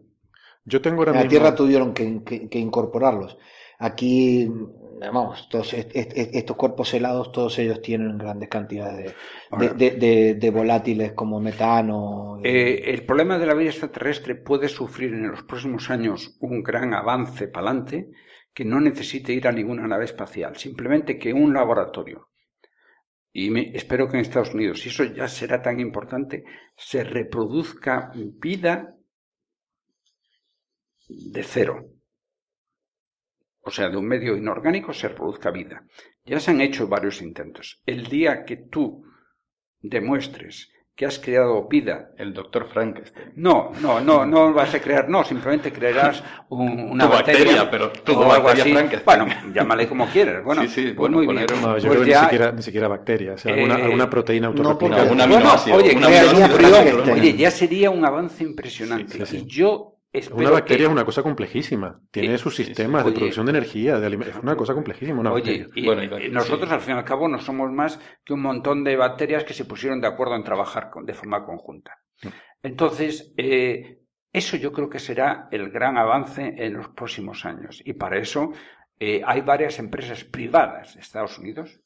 [0.66, 1.30] Yo tengo ahora En la mismo.
[1.30, 3.38] Tierra tuvieron que, que- que incorporarlos.
[3.80, 4.52] Aquí,
[5.00, 9.16] vamos, todos est- est- est- estos cuerpos helados, todos ellos tienen grandes cantidades de, de,
[9.52, 12.40] Ahora- de- de- de volátiles como metano.
[12.44, 16.64] y- Eh, el problema de la vida extraterrestre puede sufrir en los próximos años un
[16.64, 18.10] gran avance para adelante
[18.54, 22.30] que no necesite ir a ninguna nave espacial, simplemente que un laboratorio,
[23.32, 26.44] y me- espero que en Estados Unidos, y eso ya será tan importante,
[26.76, 28.96] se reproduzca vida
[31.08, 31.86] de cero.
[33.68, 35.84] O sea, de un medio inorgánico se reproduzca vida.
[36.26, 37.82] Ya se han hecho varios intentos.
[37.86, 39.04] El día que tú
[39.82, 43.34] demuestres que has creado vida El doctor Frankenstein.
[43.36, 47.70] no, no, no, no vas a crear, no, simplemente crearás un- una Tu bacteria, bacteria,
[47.70, 48.72] pero tu o algo así.
[48.72, 49.20] Frankenstein.
[49.26, 50.44] Bueno, llámale como quieras.
[50.46, 51.46] Bueno, Sí, sí, pues bueno, muy bien.
[51.62, 54.10] No, yo Pues creo que ya- ni siquiera, ni siquiera bacteria, o sea, Eh, alguna
[54.10, 59.24] proteína no, Bueno, aminoácido, oye, aminoácido oye, ya sería un avance impresionante.
[59.26, 59.38] Sí, sí.
[59.44, 59.97] Y yo
[60.32, 62.00] Una bacteria que- es una cosa complejísima.
[62.12, 62.68] Tiene Sí, sus sí, sí.
[62.70, 65.20] sistemas de producción de energía, de es una cosa complejísima.
[65.20, 65.68] Una Oye, bacteria.
[65.82, 66.76] y, Bueno, y y bacterias, nosotros sí.
[66.76, 69.66] al fin y al cabo no somos más que un montón de bacterias que se
[69.66, 71.98] pusieron de acuerdo en trabajar con- de forma conjunta.
[72.24, 72.28] Mm.
[72.64, 74.00] Entonces, eh,
[74.34, 77.82] eso yo creo que será el gran avance en los próximos años.
[77.86, 78.52] Y para eso
[79.00, 81.80] eh, hay varias empresas privadas de Estados Unidos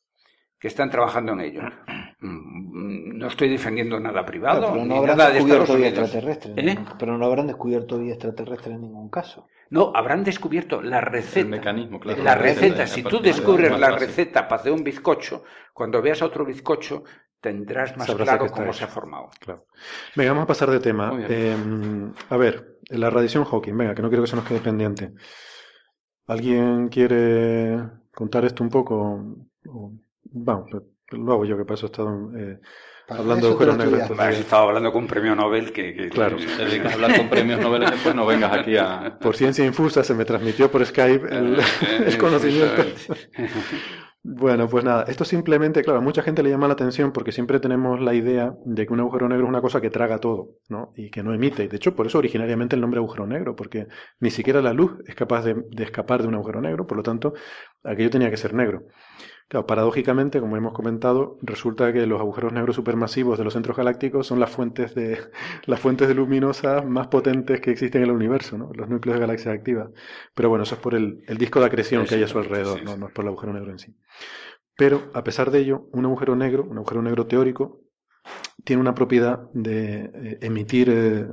[0.58, 1.62] que están trabajando en ello.
[2.22, 6.54] Mm, No estoy defendiendo nada privado, pero ni no habrán nada de descubierto vida extraterrestre.
[6.56, 6.76] ¿Eh?
[6.76, 6.98] ¿no?
[6.98, 9.48] Pero no habrán descubierto vida extraterrestre en ningún caso.
[9.70, 11.40] No, habrán descubierto la receta.
[11.40, 12.20] El mecanismo, claro.
[12.24, 15.44] La La receta, receta, si a tú descubres la receta para hacer un bizcocho,
[15.74, 17.04] cuando veas otro bizcocho
[17.40, 18.74] tendrás más Sabrás a claro cómo hecho.
[18.74, 19.30] se ha formado.
[19.40, 19.66] Claro.
[20.16, 21.12] Venga, vamos a pasar de tema.
[21.28, 21.56] Eh,
[22.30, 25.14] a ver, la radiación Hawking, venga, que no quiero que se nos quede pendiente.
[26.28, 27.78] ¿Alguien quiere
[28.14, 29.24] contar esto un poco?
[30.24, 30.70] Vamos,
[31.12, 32.60] lo hago yo, que para eso he estado eh,
[33.10, 34.10] hablando de agujeros negros.
[34.38, 35.94] Estaba hablando con un premio Nobel que...
[35.94, 36.38] que- Claro.
[36.38, 39.18] que- Te dedicas a hablar con premios Nobel después, no vengas aquí a...
[39.20, 41.58] Por ciencia infusa se me transmitió por Skype el,
[42.06, 42.84] el conocimiento.
[44.24, 47.60] Bueno, pues nada, esto simplemente, claro, a mucha gente le llama la atención porque siempre
[47.60, 50.94] tenemos la idea de que un agujero negro es una cosa que traga todo, ¿no?
[50.96, 51.68] Y que no emite.
[51.68, 53.88] De hecho, por eso originariamente el nombre agujero negro, porque
[54.20, 57.04] ni siquiera la luz es capaz de, de escapar de un agujero negro, por lo
[57.04, 57.34] tanto,
[57.84, 58.84] aquello tenía que ser negro.
[59.52, 64.26] Claro, paradójicamente, como hemos comentado, resulta que los agujeros negros supermasivos de los centros galácticos
[64.26, 65.20] son las fuentes de
[65.66, 68.72] las fuentes de luminosas más potentes que existen en el universo, ¿no?
[68.74, 69.90] Los núcleos de galaxias activas.
[70.36, 72.80] Pero bueno, eso es por el, el disco de acreción que hay a su alrededor,
[72.80, 72.96] Sí, ¿no?
[72.96, 73.94] no es por el agujero negro en sí.
[74.78, 77.82] Pero, a pesar de ello, un agujero negro, un agujero negro teórico,
[78.64, 81.26] tiene una propiedad de eh, emitir eh,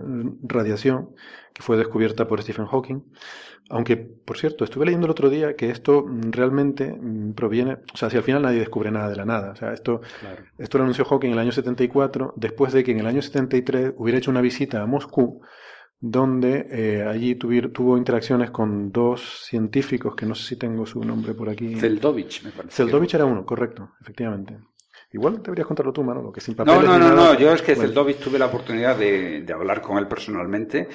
[0.42, 1.10] radiación
[1.52, 3.02] que fue descubierta por Stephen Hawking.
[3.70, 7.96] Aunque, por cierto, estuve leyendo el otro día que esto mm, realmente mm, proviene, o
[7.96, 9.52] sea, si al final nadie descubre nada de la nada.
[9.52, 10.00] O sea, esto,
[10.56, 13.92] esto lo anunció Hawking en el año 74, después de que en el año 73
[13.96, 15.42] hubiera hecho una visita a Moscú,
[16.00, 21.34] donde eh, allí tuvo interacciones con dos científicos, que no sé si tengo su nombre
[21.34, 21.74] por aquí.
[21.74, 22.74] Zeldovich, me parece.
[22.74, 24.58] Zeldovich era uno, correcto, efectivamente.
[25.10, 28.18] Igual deberías contarlo tú, Manolo, que sin No, no, no, no, yo es que Zeldovich
[28.18, 30.88] tuve la oportunidad de, de hablar con él personalmente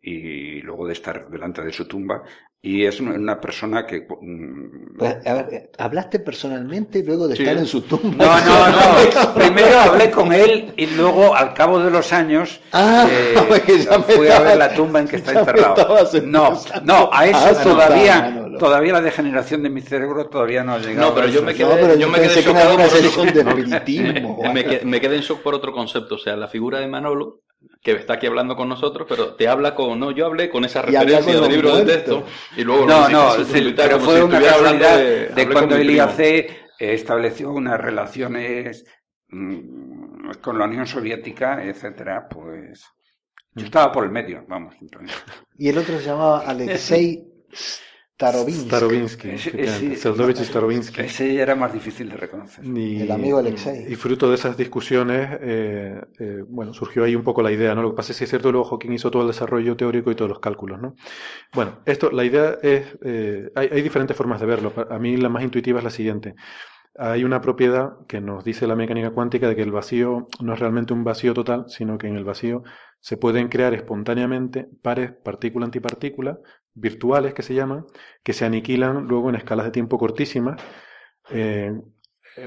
[0.00, 2.22] y luego de estar delante de su tumba
[2.62, 4.06] y es una persona que...
[4.20, 8.38] Mm, pues, a ver, ¿hablaste personalmente luego de estar en su tumba?
[8.44, 8.68] No, no,
[9.24, 9.34] no.
[9.34, 13.34] Primero hablé con él y luego, al cabo de los años, ah, eh,
[14.08, 16.06] fui a ver la tumba en que está enterrado.
[16.24, 20.78] No, no, a eso ah, todavía, todavía la degeneración de mi cerebro todavía no ha
[20.78, 21.08] llegado.
[21.08, 22.30] No, pero yo me quedé, yo me quedé
[24.84, 26.16] me quedé en shock por otro concepto.
[26.16, 27.40] O sea, la figura de Manolo
[27.82, 30.82] que está aquí hablando con nosotros, pero te habla con, no, yo hablé con esa
[30.82, 32.24] referencia del libro de texto
[32.56, 33.32] y luego no, no,
[33.76, 34.98] pero fue una casualidad
[35.34, 38.84] de, cuando el IAC estableció unas relaciones
[39.28, 42.84] mm, con la Unión Soviética, etcétera, pues
[43.54, 44.74] yo estaba por el medio, vamos.
[45.58, 47.24] Y el otro se llamaba Alexei
[48.20, 48.68] Starobinsky.
[50.44, 52.62] Starobinsky, Ese era más difícil de reconocer.
[52.66, 53.90] Y, el amigo Alexei.
[53.90, 57.80] Y fruto de esas discusiones, eh, eh, bueno, surgió ahí un poco la idea, ¿no?
[57.80, 60.14] Lo que pasa es que es cierto, luego Hawking hizo todo el desarrollo teórico y
[60.16, 60.96] todos los cálculos, ¿no?
[61.54, 64.74] Bueno, esto, la idea es, eh, hay, hay diferentes formas de verlo.
[64.90, 66.34] A mí la más intuitiva es la siguiente.
[66.98, 70.58] Hay una propiedad que nos dice la mecánica cuántica de que el vacío no es
[70.58, 72.64] realmente un vacío total, sino que en el vacío
[72.98, 76.38] se pueden crear espontáneamente pares partícula-antipartícula,
[76.74, 77.86] virtuales que se llaman,
[78.22, 80.60] que se aniquilan luego en escalas de tiempo cortísimas.
[81.30, 81.72] Eh,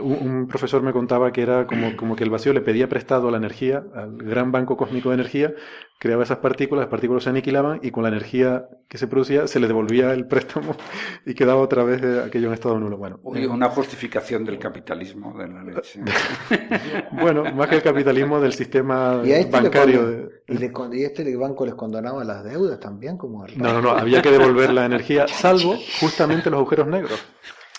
[0.02, 3.38] un, profesor me contaba que era como, como, que el vacío le pedía prestado la
[3.38, 5.54] energía al gran banco cósmico de energía,
[6.00, 9.60] creaba esas partículas, las partículas se aniquilaban y con la energía que se producía se
[9.60, 10.76] le devolvía el préstamo
[11.26, 12.98] y quedaba otra vez aquello en estado nulo.
[12.98, 16.02] Bueno, eh, una justificación del capitalismo de la leche.
[17.12, 20.30] bueno, más que el capitalismo del sistema este bancario.
[20.48, 23.18] y, este banco les condonaba las deudas también?
[23.18, 27.26] como No, no, no, había que devolver la energía, salvo justamente los agujeros negros.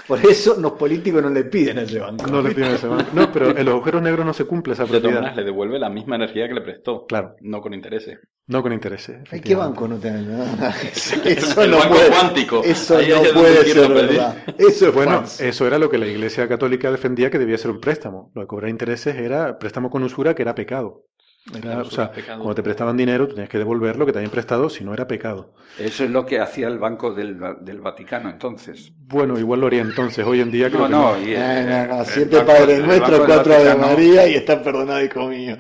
[0.06, 2.26] Por eso los políticos no le piden a ese banco.
[2.26, 3.10] No le piden a ese banco.
[3.14, 5.30] No, pero en los agujeros negros no se cumple esa propiedad.
[5.30, 7.06] De le devuelve la misma energía que le prestó.
[7.06, 7.36] Claro.
[7.40, 8.18] No con intereses.
[8.46, 9.22] No con intereses.
[9.42, 10.74] ¿Qué banco no tiene nada?
[11.24, 12.62] Eso el no banco puede, cuántico.
[12.62, 14.36] Eso no puede ser verdad.
[14.58, 17.80] Eso es bueno, eso era lo que la Iglesia Católica defendía que debía ser un
[17.80, 18.30] préstamo.
[18.34, 21.04] Lo de cobrar intereses era préstamo con usura que era pecado
[21.52, 24.82] o sea, cuando te prestaban dinero, tenías que devolver lo que te habían prestado si
[24.82, 25.52] no era pecado.
[25.78, 28.92] Eso es lo que hacía el Banco del, del Vaticano entonces.
[28.96, 30.24] Bueno, igual lo haría entonces.
[30.26, 31.96] Hoy en día creo no, que no.
[31.96, 35.56] no, siete Padres Nuestros, cuatro de María y está perdonado, hijo mío.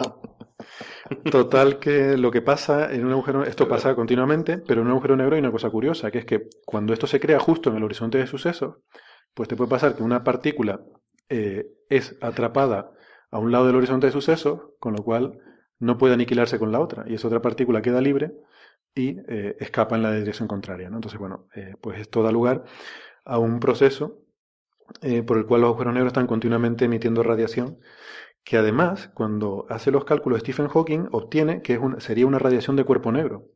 [1.30, 5.16] Total que lo que pasa en un agujero, esto pasa continuamente, pero en un agujero
[5.16, 7.84] negro hay una cosa curiosa, que es que cuando esto se crea justo en el
[7.84, 8.76] horizonte de sucesos,
[9.34, 10.80] pues te puede pasar que una partícula
[11.28, 12.90] eh, es atrapada
[13.30, 15.38] a un lado del horizonte de sucesos, con lo cual
[15.78, 18.32] no puede aniquilarse con la otra y esa otra partícula queda libre
[18.94, 20.88] y eh, escapa en la dirección contraria.
[20.88, 20.96] ¿no?
[20.96, 22.64] Entonces, bueno, eh, pues esto da lugar
[23.24, 24.20] a un proceso
[25.02, 27.78] eh, por el cual los agujeros negros están continuamente emitiendo radiación
[28.44, 32.84] que además, cuando hace los cálculos Stephen Hawking, obtiene que es sería una radiación de
[32.84, 33.48] cuerpo negro,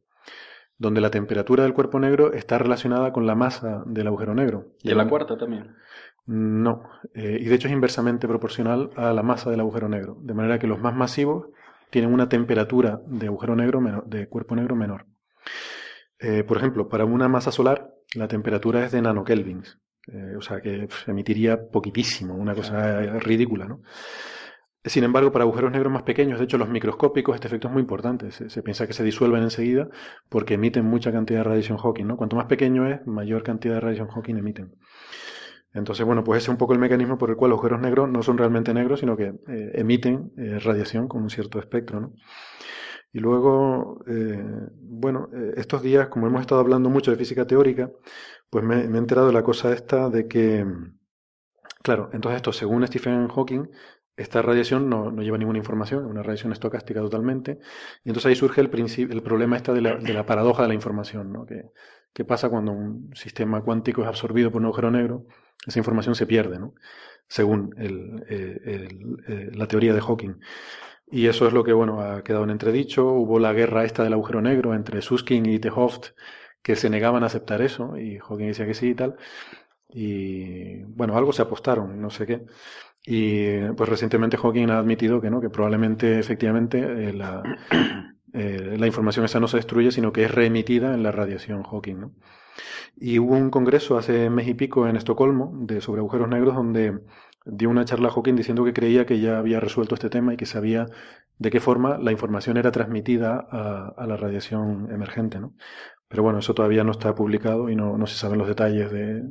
[0.78, 4.72] donde la temperatura del cuerpo negro está relacionada con la masa del agujero negro.
[4.82, 5.76] ¿Y en la cuarta también?
[6.24, 6.84] No,
[7.14, 10.66] y de hecho es inversamente proporcional a la masa del agujero negro, de manera que
[10.66, 11.48] los más masivos
[11.90, 15.06] tienen una temperatura de agujero negro menor, de cuerpo negro menor.
[16.18, 19.78] Eh, por ejemplo, para una masa solar, la temperatura es de nanokelvins,
[20.12, 23.82] eh, o sea que emitiría poquitísimo, una cosa ridícula, ¿no?
[24.84, 27.82] Sin embargo, para agujeros negros más pequeños, de hecho los microscópicos, este efecto es muy
[27.82, 28.30] importante.
[28.30, 29.88] Se, piensa que se disuelven enseguida
[30.28, 32.06] porque emiten mucha cantidad de radiación Hawking.
[32.06, 32.16] ¿no?
[32.16, 34.76] Cuanto más pequeño es, mayor cantidad de radiación Hawking emiten.
[35.78, 38.08] Entonces, bueno, pues ese es un poco el mecanismo por el cual los agujeros negros
[38.08, 42.12] no son realmente negros, sino que eh, emiten eh, radiación con un cierto espectro, ¿no?
[43.10, 44.44] Y luego, eh,
[44.80, 47.90] bueno, estos días, como hemos estado hablando mucho de física teórica,
[48.50, 50.66] pues me, he enterado de la cosa esta de que,
[51.82, 53.70] claro, entonces esto, según Stephen Hawking,
[54.14, 57.58] esta radiación no, no lleva ninguna información, es una radiación estocástica totalmente,
[58.04, 58.70] y entonces ahí surge el,
[59.10, 61.46] el problema esta de la, de la paradoja de la información, ¿no?
[61.46, 61.62] Que,
[62.12, 65.26] ¿Qué pasa cuando un sistema cuántico es absorbido por un agujero negro?
[65.66, 66.74] Esa información se pierde, ¿no?
[67.28, 68.88] según eh,
[69.28, 70.40] eh, la teoría de Hawking.
[71.10, 73.06] Y eso es lo que bueno, ha quedado en entredicho.
[73.06, 76.10] Hubo la guerra esta del agujero negro entre Susskind y Tehoft,
[76.62, 79.16] que se negaban a aceptar eso, y Hawking decía que sí y tal.
[79.90, 82.44] Y bueno, algo se apostaron, no sé qué.
[83.04, 87.42] Y pues recientemente Hawking ha admitido que no, que probablemente efectivamente eh, la,
[88.32, 92.00] la información esa no se destruye, sino que es reemitida en la radiación Hawking.
[92.00, 92.12] ¿no?
[92.96, 97.00] Y hubo un congreso hace mes y pico en Estocolmo de, sobre agujeros negros donde
[97.44, 100.36] dio una charla a Hawking diciendo que creía que ya había resuelto este tema y
[100.36, 100.86] que sabía
[101.38, 105.38] de qué forma la información era transmitida a, a la radiación emergente.
[105.40, 105.54] ¿no?
[106.08, 109.22] Pero bueno, eso todavía no está publicado y no, no se saben los detalles de...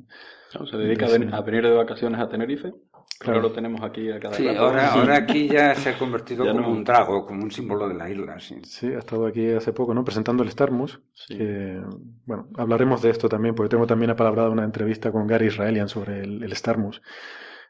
[0.69, 2.71] ¿Se dedica a venir de vacaciones a Tenerife?
[3.19, 4.60] Claro, lo tenemos aquí a cada Sí, rato.
[4.60, 6.72] ahora, ahora aquí ya se ha convertido Ya como no.
[6.72, 8.39] un trago, como un símbolo de la isla.
[8.39, 8.56] Sí.
[8.64, 10.03] Sí, ha estado aquí hace poco, ¿no?
[10.03, 11.02] Presentando el Starmus.
[11.14, 11.38] Sí.
[11.38, 11.81] que,
[12.26, 16.22] bueno, hablaremos de esto también, porque tengo también apalabrada una entrevista con Gary Israelian sobre
[16.22, 17.02] el, el Starmus.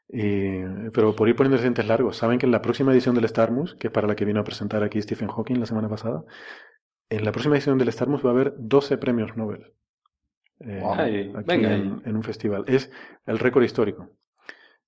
[0.09, 0.63] Y,
[0.93, 3.87] pero por ir poniendo dientes largos, saben que en la próxima edición del Starmus, que
[3.87, 6.23] es para la que vino a presentar aquí Stephen Hawking la semana pasada,
[7.09, 9.73] en la próxima edición del Starmus va a haber 12 premios Nobel.
[10.59, 12.63] Eh, Ay, aquí venga en un festival.
[12.67, 12.91] Es
[13.25, 14.09] el récord histórico.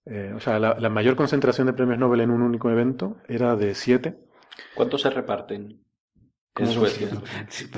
[0.09, 3.55] Eh, o sea, la, la mayor concentración de premios Nobel en un único evento era
[3.55, 4.19] de 7.
[4.73, 5.83] ¿Cuántos se reparten
[6.59, 7.07] en ¿Cómo Suecia?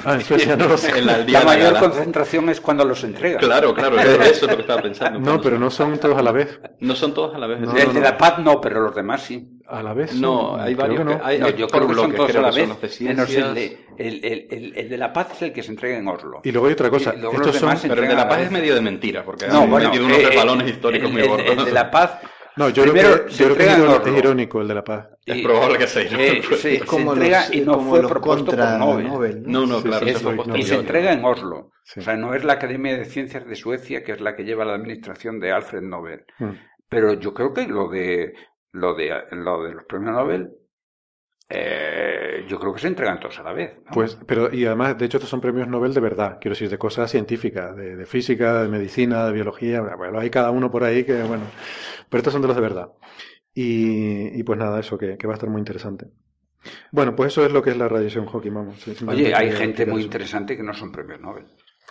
[0.04, 0.92] Ah, en Suecia no lo sé.
[0.98, 3.40] En la, mayor concentración es cuando los entregan.
[3.40, 5.20] Claro, claro, eso es lo que estaba pensando.
[5.32, 6.60] No, pero no son todos a la vez.
[6.80, 7.60] No son todos a la vez.
[7.62, 9.48] No, El de la paz no, pero los demás sí.
[9.68, 10.14] A la vez.
[10.16, 11.18] No, hay creo varios que no.
[11.18, 12.70] que- hay- No, yo creo que son todos a la que son vez.
[12.70, 13.56] menos el ciencias.
[13.56, 16.42] de, el, el, el, el de la paz es el que se entrega en Oslo.
[16.44, 17.12] Y luego hay otra cosa.
[17.12, 17.78] Estos son...
[17.82, 20.18] Pero el de la paz es medio de mentira, porque No, han bueno, metido unos
[20.18, 21.58] eh, eh, históricos el, muy gordos.
[21.58, 22.18] el de la paz
[22.58, 24.76] No, yo Primero, creo que, se yo creo que es, entrega irónico, es el de
[24.76, 25.08] la paz.
[25.26, 26.56] Es y- probable que sea eh, irónico.
[26.56, 29.08] se, Es se como entrega los, y no fue propuesto contra por Nobel.
[29.08, 31.72] Nobel, No, no, Sí, claro, sí, sí, no, Y se entrega en Oslo.
[31.84, 32.00] Sí.
[32.00, 34.66] O sea, no es la Academia de Ciencias de Suecia, que es la que lleva
[34.66, 36.26] la administración de Alfred Nobel.
[36.40, 36.52] Mm.
[36.90, 38.34] Pero yo creo que lo de
[38.74, 40.52] lo de lo de los premios Nobel,
[41.54, 43.74] eh, yo creo que se entregan todos a la vez.
[43.86, 43.92] ¿no?
[43.92, 46.78] Pues, pero, y además, de hecho, estos son premios Nobel de verdad, quiero decir, de
[46.78, 51.04] cosas científicas, de, de física, de medicina, de biología, bueno, hay cada uno por ahí
[51.04, 51.44] que, bueno,
[52.10, 52.90] pero estos son de los de verdad.
[53.54, 56.06] Y, y pues nada, eso que, que va a estar muy interesante.
[56.92, 58.88] Bueno, pues eso es lo que es la radiación Hawking, vamos.
[59.08, 60.06] Oye, hay gente muy eso.
[60.06, 61.46] interesante que no son premios Nobel.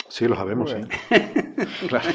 [0.09, 0.79] Sí, lo sabemos, sí.
[1.89, 2.09] Claro.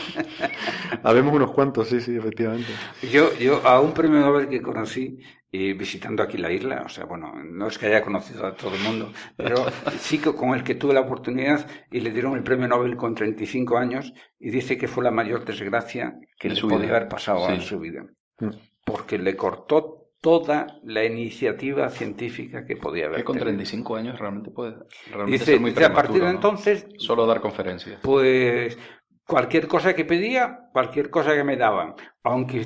[1.03, 2.71] Habemos unos cuantos, sí, sí, efectivamente.
[3.11, 5.19] Yo, yo a un premio Nobel que conocí
[5.57, 8.73] eh, visitando aquí la isla, o sea, bueno, no es que haya conocido a todo
[8.75, 9.55] el mundo, pero
[9.99, 13.15] sí que con el que tuve la oportunidad y le dieron el premio Nobel con
[13.15, 17.61] 35 años y dice que fue la mayor desgracia que le podía haber pasado en
[17.61, 18.05] su vida,
[18.39, 18.49] Mm.
[18.85, 23.19] porque le cortó toda la iniciativa científica que podía haber.
[23.19, 23.45] Que con tenido.
[23.55, 24.75] 35 años realmente puede
[25.07, 27.99] realmente Dice, ser muy dice, a partir de entonces Solo dar conferencias.
[28.01, 28.77] pues
[29.25, 32.65] cualquier cosa que pedía, cualquier cosa que me daban, aunque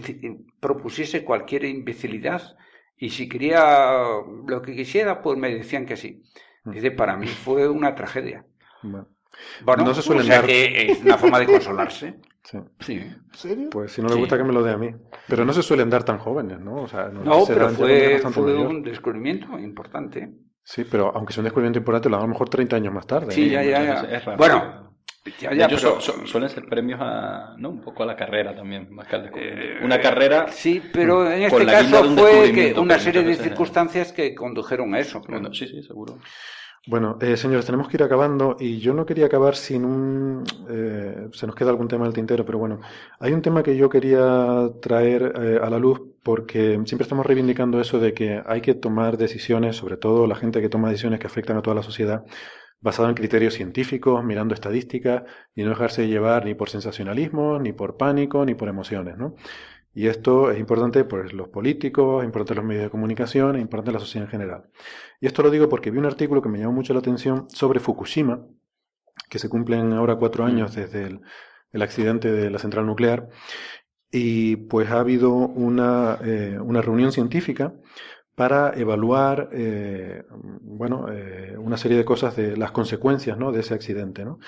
[0.59, 2.41] propusiese cualquier imbecilidad,
[2.99, 4.03] y si quería
[4.47, 6.21] lo que quisiera, pues me decían que sí.
[6.65, 6.71] Mm.
[6.71, 8.45] Dice, para mí fue una tragedia.
[8.83, 9.07] Bueno,
[9.63, 12.15] Bueno, No se suelen o sea dar- que es una forma de consolarse.
[12.43, 12.57] sí.
[12.79, 12.93] Sí.
[12.95, 13.69] ¿En serio?
[13.71, 14.19] Pues si no le Sí.
[14.19, 14.89] gusta que me lo dé a mí.
[15.27, 16.75] Pero no se suelen dar tan jóvenes, ¿no?
[16.83, 20.29] O sea, No, se pero fue, bastante fue un descubrimiento importante.
[20.63, 23.07] Sí, pero aunque sea un descubrimiento importante, lo dan a lo mejor 30 años más
[23.07, 23.31] tarde.
[23.31, 23.53] Sí, ¿no?
[23.53, 24.01] ya, ya, ya.
[24.01, 24.37] veces es raro.
[24.37, 24.88] Bueno,
[25.39, 28.05] ya, De ya, hecho, pero- su- su- suelen ser premios a, no, un poco a
[28.05, 29.63] la carrera también, más que al descubrimiento.
[29.63, 33.33] Eh, Una carrera, Sí, pero en este caso un fue que una pero serie de
[33.33, 33.35] ¿eh?
[33.35, 35.21] circunstancias que condujeron a eso.
[35.27, 36.17] bueno, sí, sí, seguro.
[36.87, 40.43] Bueno, eh, señores, tenemos que ir acabando y yo no quería acabar sin un...
[40.69, 42.79] eh, se nos queda algún tema del tintero, pero bueno,
[43.19, 47.79] hay un tema que yo quería traer eh, a la luz porque siempre estamos reivindicando
[47.81, 51.27] eso de que hay que tomar decisiones, sobre todo la gente que toma decisiones que
[51.27, 52.23] afectan a toda la sociedad,
[52.81, 55.23] basado en criterios científicos, mirando estadísticas
[55.55, 59.35] y no dejarse llevar ni por sensacionalismo, ni por pánico, ni por emociones, ¿no?
[59.93, 63.91] Y esto es importante por los políticos, es importante los medios de comunicación, es importante
[63.91, 64.69] la sociedad en general.
[65.19, 67.79] Y esto lo digo porque vi un artículo que me llamó mucho la atención sobre
[67.79, 68.45] Fukushima,
[69.29, 71.21] que se cumplen ahora cuatro años desde el,
[71.71, 73.29] el accidente de la central nuclear,
[74.11, 77.73] y pues ha habido una, eh, una reunión científica
[78.39, 83.51] para evaluar eh, bueno, eh, una serie de cosas de las consecuencias ¿no?
[83.51, 84.23] de ese accidente.
[84.23, 84.39] ¿no?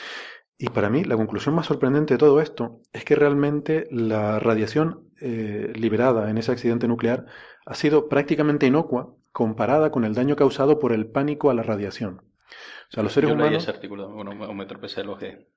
[0.57, 5.09] Y para mí la conclusión más sorprendente de todo esto es que realmente la radiación
[5.19, 7.26] eh, liberada en ese accidente nuclear
[7.65, 12.22] ha sido prácticamente inocua comparada con el daño causado por el pánico a la radiación.
[12.22, 15.49] O sea, los seres Yo leí humanos, ese artículo, bueno, me, tropecé que...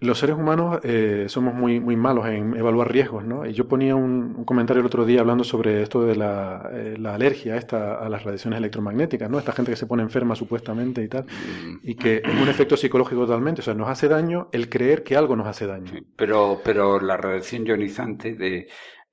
[0.00, 3.44] los seres humanos eh, somos muy, muy malos en evaluar riesgos, ¿no?
[3.44, 6.96] Y yo ponía un, un comentario el otro día hablando sobre esto de la, eh,
[6.98, 9.38] la alergia esta, a las radiaciones electromagnéticas, ¿no?
[9.38, 11.26] Esta gente que se pone enferma supuestamente y tal,
[11.82, 15.16] y que es un efecto psicológico totalmente, o sea, nos hace daño el creer que
[15.16, 15.92] algo nos hace daño.
[15.92, 18.68] Sí, Pero, pero la radiación ionizante de,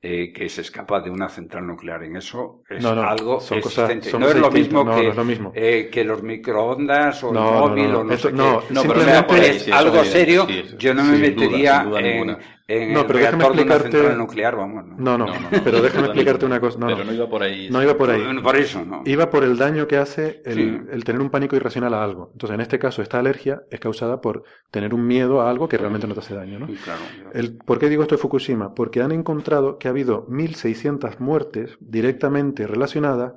[0.08, 3.60] eh, que se escapa de una central nuclear en eso es No, no, algo son
[3.60, 4.12] cosas- existente.
[4.12, 5.52] son no es lo mismo no, que, no es lo mismo.
[5.56, 8.60] eh, que los microondas o No, el no, móvil no, o no eso- sé no,
[8.60, 8.74] qué.
[8.74, 10.46] No, pero simplemente- es eso algo serio.
[10.48, 12.38] sí, Yo no me metería duda en.
[12.68, 14.86] En No, el pero déjame reactor de una explicarte- central nuclear, vamos.
[14.88, 16.80] No, No, no, No, no, no, pero no, déjame no, explicarte no, una cosa.
[16.80, 17.70] No, pero no, iba por ahí.
[17.70, 18.24] no iba por ahí.
[18.24, 19.02] Bueno, Por eso, ¿no?
[19.06, 20.82] Iba por el daño que hace el, Sí.
[20.92, 22.30] el tener un pánico irracional a algo.
[22.34, 25.78] Entonces, en este caso, esta alergia es causada por tener un miedo a algo que
[25.78, 26.68] realmente no te hace daño, ¿no?
[26.68, 27.02] Sí, claro.
[27.34, 28.74] El, ¿Por qué digo esto de Fukushima?
[28.74, 33.34] Porque han encontrado que ha habido 1.600 muertes directamente relacionadas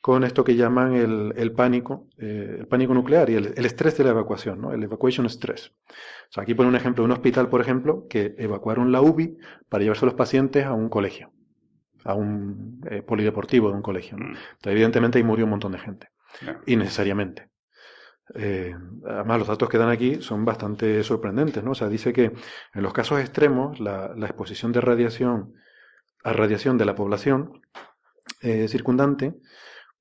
[0.00, 3.98] con esto que llaman el, el pánico, eh, el pánico nuclear y el, el estrés
[3.98, 4.72] de la evacuación, ¿no?
[4.72, 5.72] El evacuation stress.
[6.30, 9.38] O sea, aquí pone un ejemplo de un hospital, por ejemplo, que evacuaron la UBI
[9.68, 11.32] para llevarse a los pacientes a un colegio,
[12.04, 14.16] a un eh, polideportivo de un colegio.
[14.18, 14.26] ¿no?
[14.26, 16.08] Mm, Entonces, evidentemente ahí murió un montón de gente,
[16.40, 16.60] claro.
[16.66, 17.48] innecesariamente.
[18.34, 18.74] Eh,
[19.06, 21.70] además, los datos que dan aquí son bastante sorprendentes, ¿no?
[21.70, 22.24] O sea, dice que
[22.74, 25.54] en los casos extremos, la, la exposición de radiación
[26.24, 27.62] a radiación de la población
[28.42, 29.34] eh, circundante,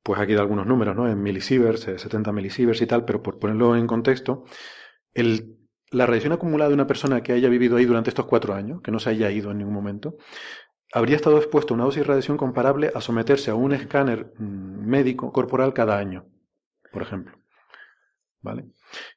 [0.04, 1.08] pues aquí da algunos números, ¿no?
[1.10, 4.46] En milisieverts, eh, 70 milisieverts y tal, pero por ponerlo en contexto,
[5.14, 5.57] el,
[5.92, 8.92] la radiación acumulada de una persona que haya vivido ahí durante estos cuatro años, que
[8.92, 10.18] no se haya ido en ningún momento,
[10.94, 14.86] habría estado expuesto a una dosis de radiación comparable a someterse a un escáner mm,
[14.88, 16.26] médico corporal cada año,
[16.92, 17.38] por ejemplo.
[18.42, 18.66] ¿Vale?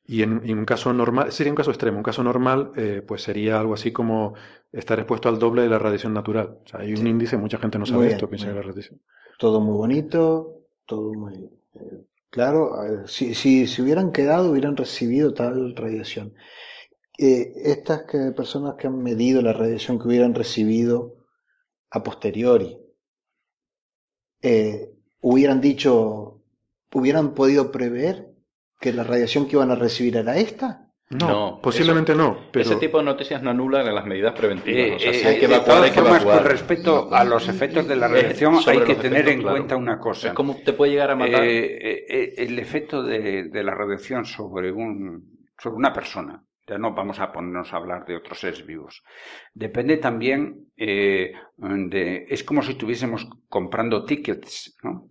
[0.05, 3.23] Y en, en un caso normal, sería un caso extremo, un caso normal, eh, pues
[3.23, 4.35] sería algo así como
[4.73, 6.59] estar expuesto al doble de la radiación natural.
[6.65, 7.09] O sea, hay un Sí.
[7.09, 9.01] índice, mucha gente no sabe bien, esto, piensa que la radiación.
[9.39, 11.35] Todo muy bonito, todo muy
[11.75, 13.07] eh, claro.
[13.07, 16.35] si, si se hubieran quedado, hubieran recibido tal radiación.
[17.19, 18.05] Eh, estas
[18.35, 21.27] personas que han medido la radiación que hubieran recibido
[21.91, 22.79] a posteriori,
[24.43, 26.43] eh, hubieran dicho,
[26.95, 28.35] hubieran podido prever
[28.81, 30.90] que la radiación que iban a recibir era esta.
[31.11, 34.89] No, No, posiblemente no, pero Ese tipo de noticias no anulan las medidas preventivas.
[34.89, 36.43] Eh, o sea, si eh, hay que de evacuar, todas hay que formas, evacuar.
[36.43, 39.41] con respecto a los efectos de la Eh, radiación, sobre hay que tener efectos, en
[39.41, 39.57] claro.
[39.57, 40.29] cuenta una cosa.
[40.29, 41.43] Es como te puede llegar a matar.
[41.45, 46.95] Eh, eh, el efecto de, de la radiación sobre, un, sobre una persona, ya no
[46.95, 49.03] vamos a ponernos a hablar de otros seres vivos,
[49.53, 52.27] depende también eh, de...
[52.29, 55.09] Es como si estuviésemos comprando tickets, ¿no?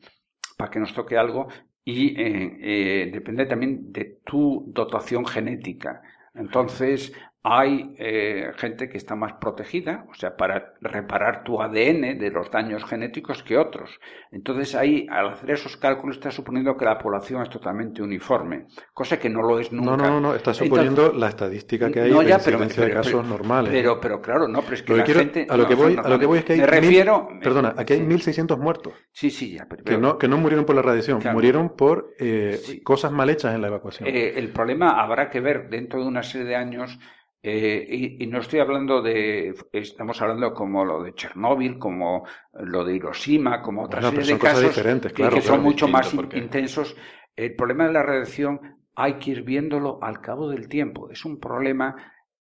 [0.58, 1.48] Para que nos toque algo
[1.90, 6.02] y eh, eh, depende también de tu dotación genética.
[6.36, 12.32] Entonces, hay eh, gente que está más protegida, o sea, para reparar tu ADN de
[12.32, 13.98] los daños genéticos que otros.
[14.32, 19.18] Entonces, ahí, al hacer esos cálculos, está suponiendo que la población es totalmente uniforme, cosa
[19.18, 19.92] que no lo es nunca.
[19.92, 22.84] no, no, no, no, está suponiendo la estadística que hay No, de ya, pero- incidencia
[22.84, 23.72] de pero- casos pero- normales.
[23.72, 25.48] Pero, pero claro, no, pero es que la quiero- gente...
[25.50, 27.06] a lo que voy, a lo que voy es que hay Me mil-
[27.42, 28.06] perdona, aquí hay sí.
[28.06, 29.84] 1.600 muertos Sí, sí, ya, pero...
[29.86, 31.36] que no, que no murieron por la radiación, Claro.
[31.36, 32.82] murieron por eh, Sí.
[32.84, 34.10] cosas mal hechas en la evacuación.
[34.10, 37.00] Eh, el problema habrá que ver dentro de una serie de años,
[37.42, 42.84] eh, y, y no estoy hablando de, estamos hablando como lo de Chernóbil, como lo
[42.84, 45.42] de Hiroshima, como otra Bueno, pero serie son de cosas casos diferentes, que- claro, que,
[45.42, 46.96] son mucho más porque- intensos.
[47.36, 48.60] El problema de la radiación
[48.96, 51.10] hay que ir viéndolo al cabo del tiempo.
[51.10, 51.96] Es un problema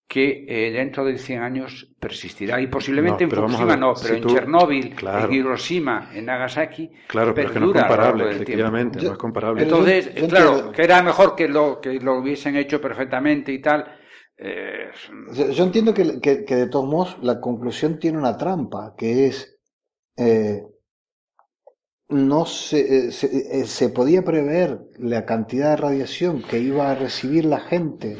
[0.07, 2.59] que eh, dentro de 100 años persistirá.
[2.61, 5.27] Y posiblemente No, en Fukushima ver, no, si pero en tú- Chernóbil, Claro.
[5.27, 9.63] en Hiroshima, en Nagasaki, claro, pero es que no es comparable, efectivamente, no es comparable.
[9.63, 13.51] Entonces, yo- yo claro, entiendo- que era mejor que lo, que lo hubiesen hecho perfectamente
[13.51, 13.85] y tal.
[14.37, 14.91] Eh,
[15.33, 19.57] Yo, entiendo que, de todos modos la conclusión tiene una trampa, que es
[20.17, 20.63] eh,
[22.09, 27.45] no se, eh, se, se podía prever la cantidad de radiación que iba a recibir
[27.45, 28.17] la gente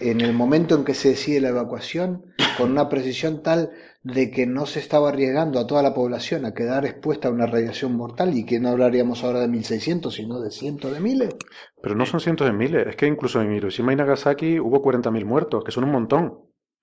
[0.00, 2.26] en el momento en que se decide la evacuación
[2.58, 3.70] con una precisión tal
[4.04, 7.46] de que no se estaba arriesgando a toda la población a quedar expuesta a una
[7.46, 11.36] radiación mortal y que no hablaríamos ahora de 1600 sino de cientos de miles.
[11.80, 15.24] Pero no son cientos de miles, es que incluso en Hiroshima y Nagasaki hubo 40.000
[15.24, 16.38] muertos, que son un montón,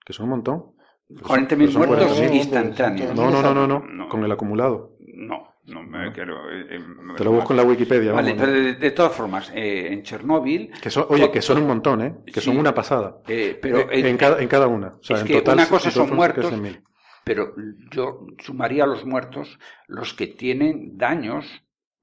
[0.06, 0.64] que son un montón.
[1.10, 2.34] 40.000 Pero son muertos 40.000.
[2.36, 3.16] instantáneos.
[3.16, 4.08] No, no, no, no, no, No.
[4.10, 4.96] con el acumulado.
[5.00, 6.36] No, no me quiero.
[6.52, 6.80] eh, eh,
[7.18, 8.64] Te lo busco en la Wikipedia, Vale, vamos, pero ¿no?
[8.66, 10.72] de, de todas formas, eh, en Chernóbil.
[10.82, 12.16] Que son, oye, que son un montón, ¿eh?
[12.32, 13.18] Que son una pasada.
[13.28, 14.90] eh, pero Eh, en, cada, en cada una.
[14.90, 16.84] O sea, es en que total, una cosa son muertos, cerca de 100.000.
[17.24, 17.54] Pero
[17.92, 21.46] yo sumaría a los muertos los que tienen daños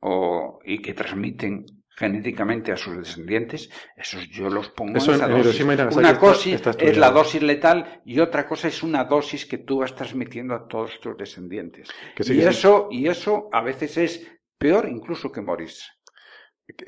[0.01, 1.67] o, y que transmiten
[1.97, 5.97] genéticamente a sus descendientes, esos yo los pongo Eso en esa dosis.
[5.97, 9.95] Una cosa es la dosis letal y otra cosa es una dosis que tú vas
[9.95, 11.89] transmitiendo a todos tus descendientes.
[12.15, 14.27] Que y eso y eso a veces es
[14.59, 15.87] peor incluso que morirse.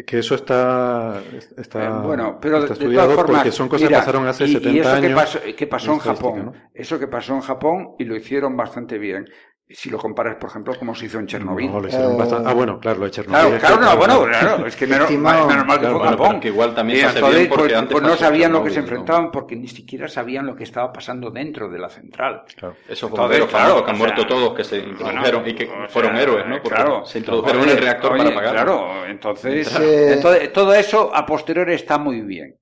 [0.06, 1.22] Que- eso está,
[1.56, 4.26] está, Eh, bueno, pero está de estudiado todas formas, porque son cosas mira, que pasaron
[4.26, 5.08] hace y, 70 y eso años.
[5.08, 6.52] que pasó, que pasó en Japón, ¿no?
[6.74, 9.28] eso que pasó en Japón y lo hicieron bastante bien.
[9.70, 11.70] Si lo comparas, por ejemplo, como se hizo en Chernobyl.
[11.70, 12.48] No, lo hicieron Eh, bastante.
[12.48, 13.58] Ah, bueno, claro, lo de Chernobyl.
[13.58, 15.22] Claro, claro, no, bueno, claro, es que menos, menos
[15.66, 16.40] mal que Claro, fue Japón.
[16.40, 18.76] que igual también se entonces, bien porque pues, antes pues no sabían lo que se
[18.76, 18.82] ¿no?
[18.82, 22.44] enfrentaban porque ni siquiera sabían lo que estaba pasando dentro de la central.
[22.56, 22.76] Claro.
[22.88, 25.64] Esos Entonces, bomberos claro, que han o sea, muerto todos, que se introdujeron y que
[25.64, 26.62] o sea, fueron héroes, ¿no?
[26.62, 27.04] Porque claro.
[27.04, 28.52] se introdujeron Oye, en el reactor oye, para apagar.
[28.54, 32.56] Claro, entonces, entonces, todo eso a posteriori está muy bien.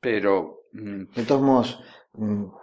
[0.00, 1.80] Pero, mm, De todos modos,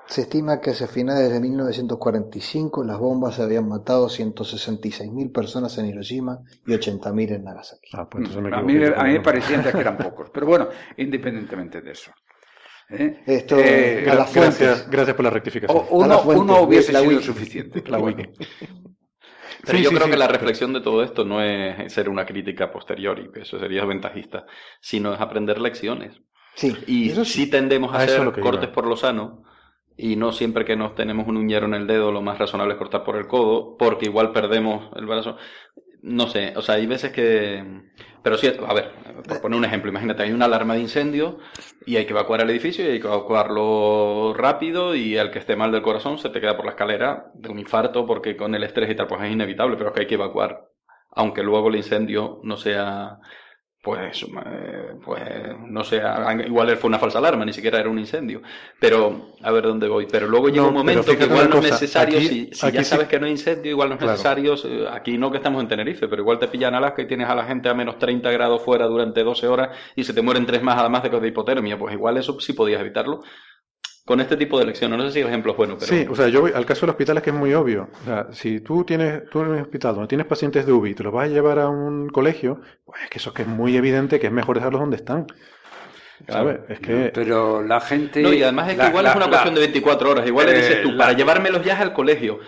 [0.08, 6.40] Se estima que hacia finales de 1945 las bombas habían matado 166.000 personas en Hiroshima
[6.66, 7.90] y 80.000 en Nagasaki.
[7.94, 10.30] Ah, pues entonces me a, mí, equivoqué, a mí me parecían que eran pocos.
[10.32, 12.12] Pero bueno, independientemente de eso.
[12.90, 13.22] ¿eh?
[13.26, 15.78] Esto, Eh, a las gracias, gracias por la rectificación.
[15.90, 17.84] o- a la uno, fuente, uno hubiese la sido suficiente.
[17.90, 18.00] la.
[19.66, 20.12] Pero Sí, yo sí, creo sí.
[20.12, 23.86] que la reflexión de todo esto no es ser una crítica posteriori, que eso sería
[23.86, 24.46] ventajista,
[24.82, 26.20] sino es aprender lecciones.
[26.56, 28.74] Sí, Y eso sí tendemos a, hacer cortes iba.
[28.74, 29.44] por lo sano,
[29.98, 32.80] y no siempre que nos tenemos un uñero en el dedo, lo más razonable es
[32.80, 35.38] cortar por el codo, porque igual perdemos el brazo.
[36.02, 37.64] No sé, o sea, hay veces que...
[38.24, 38.92] Pero sí, a ver,
[39.28, 41.40] por poner un ejemplo, imagínate, hay una alarma de incendio
[41.86, 45.56] y hay que evacuar el edificio y hay que evacuarlo rápido y al que esté
[45.56, 48.64] mal del corazón se te queda por la escalera de un infarto porque con el
[48.64, 50.70] estrés y tal pues es inevitable, pero es que hay que evacuar,
[51.12, 53.20] aunque luego el incendio no sea
[53.84, 55.22] pues, eh, pues
[55.68, 56.02] no sé,
[56.48, 58.42] igual fue una falsa alarma, ni siquiera era un incendio.
[58.80, 60.08] Pero, a ver dónde voy.
[60.10, 62.78] Pero luego llega No, un momento que igual no es necesario, aquí- si, si aquí
[62.78, 64.14] ya sí- sabes que no hay incendio, igual no es Claro.
[64.14, 64.56] necesario.
[64.64, 67.36] eh, Aquí no que estamos en Tenerife, pero igual te pillan Alaska y tienes a
[67.36, 70.64] la gente a menos 30 grados fuera durante 12 horas y se te mueren tres
[70.64, 71.78] más además de que de hipotermia.
[71.78, 73.22] Pues igual eso sí podías evitarlo.
[74.06, 75.88] Con este tipo de lecciones, no sé si el ejemplo es bueno, pero...
[75.90, 77.88] Sí, o sea, yo voy al caso del hospital es que es muy obvio.
[78.02, 80.94] O sea, si tú tienes, tú en un hospital donde tienes pacientes de UBI y
[80.94, 83.48] te los vas a llevar a un colegio, pues es que eso es que es
[83.48, 85.26] muy evidente que es mejor dejarlos donde están.
[86.28, 86.60] ¿Sabes?
[86.70, 88.22] Es que Pero la gente.
[88.22, 90.28] No, y además es que la- igual la- es una la- cuestión de 24 horas.
[90.28, 92.40] Igual le Eh, dices tú, la- para llevármelos ya al colegio,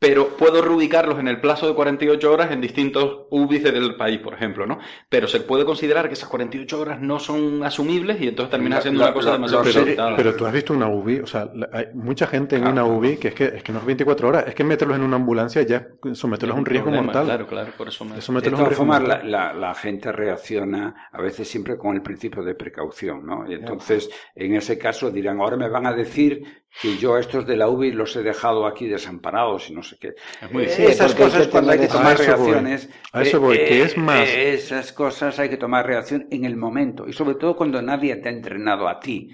[0.00, 4.32] pero puedo reubicarlos en el plazo de 48 horas en distintos UBIs del país, por
[4.32, 4.78] ejemplo, ¿no?
[5.10, 8.78] Pero se puede considerar que esas 48 horas no son asumibles y entonces terminas La-
[8.78, 11.50] haciendo la- una cosa la- demasiado pero, pero tú has visto una UBI, o sea,
[11.72, 12.96] hay mucha gente en Claro, una.
[12.96, 15.16] UBI que es que es que no es 24 horas, es que meterlos en una
[15.16, 17.24] ambulancia ya someterlos a un riesgo problema, mortal.
[17.26, 18.16] Claro, claro, por eso me...
[18.16, 22.54] Eso De todas formas, la- la gente reacciona a veces siempre con el principio de
[22.54, 23.44] precaución, ¿no?
[23.46, 26.42] Y entonces, en ese caso dirán, ahora me van a decir
[26.80, 29.96] que yo a estos de la UBI los he dejado aquí desamparados y no sé
[30.00, 30.14] qué.
[30.40, 30.90] Es muy Eh, difícil.
[30.90, 32.26] esas cosas cuando hay que tomar A eso voy.
[32.52, 32.90] reacciones.
[33.12, 36.56] A eso voy, que es más- eh, esas cosas hay que tomar reacción en el
[36.56, 39.30] momento y sobre todo cuando nadie te ha entrenado a ti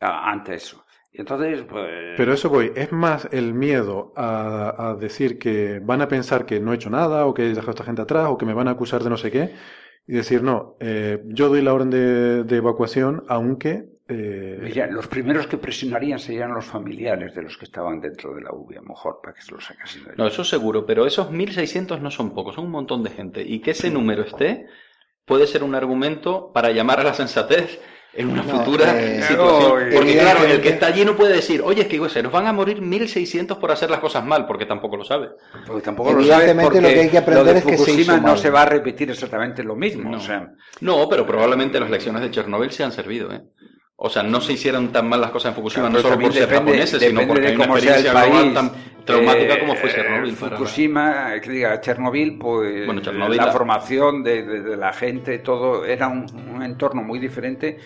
[0.00, 0.84] a- ante eso.
[1.12, 2.14] Y entonces, pues.
[2.16, 6.60] Pero eso voy, es más el miedo a, a decir que van a pensar que
[6.60, 8.54] no he hecho nada o que he dejado a esta gente atrás o que me
[8.54, 9.50] van a acusar de no sé qué
[10.06, 13.86] y decir, no, eh, yo doy la orden de, de evacuación aunque...
[14.10, 18.42] eh, Mira, los primeros que presionarían serían los familiares de los que estaban dentro de
[18.42, 20.16] la UBI, a lo mejor, para que se los sacasen de ahí.
[20.18, 23.42] No, eso seguro, pero esos 1.600 no son pocos, son un montón de gente.
[23.42, 24.66] Y que ese número esté
[25.24, 27.80] puede ser un argumento para llamar a la sensatez
[28.12, 29.38] en una No, futura eh, situación.
[29.38, 32.32] no, Porque claro, el que está allí no puede decir, oye, es que se nos
[32.32, 35.28] van a morir 1.600 por hacer las cosas mal, porque tampoco lo sabe.
[35.64, 38.38] Porque tampoco lo Evidentemente porque lo que hay que aprender es que Fukushima no mal.
[38.38, 40.10] se va a repetir exactamente lo mismo.
[40.10, 40.16] No.
[40.16, 43.42] O sea, No, pero probablemente las lecciones de Chernobyl se han servido, ¿eh?
[44.02, 46.32] O sea, no se hicieron tan mal las cosas en Fukushima, Claro, no solo por
[46.32, 48.72] ser depende- japoneses, sino porque hay una experiencia global tan
[49.04, 50.34] traumática Eh, como fue Chernobyl.
[50.36, 54.62] para la- Fukushima, eh, que diga Chernobyl, pues Bueno, Chernobyl, la la- formación de, de-
[54.62, 56.24] de la gente, todo era un,
[56.54, 57.76] un entorno muy diferente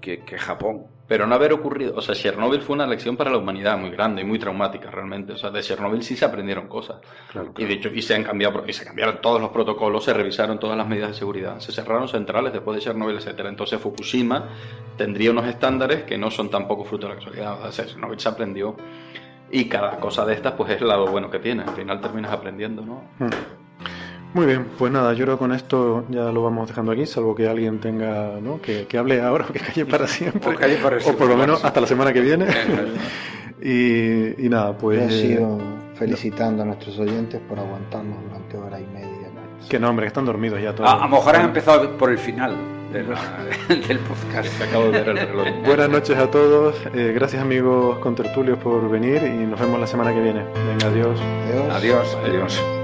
[0.00, 0.84] que, que Japón.
[1.06, 4.22] Pero no haber ocurrido, o sea, Chernobyl fue una lección para la humanidad muy grande
[4.22, 5.34] y muy traumática realmente.
[5.34, 6.96] O sea, de Chernobyl sí se aprendieron cosas.
[7.58, 10.58] Y de hecho, y se han cambiado, y se cambiaron todos los protocolos, se revisaron
[10.58, 13.50] todas las medidas de seguridad, se cerraron centrales después de Chernobyl, etcétera.
[13.50, 14.48] Entonces Fukushima
[14.96, 17.66] tendría unos estándares que no son tampoco fruto de la casualidad.
[17.66, 18.74] O sea, Chernobyl se aprendió.
[19.50, 21.64] Y cada cosa de estas, pues es el lado bueno que tiene.
[21.64, 23.04] Al final terminas aprendiendo, ¿no?
[23.18, 23.28] Hmm.
[24.34, 27.34] Muy bien, pues nada, yo creo que con esto ya lo vamos dejando aquí, salvo
[27.36, 28.60] que alguien tenga, ¿no?
[28.60, 30.52] Que, que hable ahora o que calle para siempre.
[30.52, 32.46] O calle para O por lo menos hasta la semana que viene.
[33.62, 34.98] y, y nada, pues...
[35.00, 35.58] Yo eh, sigo
[35.94, 39.08] felicitando a nuestros oyentes por aguantarnos durante hora y media.
[39.32, 39.68] ¿no?
[39.68, 40.90] que no, hombre, que están dormidos ya todos.
[40.90, 42.56] A, a lo mejor han empezado por el final
[42.92, 43.46] de la-
[43.86, 44.60] del podcast.
[44.60, 45.46] Acabo de ver el reloj.
[45.64, 50.12] Buenas noches a todos, eh, gracias amigos contertulios por venir y nos vemos la semana
[50.12, 50.44] que viene.
[50.66, 51.20] Venga, adiós.
[51.20, 51.74] Adiós.
[51.76, 52.83] Adiós, adiós.